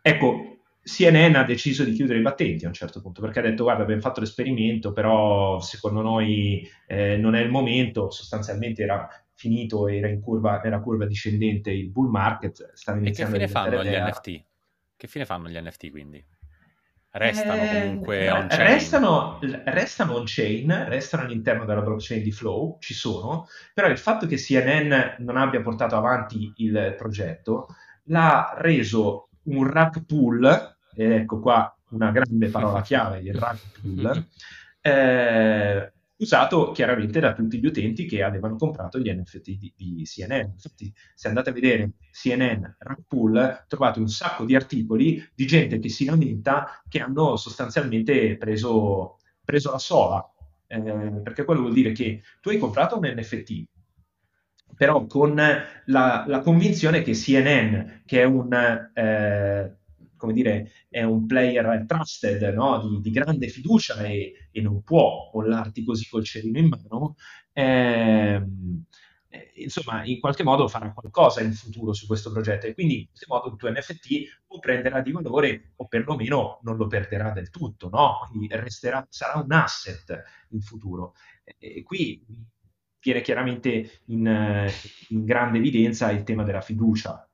ecco, 0.00 0.53
CNN 0.84 1.34
ha 1.34 1.44
deciso 1.44 1.82
di 1.82 1.92
chiudere 1.92 2.18
i 2.18 2.22
battenti 2.22 2.66
a 2.66 2.68
un 2.68 2.74
certo 2.74 3.00
punto 3.00 3.22
perché 3.22 3.38
ha 3.38 3.42
detto 3.42 3.62
guarda 3.62 3.84
abbiamo 3.84 4.02
fatto 4.02 4.20
l'esperimento 4.20 4.92
però 4.92 5.58
secondo 5.60 6.02
noi 6.02 6.68
eh, 6.86 7.16
non 7.16 7.34
è 7.34 7.40
il 7.40 7.50
momento 7.50 8.10
sostanzialmente 8.10 8.82
era 8.82 9.08
finito 9.32 9.88
era 9.88 10.08
in 10.08 10.20
curva, 10.20 10.62
era 10.62 10.80
curva 10.80 11.06
discendente 11.06 11.70
il 11.70 11.88
bull 11.88 12.10
market 12.10 12.72
stava 12.74 12.98
iniziando 12.98 13.36
e 13.36 13.38
che 13.38 13.46
fine 13.46 13.60
fanno 13.60 13.82
gli 13.82 13.96
NFT? 13.96 14.44
che 14.96 15.06
fine 15.06 15.24
fanno 15.24 15.48
gli 15.48 15.58
NFT 15.58 15.90
quindi? 15.90 16.24
restano 17.12 17.62
eh, 17.62 17.80
comunque 17.80 18.30
on 18.30 18.48
chain 18.48 18.66
restano, 18.66 19.38
restano 19.64 20.14
on 20.16 20.24
chain 20.26 20.84
restano 20.88 21.22
all'interno 21.22 21.64
della 21.64 21.80
blockchain 21.80 22.22
di 22.22 22.32
Flow 22.32 22.76
ci 22.80 22.92
sono 22.92 23.46
però 23.72 23.88
il 23.88 23.98
fatto 23.98 24.26
che 24.26 24.36
CNN 24.36 24.92
non 25.20 25.38
abbia 25.38 25.62
portato 25.62 25.96
avanti 25.96 26.52
il 26.56 26.94
progetto 26.98 27.68
l'ha 28.08 28.54
reso 28.58 29.28
un 29.44 29.70
rack 29.70 30.04
pool 30.04 30.72
ed 30.94 31.12
ecco 31.12 31.40
qua 31.40 31.76
una 31.90 32.10
grande 32.10 32.48
parola 32.48 32.82
chiave, 32.82 33.20
il 33.20 33.34
rug 33.34 33.58
pull, 33.80 34.26
eh, 34.80 35.92
usato 36.16 36.70
chiaramente 36.72 37.20
da 37.20 37.32
tutti 37.32 37.58
gli 37.58 37.66
utenti 37.66 38.06
che 38.06 38.22
avevano 38.22 38.56
comprato 38.56 38.98
gli 38.98 39.10
NFT 39.10 39.50
di, 39.56 39.72
di 39.76 40.02
CNN. 40.04 40.50
Infatti, 40.52 40.92
se 41.14 41.28
andate 41.28 41.50
a 41.50 41.52
vedere 41.52 41.92
CNN 42.12 42.64
Rug 42.78 43.04
Pool, 43.06 43.64
trovate 43.68 44.00
un 44.00 44.08
sacco 44.08 44.44
di 44.44 44.54
articoli 44.54 45.22
di 45.34 45.46
gente 45.46 45.78
che 45.78 45.88
si 45.88 46.04
lamenta 46.04 46.82
che 46.88 47.00
hanno 47.00 47.36
sostanzialmente 47.36 48.36
preso, 48.36 49.18
preso 49.44 49.70
la 49.70 49.78
sola. 49.78 50.28
Eh, 50.66 51.20
perché 51.22 51.44
quello 51.44 51.60
vuol 51.60 51.74
dire 51.74 51.92
che 51.92 52.22
tu 52.40 52.48
hai 52.48 52.58
comprato 52.58 52.98
un 52.98 53.12
NFT, 53.16 53.64
però 54.76 55.06
con 55.06 55.34
la, 55.34 56.24
la 56.26 56.40
convinzione 56.40 57.02
che 57.02 57.12
CNN, 57.12 58.02
che 58.04 58.22
è 58.22 58.24
un 58.24 58.52
eh, 58.52 59.76
come 60.24 60.32
dire, 60.32 60.72
è 60.88 61.02
un 61.02 61.26
player 61.26 61.84
trusted, 61.86 62.42
no? 62.54 62.80
di, 62.80 63.00
di, 63.00 63.10
grande 63.10 63.48
fiducia 63.48 64.02
e, 64.04 64.48
e, 64.50 64.60
non 64.62 64.82
può 64.82 65.30
mollarti 65.32 65.84
così 65.84 66.08
col 66.08 66.24
cerino 66.24 66.58
in 66.58 66.68
mano, 66.68 67.16
ehm, 67.52 68.84
eh, 69.28 69.52
insomma, 69.56 70.04
in 70.04 70.20
qualche 70.20 70.44
modo 70.44 70.68
farà 70.68 70.92
qualcosa 70.92 71.42
in 71.42 71.52
futuro 71.52 71.92
su 71.92 72.06
questo 72.06 72.30
progetto 72.30 72.66
e 72.66 72.74
quindi 72.74 73.00
in 73.00 73.08
questo 73.08 73.26
modo 73.28 73.48
il 73.48 73.56
tuo 73.56 73.70
NFT 73.70 74.42
o 74.48 74.58
prenderà 74.60 75.00
di 75.00 75.12
valore 75.12 75.72
o 75.76 75.88
perlomeno 75.88 76.60
non 76.62 76.76
lo 76.76 76.86
perderà 76.86 77.32
del 77.32 77.50
tutto, 77.50 77.88
no? 77.90 78.26
Quindi 78.30 78.48
resterà, 78.52 79.04
sarà 79.10 79.40
un 79.40 79.52
asset 79.52 80.22
in 80.50 80.60
futuro. 80.60 81.14
E 81.58 81.82
qui 81.82 82.24
viene 83.00 83.20
chiaramente 83.20 84.02
in, 84.06 84.70
in 85.08 85.24
grande 85.24 85.58
evidenza 85.58 86.10
il 86.10 86.22
tema 86.22 86.44
della 86.44 86.60
fiducia. 86.60 87.28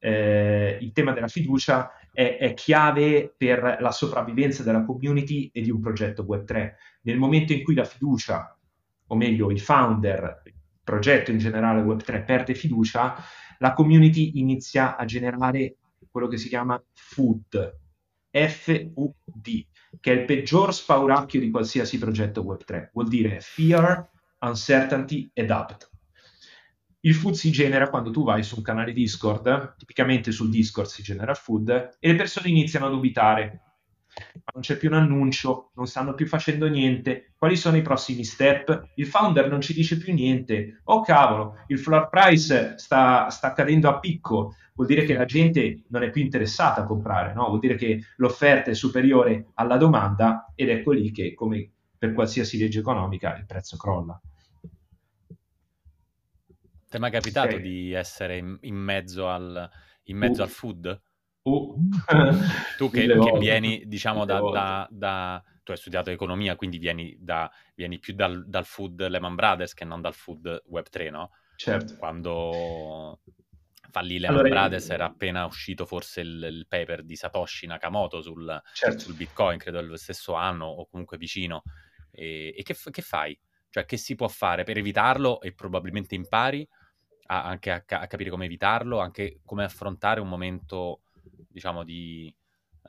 Eh, 0.00 0.78
il 0.80 0.92
tema 0.92 1.12
della 1.12 1.26
fiducia 1.26 1.90
è, 2.18 2.36
è, 2.36 2.54
chiave 2.54 3.32
per 3.36 3.76
la 3.78 3.92
sopravvivenza 3.92 4.64
della 4.64 4.84
community 4.84 5.48
e 5.52 5.60
di 5.60 5.70
un 5.70 5.80
progetto 5.80 6.24
Web3. 6.24 6.72
Nel 7.02 7.16
momento 7.16 7.52
in 7.52 7.62
cui 7.62 7.76
la 7.76 7.84
fiducia, 7.84 8.58
o 9.06 9.14
meglio 9.14 9.52
il 9.52 9.60
founder, 9.60 10.42
il 10.46 10.54
progetto 10.82 11.30
in 11.30 11.38
generale 11.38 11.80
Web3 11.80 12.24
perde 12.24 12.54
fiducia, 12.56 13.14
la 13.58 13.72
community 13.72 14.32
inizia 14.40 14.96
a 14.96 15.04
generare 15.04 15.76
quello 16.10 16.26
che 16.26 16.38
si 16.38 16.48
chiama 16.48 16.82
FUD, 16.92 17.78
F-U-D, 18.32 19.66
che 20.00 20.12
è 20.12 20.18
il 20.18 20.24
peggior 20.24 20.74
spauracchio 20.74 21.38
di 21.38 21.50
qualsiasi 21.50 21.98
progetto 21.98 22.42
Web3. 22.42 22.90
Vuol 22.94 23.06
dire 23.06 23.38
Fear, 23.40 24.10
Uncertainty 24.40 25.30
e 25.32 25.44
Doubt. 25.44 25.87
Il 27.00 27.14
food 27.14 27.34
si 27.34 27.52
genera 27.52 27.88
quando 27.88 28.10
tu 28.10 28.24
vai 28.24 28.42
su 28.42 28.56
un 28.56 28.62
canale 28.62 28.92
Discord, 28.92 29.76
tipicamente 29.76 30.32
sul 30.32 30.50
Discord 30.50 30.88
si 30.88 31.02
genera 31.02 31.32
food, 31.34 31.96
e 32.00 32.08
le 32.08 32.16
persone 32.16 32.48
iniziano 32.48 32.86
a 32.86 32.90
dubitare. 32.90 33.62
Non 34.52 34.62
c'è 34.62 34.76
più 34.76 34.88
un 34.88 34.96
annuncio, 34.96 35.70
non 35.74 35.86
stanno 35.86 36.14
più 36.14 36.26
facendo 36.26 36.68
niente. 36.68 37.34
Quali 37.38 37.56
sono 37.56 37.76
i 37.76 37.82
prossimi 37.82 38.24
step? 38.24 38.90
Il 38.96 39.06
founder 39.06 39.48
non 39.48 39.60
ci 39.60 39.72
dice 39.72 39.96
più 39.96 40.12
niente. 40.12 40.80
Oh 40.84 41.02
cavolo, 41.02 41.58
il 41.68 41.78
floor 41.78 42.08
price 42.08 42.74
sta, 42.78 43.30
sta 43.30 43.52
cadendo 43.52 43.88
a 43.88 44.00
picco. 44.00 44.56
Vuol 44.74 44.88
dire 44.88 45.04
che 45.04 45.14
la 45.14 45.24
gente 45.24 45.84
non 45.90 46.02
è 46.02 46.10
più 46.10 46.20
interessata 46.20 46.80
a 46.80 46.84
comprare, 46.84 47.32
no? 47.32 47.46
Vuol 47.46 47.60
dire 47.60 47.76
che 47.76 48.00
l'offerta 48.16 48.72
è 48.72 48.74
superiore 48.74 49.50
alla 49.54 49.76
domanda 49.76 50.52
ed 50.56 50.68
ecco 50.68 50.90
lì 50.90 51.12
che, 51.12 51.34
come 51.34 51.70
per 51.96 52.12
qualsiasi 52.12 52.58
legge 52.58 52.80
economica, 52.80 53.36
il 53.36 53.46
prezzo 53.46 53.76
crolla. 53.76 54.20
Ti 56.88 56.96
è 56.96 56.98
mai 56.98 57.10
capitato 57.10 57.48
okay. 57.48 57.60
di 57.60 57.92
essere 57.92 58.38
in, 58.38 58.56
in 58.62 58.74
mezzo, 58.74 59.28
al, 59.28 59.68
in 60.04 60.16
mezzo 60.16 60.40
uh. 60.40 60.44
al 60.44 60.50
food? 60.50 61.02
Uh. 61.42 61.74
tu 62.78 62.90
che, 62.90 63.06
che 63.06 63.38
vieni, 63.38 63.82
diciamo, 63.86 64.24
da, 64.24 64.40
da, 64.40 64.88
da, 64.90 65.44
Tu 65.62 65.72
hai 65.72 65.76
studiato 65.76 66.10
economia, 66.10 66.56
quindi 66.56 66.78
vieni, 66.78 67.14
da, 67.18 67.50
vieni 67.74 67.98
più 67.98 68.14
dal, 68.14 68.48
dal, 68.48 68.64
food 68.64 69.06
Lehman 69.06 69.34
Brothers 69.34 69.74
che 69.74 69.84
non 69.84 70.00
dal 70.00 70.14
food 70.14 70.62
Web3, 70.70 71.10
no? 71.10 71.30
Certo. 71.56 71.96
Quando 71.96 73.20
fallì 73.90 74.18
Lehman 74.18 74.38
allora, 74.38 74.60
Brothers 74.60 74.88
era 74.88 75.06
appena 75.06 75.44
uscito 75.44 75.84
forse 75.84 76.20
il, 76.22 76.42
il 76.42 76.66
paper 76.68 77.04
di 77.04 77.16
Satoshi 77.16 77.66
Nakamoto 77.66 78.22
sul, 78.22 78.62
certo. 78.72 78.98
sul, 78.98 79.14
Bitcoin, 79.14 79.58
credo 79.58 79.82
lo 79.82 79.96
stesso 79.96 80.32
anno 80.34 80.66
o 80.66 80.86
comunque 80.88 81.18
vicino. 81.18 81.62
E, 82.10 82.54
e 82.56 82.62
che, 82.62 82.74
che 82.90 83.02
fai? 83.02 83.38
Cioè, 83.70 83.84
che 83.84 83.98
si 83.98 84.14
può 84.14 84.28
fare 84.28 84.64
per 84.64 84.78
evitarlo 84.78 85.42
e 85.42 85.52
probabilmente 85.52 86.14
impari 86.14 86.66
a, 87.30 87.44
anche 87.44 87.70
a, 87.70 87.82
a, 87.86 88.06
capire 88.06 88.30
come 88.30 88.46
evitarlo, 88.46 88.98
anche 88.98 89.40
come 89.44 89.64
affrontare 89.64 90.20
un 90.20 90.28
momento, 90.28 91.00
diciamo, 91.48 91.84
di... 91.84 92.32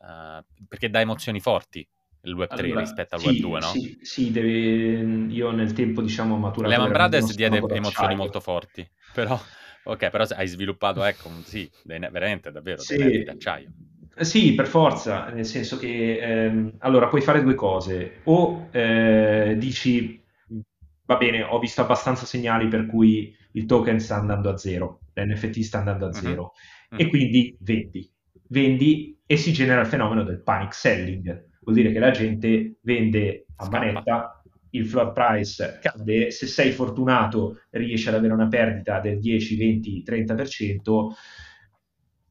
Uh, 0.01 0.43
perché 0.67 0.89
dà 0.89 1.01
emozioni 1.01 1.41
forti 1.41 1.85
il 2.21 2.33
Web 2.33 2.49
3 2.49 2.65
allora, 2.65 2.79
rispetto 2.79 3.15
al 3.15 3.21
sì, 3.21 3.27
Web 3.27 3.37
2, 3.37 3.59
no? 3.59 3.65
Sì, 3.67 3.99
sì 4.01 4.31
deve... 4.31 4.49
io 5.31 5.51
nel 5.51 5.73
tempo, 5.73 6.01
diciamo, 6.01 6.37
maturato... 6.37 6.71
Lehman 6.71 6.91
Brothers 6.91 7.35
diede 7.35 7.57
emozioni 7.57 8.15
molto 8.15 8.39
forti, 8.39 8.87
però... 9.13 9.39
Ok, 9.81 10.09
però 10.09 10.25
hai 10.35 10.45
sviluppato, 10.45 11.03
ecco, 11.03 11.29
sì, 11.43 11.69
veramente, 11.83 12.51
davvero, 12.51 12.81
sì. 12.81 12.97
dei 12.97 13.23
d'acciaio. 13.23 13.71
Sì, 14.19 14.53
per 14.53 14.67
forza, 14.67 15.29
nel 15.29 15.45
senso 15.45 15.77
che 15.77 16.19
ehm, 16.19 16.73
allora 16.79 17.07
puoi 17.07 17.21
fare 17.21 17.41
due 17.41 17.55
cose, 17.55 18.19
o 18.25 18.67
eh, 18.71 19.55
dici 19.57 20.21
va 21.09 21.15
bene, 21.15 21.41
ho 21.41 21.57
visto 21.57 21.81
abbastanza 21.81 22.25
segnali 22.25 22.67
per 22.67 22.85
cui 22.85 23.35
il 23.51 23.65
token 23.65 23.99
sta 23.99 24.15
andando 24.15 24.49
a 24.49 24.57
zero, 24.57 25.01
l'NFT 25.13 25.59
sta 25.59 25.79
andando 25.79 26.05
a 26.05 26.09
mhm. 26.09 26.13
zero 26.13 26.53
uh-huh. 26.91 26.99
e 26.99 27.07
quindi 27.07 27.55
vendi. 27.59 28.11
Vendi 28.51 29.19
e 29.25 29.37
si 29.37 29.53
genera 29.53 29.81
il 29.81 29.87
fenomeno 29.87 30.23
del 30.23 30.41
panic 30.41 30.73
selling, 30.73 31.49
vuol 31.61 31.75
dire 31.75 31.91
che 31.91 31.99
la 31.99 32.11
gente 32.11 32.79
vende 32.81 33.45
a 33.57 33.65
Scappa. 33.65 33.77
manetta, 33.77 34.43
il 34.71 34.87
floor 34.87 35.11
price 35.11 35.79
cade, 35.81 36.31
se 36.31 36.47
sei 36.47 36.71
fortunato 36.71 37.61
riesci 37.71 38.07
ad 38.07 38.15
avere 38.15 38.33
una 38.33 38.47
perdita 38.47 38.99
del 38.99 39.19
10, 39.19 39.55
20, 39.55 40.03
30%, 40.05 41.07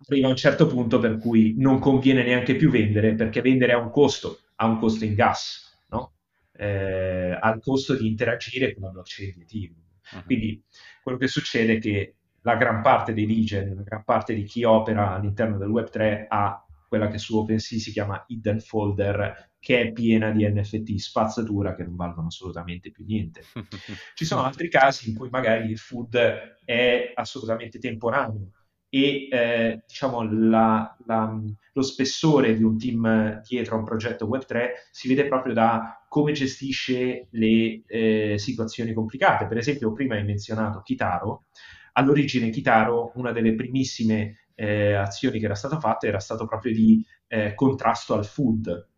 arriva 0.09 0.27
a 0.27 0.31
un 0.31 0.37
certo 0.37 0.67
punto 0.67 0.99
per 0.99 1.19
cui 1.19 1.55
non 1.57 1.79
conviene 1.79 2.23
neanche 2.23 2.57
più 2.57 2.71
vendere 2.71 3.15
perché 3.15 3.41
vendere 3.41 3.73
ha 3.73 3.79
un 3.79 3.91
costo, 3.91 4.41
ha 4.57 4.67
un 4.67 4.79
costo 4.79 5.05
in 5.05 5.15
gas, 5.15 5.85
no? 5.91 6.15
eh, 6.57 7.37
al 7.41 7.61
costo 7.61 7.95
di 7.97 8.07
interagire 8.07 8.75
con 8.75 8.85
la 8.85 8.91
blockchain 8.91 9.35
di 9.35 9.43
Ethereum. 9.43 9.87
Uh-huh. 10.13 10.25
Quindi 10.25 10.63
quello 11.03 11.19
che 11.19 11.29
succede 11.29 11.75
è 11.75 11.79
che 11.79 12.15
la 12.43 12.57
gran 12.57 12.83
parte 12.83 13.13
dei 13.13 13.27
legion, 13.27 13.75
la 13.75 13.83
gran 13.83 14.05
parte 14.05 14.35
di 14.35 14.45
chi 14.45 14.65
opera 14.65 15.15
all'interno 15.15 15.59
del 15.59 15.69
Web3 15.69 16.27
ha 16.29 16.65
quella 16.89 17.09
che 17.09 17.19
su 17.19 17.37
OpenSea 17.37 17.79
si 17.79 17.93
chiama 17.93 18.25
hidden 18.27 18.61
folder, 18.61 19.51
che 19.59 19.81
è 19.81 19.93
piena 19.93 20.31
di 20.31 20.49
NFT 20.49 20.95
spazzatura 20.97 21.75
che 21.75 21.83
non 21.83 21.97
valgono 21.97 22.29
assolutamente 22.29 22.91
più 22.91 23.05
niente. 23.05 23.43
Ci 24.15 24.25
sono 24.25 24.43
altri 24.43 24.71
casi 24.71 25.11
in 25.11 25.17
cui 25.17 25.29
magari 25.29 25.71
il 25.71 25.79
food 25.79 26.17
è 26.65 27.13
assolutamente 27.15 27.79
temporaneo 27.79 28.53
e 28.91 29.29
eh, 29.31 29.83
diciamo 29.87 30.23
la, 30.49 30.97
la, 31.07 31.41
lo 31.73 31.83
spessore 31.83 32.57
di 32.57 32.63
un 32.63 32.79
team 32.79 33.41
dietro 33.43 33.77
a 33.77 33.79
un 33.79 33.85
progetto 33.85 34.27
Web3 34.27 34.69
si 34.91 35.09
vede 35.09 35.27
proprio 35.27 35.55
da 35.55 36.07
come 36.09 36.33
gestisce 36.33 37.29
le 37.31 37.83
eh, 37.87 38.37
situazioni 38.39 38.93
complicate. 38.93 39.47
Per 39.47 39.59
esempio, 39.59 39.93
prima 39.93 40.15
hai 40.15 40.25
menzionato 40.25 40.81
Kitaro. 40.83 41.45
All'origine 41.93 42.51
Kitaro, 42.51 43.13
una 43.17 43.33
delle 43.33 43.55
primissime 43.55 44.49
eh, 44.55 44.95
azioni 44.95 45.39
che 45.39 45.45
era 45.45 45.55
stata 45.55 45.79
fatta 45.79 46.07
era 46.07 46.19
stato 46.19 46.47
proprio 46.47 46.73
di 46.73 47.05
eh, 47.29 47.55
contrasto 47.55 48.15
al 48.15 48.25
food. 48.25 48.89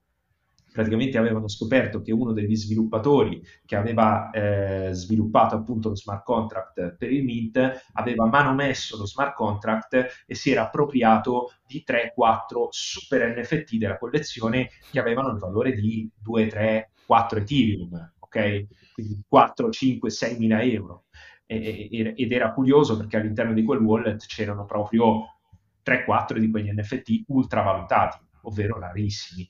Praticamente 0.72 1.18
avevano 1.18 1.48
scoperto 1.48 2.00
che 2.00 2.12
uno 2.12 2.32
degli 2.32 2.56
sviluppatori 2.56 3.42
che 3.64 3.76
aveva 3.76 4.30
eh, 4.30 4.90
sviluppato 4.92 5.56
appunto 5.56 5.88
lo 5.88 5.96
smart 5.96 6.24
contract 6.24 6.96
per 6.96 7.12
il 7.12 7.24
Mint 7.24 7.84
aveva 7.94 8.26
manomesso 8.26 8.96
lo 8.96 9.06
smart 9.06 9.34
contract 9.34 10.24
e 10.26 10.34
si 10.34 10.50
era 10.50 10.62
appropriato 10.62 11.52
di 11.66 11.84
3-4 11.86 12.68
super 12.70 13.36
NFT 13.36 13.76
della 13.76 13.98
collezione 13.98 14.70
che 14.90 15.00
avevano 15.00 15.30
il 15.30 15.38
valore 15.38 15.72
di 15.72 16.08
2, 16.22 16.46
3, 16.46 16.90
4 17.06 17.38
Ethereum, 17.40 18.12
ok? 18.18 18.66
Quindi 18.92 19.24
4, 19.26 19.70
5, 19.70 20.10
6 20.10 20.38
mila 20.38 20.62
euro. 20.62 21.04
E, 21.46 22.14
ed 22.16 22.32
era 22.32 22.52
curioso 22.52 22.96
perché 22.96 23.16
all'interno 23.16 23.52
di 23.52 23.64
quel 23.64 23.80
wallet 23.80 24.24
c'erano 24.26 24.64
proprio 24.64 25.38
3-4 25.84 26.36
di 26.36 26.50
quegli 26.50 26.70
NFT 26.70 27.24
ultravalutati, 27.26 28.18
ovvero 28.42 28.78
rarissimi 28.78 29.48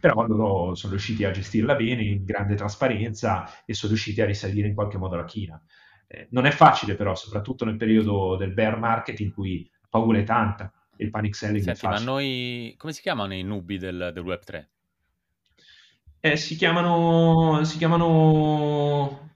però 0.00 0.26
loro 0.26 0.74
sono 0.74 0.92
riusciti 0.92 1.24
a 1.24 1.30
gestirla 1.30 1.74
bene 1.74 2.02
in 2.02 2.24
grande 2.24 2.54
trasparenza 2.54 3.64
e 3.64 3.74
sono 3.74 3.92
riusciti 3.92 4.20
a 4.20 4.26
risalire 4.26 4.68
in 4.68 4.74
qualche 4.74 4.98
modo 4.98 5.16
la 5.16 5.24
china. 5.24 5.60
Eh, 6.06 6.28
non 6.30 6.46
è 6.46 6.50
facile 6.50 6.94
però, 6.94 7.14
soprattutto 7.14 7.64
nel 7.64 7.76
periodo 7.76 8.36
del 8.36 8.52
bear 8.52 8.78
market 8.78 9.20
in 9.20 9.32
cui 9.32 9.68
la 9.80 9.88
paura 9.88 10.18
è 10.18 10.24
tanta 10.24 10.72
e 10.96 11.04
il 11.04 11.10
panic 11.10 11.34
selling 11.34 11.64
Senti, 11.64 11.80
è 11.80 11.82
facile. 11.82 12.04
ma 12.04 12.12
noi, 12.12 12.74
come 12.76 12.92
si 12.92 13.00
chiamano 13.02 13.34
i 13.34 13.42
nubi 13.42 13.78
del, 13.78 14.10
del 14.12 14.24
Web3? 14.24 14.66
Eh, 16.24 16.38
si 16.38 16.56
chiamano, 16.56 17.62
si 17.64 17.76
chiamano 17.76 19.32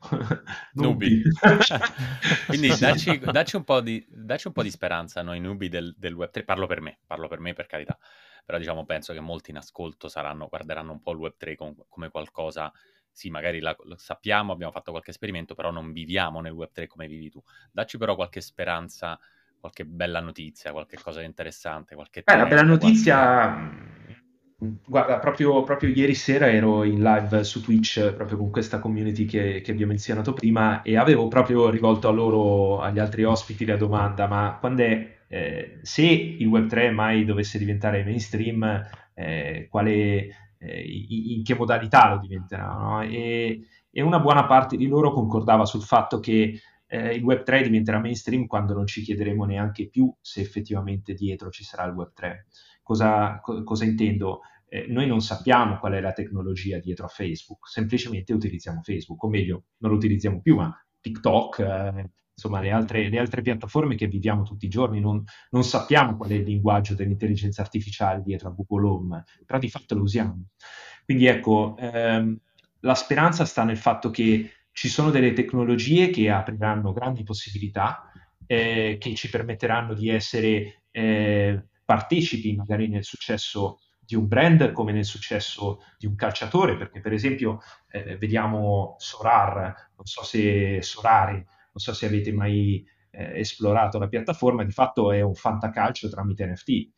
nubi. 0.72 1.22
Quindi 2.46 2.68
dacci, 2.78 3.18
dacci, 3.18 3.56
un 3.56 3.64
di, 3.82 4.06
dacci, 4.08 4.46
un 4.46 4.54
po 4.54 4.62
di, 4.62 4.70
speranza 4.70 5.20
a 5.20 5.22
noi 5.22 5.38
nubi 5.38 5.68
del, 5.68 5.94
del 5.98 6.14
Web3. 6.14 6.44
Parlo 6.46 6.66
per 6.66 6.80
me, 6.80 6.98
parlo 7.06 7.28
per 7.28 7.40
me 7.40 7.52
per 7.52 7.66
carità 7.66 7.98
però 8.48 8.56
diciamo 8.56 8.86
penso 8.86 9.12
che 9.12 9.20
molti 9.20 9.50
in 9.50 9.58
ascolto 9.58 10.08
saranno, 10.08 10.48
guarderanno 10.48 10.92
un 10.92 11.02
po' 11.02 11.12
il 11.12 11.18
Web3 11.18 11.54
com- 11.54 11.84
come 11.86 12.08
qualcosa, 12.08 12.72
sì 13.10 13.28
magari 13.28 13.60
la, 13.60 13.76
lo 13.82 13.98
sappiamo, 13.98 14.54
abbiamo 14.54 14.72
fatto 14.72 14.90
qualche 14.90 15.10
esperimento, 15.10 15.54
però 15.54 15.70
non 15.70 15.92
viviamo 15.92 16.40
nel 16.40 16.54
Web3 16.54 16.86
come 16.86 17.06
vivi 17.08 17.28
tu. 17.28 17.42
Dacci 17.70 17.98
però 17.98 18.14
qualche 18.14 18.40
speranza, 18.40 19.20
qualche 19.60 19.84
bella 19.84 20.20
notizia, 20.20 20.72
qualche 20.72 20.96
cosa 20.96 21.20
di 21.20 21.26
interessante, 21.26 21.94
qualche... 21.94 22.22
Beh, 22.24 22.36
la 22.36 22.46
bella 22.46 22.62
notizia... 22.62 23.52
Qualche... 23.52 24.07
Guarda, 24.60 25.20
proprio, 25.20 25.62
proprio, 25.62 25.90
ieri 25.90 26.14
sera 26.14 26.50
ero 26.50 26.82
in 26.82 27.00
live 27.00 27.44
su 27.44 27.62
Twitch 27.62 28.12
proprio 28.14 28.38
con 28.38 28.50
questa 28.50 28.80
community 28.80 29.24
che, 29.24 29.60
che 29.60 29.72
vi 29.72 29.84
ho 29.84 29.86
menzionato 29.86 30.32
prima 30.32 30.82
e 30.82 30.96
avevo 30.96 31.28
proprio 31.28 31.70
rivolto 31.70 32.08
a 32.08 32.10
loro, 32.10 32.80
agli 32.80 32.98
altri 32.98 33.22
ospiti, 33.22 33.64
la 33.64 33.76
domanda, 33.76 34.26
ma 34.26 34.56
quando 34.58 34.82
è 34.82 35.18
eh, 35.28 35.78
se 35.82 36.02
il 36.02 36.48
Web3 36.48 36.92
mai 36.92 37.24
dovesse 37.24 37.56
diventare 37.56 38.02
mainstream, 38.02 38.84
eh, 39.14 39.68
quale, 39.70 40.56
eh, 40.58 40.82
in, 41.08 41.44
che 41.44 41.54
modalità 41.54 42.14
lo 42.14 42.18
diventerà? 42.18 42.66
No? 42.66 43.02
E, 43.02 43.60
e, 43.90 44.02
una 44.02 44.18
buona 44.18 44.44
parte 44.46 44.76
di 44.76 44.88
loro 44.88 45.12
concordava 45.12 45.66
sul 45.66 45.82
fatto 45.82 46.18
che 46.18 46.60
eh, 46.88 47.14
il 47.14 47.22
Web3 47.24 47.62
diventerà 47.62 48.00
mainstream 48.00 48.46
quando 48.46 48.74
non 48.74 48.86
ci 48.88 49.02
chiederemo 49.02 49.44
neanche 49.44 49.88
più 49.88 50.12
se 50.20 50.40
effettivamente 50.40 51.14
dietro 51.14 51.48
ci 51.50 51.62
sarà 51.62 51.84
il 51.84 51.94
Web3. 51.94 52.38
Cosa, 52.88 53.38
co- 53.42 53.62
cosa 53.64 53.84
intendo? 53.84 54.40
Eh, 54.66 54.86
noi 54.88 55.06
non 55.06 55.20
sappiamo 55.20 55.78
qual 55.78 55.92
è 55.92 56.00
la 56.00 56.14
tecnologia 56.14 56.78
dietro 56.78 57.04
a 57.04 57.08
Facebook, 57.08 57.68
semplicemente 57.68 58.32
utilizziamo 58.32 58.80
Facebook, 58.80 59.22
o 59.22 59.28
meglio, 59.28 59.64
non 59.80 59.90
lo 59.90 59.98
utilizziamo 59.98 60.40
più, 60.40 60.56
ma 60.56 60.74
TikTok, 60.98 61.58
eh, 61.58 62.10
insomma 62.32 62.60
le 62.60 62.70
altre, 62.70 63.10
le 63.10 63.18
altre, 63.18 63.42
piattaforme 63.42 63.94
che 63.94 64.06
viviamo 64.06 64.42
tutti 64.42 64.64
i 64.64 64.70
giorni, 64.70 65.00
non, 65.00 65.22
non, 65.50 65.64
sappiamo 65.64 66.16
qual 66.16 66.30
è 66.30 66.34
il 66.36 66.44
linguaggio 66.44 66.94
dell'intelligenza 66.94 67.60
artificiale 67.60 68.22
dietro 68.22 68.48
a 68.48 68.52
Google 68.52 68.86
Home, 68.88 69.24
però 69.44 69.58
di 69.58 69.68
fatto 69.68 69.94
lo 69.94 70.00
usiamo. 70.00 70.46
Quindi 71.04 71.26
ecco, 71.26 71.76
ehm, 71.78 72.38
la 72.80 72.94
speranza 72.94 73.44
sta 73.44 73.64
nel 73.64 73.76
fatto 73.76 74.08
che 74.08 74.50
ci 74.72 74.88
sono 74.88 75.10
delle 75.10 75.34
tecnologie 75.34 76.08
che 76.08 76.30
apriranno 76.30 76.94
grandi 76.94 77.22
possibilità, 77.22 78.10
eh, 78.46 78.96
che 78.98 79.14
ci 79.14 79.28
permetteranno 79.28 79.92
di 79.92 80.08
essere 80.08 80.84
eh, 80.90 81.64
partecipi 81.88 82.54
magari 82.54 82.86
nel 82.86 83.02
successo 83.02 83.78
di 83.98 84.14
un 84.14 84.28
brand 84.28 84.72
come 84.72 84.92
nel 84.92 85.06
successo 85.06 85.78
di 85.96 86.04
un 86.04 86.16
calciatore, 86.16 86.76
perché 86.76 87.00
per 87.00 87.14
esempio 87.14 87.60
eh, 87.90 88.18
vediamo 88.18 88.96
Sorar, 88.98 89.54
non 89.96 90.04
so 90.04 90.22
se 90.22 90.82
Sorare, 90.82 91.32
non 91.32 91.76
so 91.76 91.94
se 91.94 92.04
avete 92.04 92.30
mai 92.30 92.84
eh, 93.10 93.38
esplorato 93.40 93.98
la 93.98 94.06
piattaforma, 94.06 94.64
di 94.64 94.70
fatto 94.70 95.12
è 95.12 95.22
un 95.22 95.34
fantacalcio 95.34 96.10
tramite 96.10 96.44
NFT 96.44 96.68
e, 96.68 96.90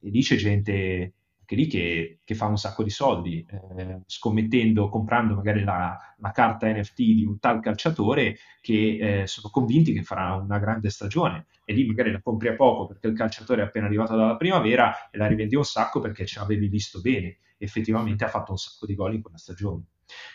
e 0.00 0.10
lì 0.10 0.22
c'è 0.22 0.36
gente 0.36 1.14
anche 1.46 1.54
lì 1.54 1.68
che, 1.68 2.18
che, 2.24 2.34
fa 2.34 2.46
un 2.46 2.58
sacco 2.58 2.82
di 2.82 2.90
soldi, 2.90 3.46
eh, 3.48 4.00
scommettendo, 4.06 4.88
comprando 4.88 5.36
magari 5.36 5.62
la, 5.62 5.96
la, 6.18 6.30
carta 6.32 6.68
NFT 6.68 6.96
di 6.96 7.24
un 7.24 7.38
tal 7.38 7.60
calciatore 7.60 8.36
che 8.60 9.20
eh, 9.20 9.26
sono 9.28 9.48
convinti 9.50 9.92
che 9.92 10.02
farà 10.02 10.34
una 10.34 10.58
grande 10.58 10.90
stagione 10.90 11.46
e 11.64 11.72
lì 11.72 11.86
magari 11.86 12.10
la 12.10 12.20
compri 12.20 12.48
a 12.48 12.56
poco 12.56 12.86
perché 12.86 13.06
il 13.06 13.16
calciatore 13.16 13.62
è 13.62 13.64
appena 13.66 13.86
arrivato 13.86 14.16
dalla 14.16 14.36
primavera 14.36 15.08
e 15.08 15.18
la 15.18 15.28
rivendi 15.28 15.54
un 15.54 15.64
sacco 15.64 16.00
perché 16.00 16.26
ce 16.26 16.40
l'avevi 16.40 16.66
visto 16.66 17.00
bene, 17.00 17.38
effettivamente 17.58 18.24
ha 18.24 18.28
fatto 18.28 18.50
un 18.50 18.58
sacco 18.58 18.84
di 18.84 18.96
gol 18.96 19.14
in 19.14 19.22
quella 19.22 19.38
stagione. 19.38 19.84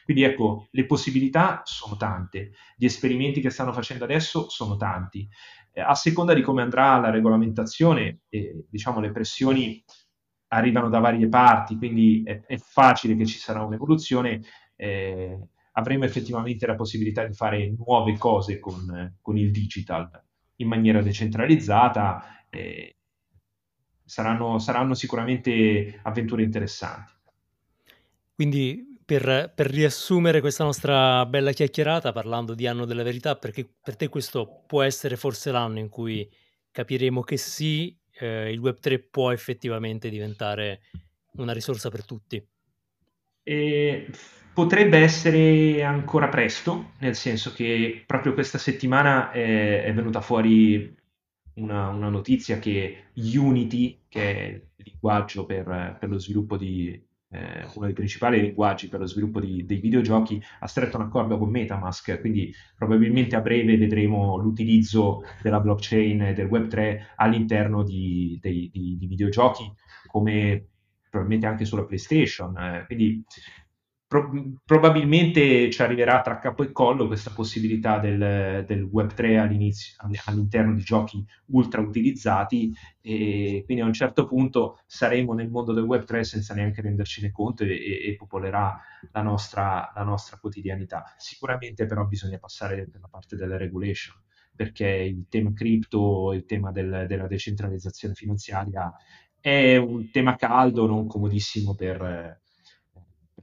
Quindi 0.06 0.24
ecco, 0.24 0.68
le 0.72 0.86
possibilità 0.86 1.62
sono 1.66 1.98
tante, 1.98 2.52
gli 2.78 2.86
esperimenti 2.86 3.42
che 3.42 3.50
stanno 3.50 3.74
facendo 3.74 4.06
adesso 4.06 4.50
sono 4.50 4.78
tanti. 4.78 5.28
Eh, 5.74 5.82
a 5.82 5.96
seconda 5.96 6.34
di 6.34 6.42
come 6.42 6.62
andrà 6.62 6.98
la 7.00 7.10
regolamentazione, 7.10 8.22
eh, 8.30 8.66
diciamo 8.70 9.00
le 9.00 9.12
pressioni 9.12 9.84
arrivano 10.54 10.90
da 10.90 11.00
varie 11.00 11.28
parti, 11.28 11.78
quindi 11.78 12.24
è, 12.26 12.42
è 12.46 12.58
facile 12.58 13.16
che 13.16 13.26
ci 13.26 13.38
sarà 13.38 13.64
un'evoluzione. 13.64 14.42
Eh, 14.76 15.40
avremo 15.74 16.04
effettivamente 16.04 16.66
la 16.66 16.76
possibilità 16.76 17.26
di 17.26 17.34
fare 17.34 17.74
nuove 17.78 18.18
cose 18.18 18.60
con, 18.60 19.16
con 19.22 19.38
il 19.38 19.52
digital 19.52 20.10
in 20.58 20.68
maniera 20.68 21.02
decentralizzata. 21.02 22.46
Eh, 22.50 22.96
saranno, 24.04 24.60
saranno 24.60 24.94
sicuramente 24.94 26.00
avventure 26.04 26.44
interessanti. 26.44 27.14
Quindi 28.36 28.98
per, 29.06 29.54
per, 29.56 29.68
riassumere 29.68 30.42
questa 30.42 30.64
nostra 30.64 31.26
bella 31.26 31.52
chiacchierata 31.54 32.12
parlando 32.12 32.54
di 32.54 32.68
anno 32.68 32.86
della 32.86 33.04
verità, 33.04 33.38
perché 33.38 33.70
per 33.82 33.96
te 33.96 34.10
questo 34.10 34.64
può 34.68 34.82
essere 34.82 35.16
forse 35.16 35.52
l'anno 35.52 35.80
in 35.80 35.90
cui 35.90 36.30
capiremo 36.72 37.22
che 37.22 37.38
sì, 37.38 37.98
eh, 38.20 38.52
il 38.52 38.60
Web3 38.60 39.04
può 39.10 39.32
effettivamente 39.32 40.10
diventare 40.10 40.82
una 41.34 41.54
risorsa 41.54 41.90
per 41.90 42.06
tutti. 42.06 42.44
E 43.44 44.08
potrebbe 44.54 45.00
essere 45.00 45.84
ancora 45.84 46.28
presto, 46.28 46.92
nel 47.00 47.16
senso 47.16 47.54
che 47.54 48.04
proprio 48.06 48.34
questa 48.34 48.58
settimana 48.58 49.32
è, 49.32 49.84
è 49.84 49.94
venuta 49.94 50.22
fuori 50.22 50.96
una, 51.56 51.90
una, 51.90 52.10
notizia 52.10 52.60
che 52.60 53.06
Unity, 53.16 54.04
che 54.08 54.22
è 54.22 54.48
il 54.48 54.64
linguaggio 54.76 55.46
per, 55.46 55.98
per 56.00 56.10
lo 56.10 56.20
sviluppo 56.20 56.58
di, 56.58 57.02
eh, 57.32 57.66
uno 57.76 57.86
dei 57.86 57.94
principali 57.94 58.42
linguaggi 58.42 58.88
per 58.88 59.00
lo 59.00 59.06
sviluppo 59.06 59.40
di, 59.40 59.66
dei 59.66 59.80
videogiochi, 59.80 60.42
ha 60.60 60.68
stretto 60.68 60.98
un 60.98 61.04
accordo 61.04 61.38
con 61.38 61.50
Metamask, 61.50 62.20
quindi 62.20 62.54
probabilmente 62.76 63.36
a 63.36 63.42
breve 63.42 63.78
vedremo 63.78 64.38
l'utilizzo 64.38 65.24
della 65.42 65.60
blockchain 65.60 66.22
e 66.22 66.34
del 66.34 66.48
Web3 66.48 67.00
all'interno 67.16 67.84
di, 67.84 68.38
dei, 68.42 68.70
di, 68.72 68.98
di 68.98 69.06
videogiochi, 69.08 69.72
come 70.08 70.66
probabilmente 71.10 71.48
anche 71.48 71.66
sulla 71.66 71.86
PlayStation. 71.86 72.58
Eh, 72.58 72.84
quindi 72.86 73.24
Pro- 74.12 74.30
probabilmente 74.66 75.70
ci 75.70 75.82
arriverà 75.82 76.20
tra 76.20 76.38
capo 76.38 76.64
e 76.64 76.74
collo 76.74 77.08
questa 77.08 77.32
possibilità 77.32 77.98
del, 77.98 78.66
del 78.68 78.84
Web3 78.84 79.38
all'interno 80.26 80.74
di 80.74 80.82
giochi 80.82 81.26
ultra 81.52 81.80
utilizzati 81.80 82.74
e 83.00 83.62
quindi 83.64 83.82
a 83.82 83.86
un 83.86 83.94
certo 83.94 84.28
punto 84.28 84.82
saremo 84.86 85.32
nel 85.32 85.50
mondo 85.50 85.72
del 85.72 85.86
Web3 85.86 86.24
senza 86.24 86.54
neanche 86.54 86.82
rendercene 86.82 87.32
conto 87.32 87.64
e, 87.64 87.70
e, 87.70 88.10
e 88.10 88.16
popolerà 88.18 88.78
la 89.14 89.22
nostra, 89.22 89.94
la 89.96 90.04
nostra, 90.04 90.36
quotidianità. 90.40 91.14
Sicuramente 91.16 91.86
però 91.86 92.04
bisogna 92.04 92.38
passare 92.38 92.90
per 92.92 93.00
la 93.00 93.08
parte 93.10 93.38
della 93.38 93.56
regulation 93.56 94.22
perché 94.54 94.88
il 94.88 95.28
tema 95.30 95.54
cripto, 95.54 96.34
il 96.34 96.44
tema 96.44 96.74
del, 96.74 97.06
della 97.08 97.28
decentralizzazione 97.28 98.14
finanziaria 98.14 98.92
è 99.40 99.78
un 99.78 100.12
tema 100.12 100.36
caldo, 100.36 100.86
non 100.86 101.08
comodissimo 101.08 101.76
per 101.76 102.42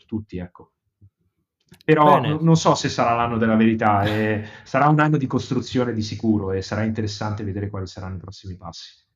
tutti, 0.09 0.39
ecco. 0.39 0.73
Però 1.85 2.19
n- 2.21 2.39
non 2.41 2.57
so 2.57 2.75
se 2.75 2.89
sarà 2.89 3.15
l'anno 3.15 3.37
della 3.37 3.55
verità, 3.55 4.03
eh, 4.05 4.47
sarà 4.65 4.89
un 4.89 4.99
anno 5.01 5.19
di 5.19 5.27
costruzione 5.27 5.93
di 5.93 6.03
sicuro 6.03 6.53
e 6.53 6.63
sarà 6.63 6.83
interessante 6.83 7.45
vedere 7.45 7.69
quali 7.69 7.87
saranno 7.87 8.17
i 8.17 8.21
prossimi 8.21 8.57
passi. 8.57 9.07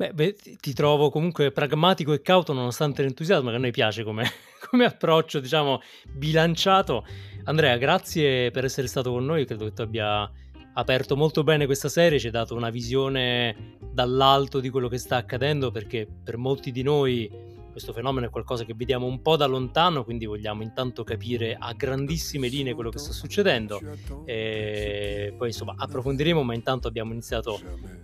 Beh, 0.00 0.14
beh, 0.14 0.34
ti 0.58 0.72
trovo 0.72 1.10
comunque 1.10 1.52
pragmatico 1.52 2.14
e 2.14 2.22
cauto 2.22 2.54
nonostante 2.54 3.02
l'entusiasmo 3.02 3.50
che 3.50 3.56
a 3.56 3.58
noi 3.58 3.70
piace 3.70 4.02
come, 4.02 4.24
come, 4.70 4.86
approccio, 4.86 5.40
diciamo, 5.40 5.80
bilanciato. 6.14 7.04
Andrea, 7.44 7.76
grazie 7.76 8.50
per 8.50 8.64
essere 8.64 8.86
stato 8.86 9.10
con 9.10 9.26
noi, 9.26 9.44
credo 9.44 9.66
che 9.66 9.74
tu 9.74 9.82
abbia 9.82 10.30
aperto 10.72 11.16
molto 11.16 11.42
bene 11.42 11.66
questa 11.66 11.90
serie, 11.90 12.18
ci 12.18 12.26
hai 12.26 12.32
dato 12.32 12.54
una 12.54 12.70
visione 12.70 13.76
dall'alto 13.92 14.60
di 14.60 14.70
quello 14.70 14.88
che 14.88 14.98
sta 14.98 15.16
accadendo 15.16 15.70
perché 15.70 16.06
per 16.06 16.38
molti 16.38 16.72
di 16.72 16.82
noi 16.82 17.30
questo 17.70 17.92
fenomeno 17.92 18.26
è 18.26 18.30
qualcosa 18.30 18.64
che 18.64 18.74
vediamo 18.74 19.06
un 19.06 19.22
po' 19.22 19.36
da 19.36 19.46
lontano, 19.46 20.04
quindi 20.04 20.26
vogliamo 20.26 20.62
intanto 20.62 21.04
capire 21.04 21.56
a 21.58 21.72
grandissime 21.72 22.48
linee 22.48 22.74
quello 22.74 22.90
che 22.90 22.98
sta 22.98 23.12
succedendo. 23.12 23.80
E 24.24 25.34
poi 25.36 25.48
insomma 25.48 25.74
approfondiremo, 25.76 26.42
ma 26.42 26.54
intanto 26.54 26.88
abbiamo 26.88 27.12
iniziato 27.12 27.60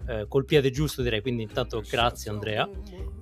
eh, 0.06 0.26
col 0.28 0.44
piede 0.44 0.70
giusto 0.70 1.02
direi, 1.02 1.20
quindi 1.20 1.42
intanto 1.42 1.82
grazie 1.88 2.30
Andrea. 2.30 2.68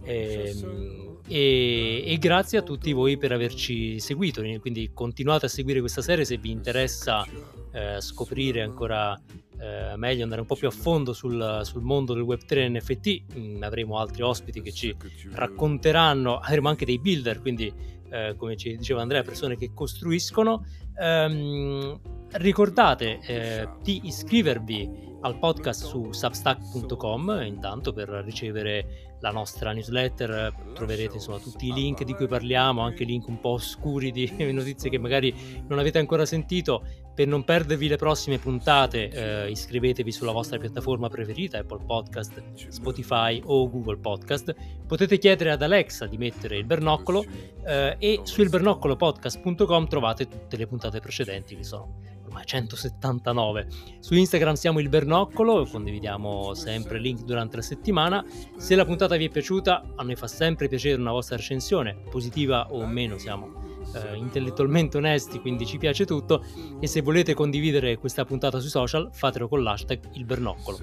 E, 0.03 0.55
ehm, 0.57 1.19
e, 1.27 2.05
e, 2.07 2.19
grazie 2.19 2.59
a 2.59 2.63
tutti 2.63 2.93
voi 2.93 3.17
per 3.17 3.33
averci 3.33 3.99
seguito, 3.99 4.43
quindi 4.61 4.91
continuate 4.93 5.47
a 5.47 5.49
seguire 5.49 5.81
questa 5.81 6.03
serie 6.03 6.27
se 6.27 6.37
vi 6.37 6.51
interessa 6.51 7.27
eh, 7.73 8.01
scoprire 8.01 8.61
ancora 8.61 9.19
eh, 9.59 9.97
meglio, 9.97 10.23
andare 10.23 10.41
un 10.41 10.47
po' 10.47 10.57
più 10.57 10.69
a 10.69 10.71
fondo 10.71 11.13
sul, 11.13 11.61
sul 11.63 11.83
mondo 11.83 12.15
del 12.15 12.23
Web3 12.23 12.71
NFT. 12.73 13.39
Mm, 13.39 13.63
avremo 13.63 13.99
altri 13.99 14.23
ospiti 14.23 14.61
che 14.61 14.73
ci 14.73 14.95
racconteranno, 15.33 16.39
avremo 16.39 16.69
anche 16.69 16.85
dei 16.85 16.99
builder, 16.99 17.41
quindi 17.41 17.73
eh, 18.11 18.35
come 18.37 18.57
ci 18.57 18.77
diceva 18.77 19.03
Andrea, 19.03 19.23
persone 19.23 19.57
che 19.57 19.73
costruiscono. 19.75 20.65
Um, 20.97 21.99
ricordate 22.35 23.19
eh, 23.23 23.69
di 23.83 24.03
iscrivervi 24.05 25.13
al 25.21 25.39
podcast 25.39 25.85
su 25.85 26.13
substack.com 26.13 27.43
intanto 27.45 27.93
per 27.93 28.09
ricevere 28.25 29.17
la 29.21 29.31
nostra 29.31 29.73
newsletter 29.73 30.53
troverete 30.75 31.15
insomma 31.15 31.39
tutti 31.39 31.69
i 31.69 31.73
link 31.73 32.03
di 32.05 32.13
cui 32.15 32.27
parliamo 32.27 32.83
anche 32.83 33.05
link 33.05 33.27
un 33.29 33.41
po' 33.41 33.51
oscuri 33.51 34.11
di 34.11 34.31
notizie 34.53 34.91
che 34.91 34.99
magari 34.99 35.35
non 35.67 35.79
avete 35.79 35.99
ancora 35.99 36.27
sentito 36.27 36.85
per 37.15 37.27
non 37.27 37.45
perdervi 37.45 37.89
le 37.89 37.97
prossime 37.97 38.39
puntate 38.39 39.09
eh, 39.09 39.51
iscrivetevi 39.51 40.11
sulla 40.11 40.33
vostra 40.33 40.59
piattaforma 40.59 41.09
preferita 41.09 41.59
Apple 41.59 41.85
Podcast, 41.87 42.43
Spotify 42.69 43.41
o 43.45 43.71
Google 43.71 43.99
Podcast 43.99 44.55
potete 44.87 45.19
chiedere 45.19 45.53
ad 45.53 45.63
Alexa 45.63 46.07
di 46.07 46.19
mettere 46.19 46.59
il 46.59 46.65
bernoccolo 46.65 47.25
eh, 47.65 47.97
e 47.99 48.21
su 48.25 48.43
ilbernoccolopodcast.com 48.43 49.87
trovate 49.87 50.27
tutte 50.29 50.57
le 50.57 50.67
puntate 50.67 51.01
precedenti 51.01 51.57
che 51.57 51.65
sono 51.65 52.13
ormai 52.35 52.45
179. 52.45 53.67
Su 54.01 54.15
Instagram 54.15 54.55
siamo 54.55 54.81
il 54.81 54.89
Bernoccolo, 54.89 55.65
condividiamo 55.65 56.53
sempre 56.55 56.99
link 56.99 57.23
durante 57.23 57.57
la 57.57 57.63
settimana. 57.63 58.25
Se 58.57 58.75
la 58.75 58.85
puntata 58.85 59.17
vi 59.17 59.27
è 59.27 59.31
piaciuta, 59.31 59.93
a 59.95 60.03
noi 60.03 60.17
fa 60.17 60.27
sempre 60.27 60.69
piacere 60.69 61.01
una 61.01 61.13
vostra 61.13 61.37
recensione, 61.37 61.97
positiva 62.11 62.73
o 62.73 62.85
meno, 62.87 63.19
siamo 63.19 63.74
eh, 63.95 64.17
intellettualmente 64.17 64.97
onesti, 64.97 65.41
quindi 65.41 65.67
ci 65.67 65.79
piace 65.79 66.05
tutto. 66.05 66.45
E 66.81 66.87
se 66.87 67.01
volete 67.01 67.35
condividere 67.35 67.97
questa 67.97 68.25
puntata 68.25 68.59
sui 68.59 68.71
social, 68.71 69.11
fatelo 69.13 69.49
con 69.49 69.63
l'hashtag 69.63 70.01
il 70.15 70.25
Bernoccolo. 70.25 70.79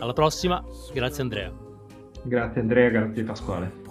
Alla 0.00 0.12
prossima, 0.12 0.62
grazie 0.92 1.22
Andrea. 1.22 1.52
Grazie 2.22 2.60
Andrea, 2.60 2.88
grazie 2.88 3.22
Pasquale. 3.22 3.85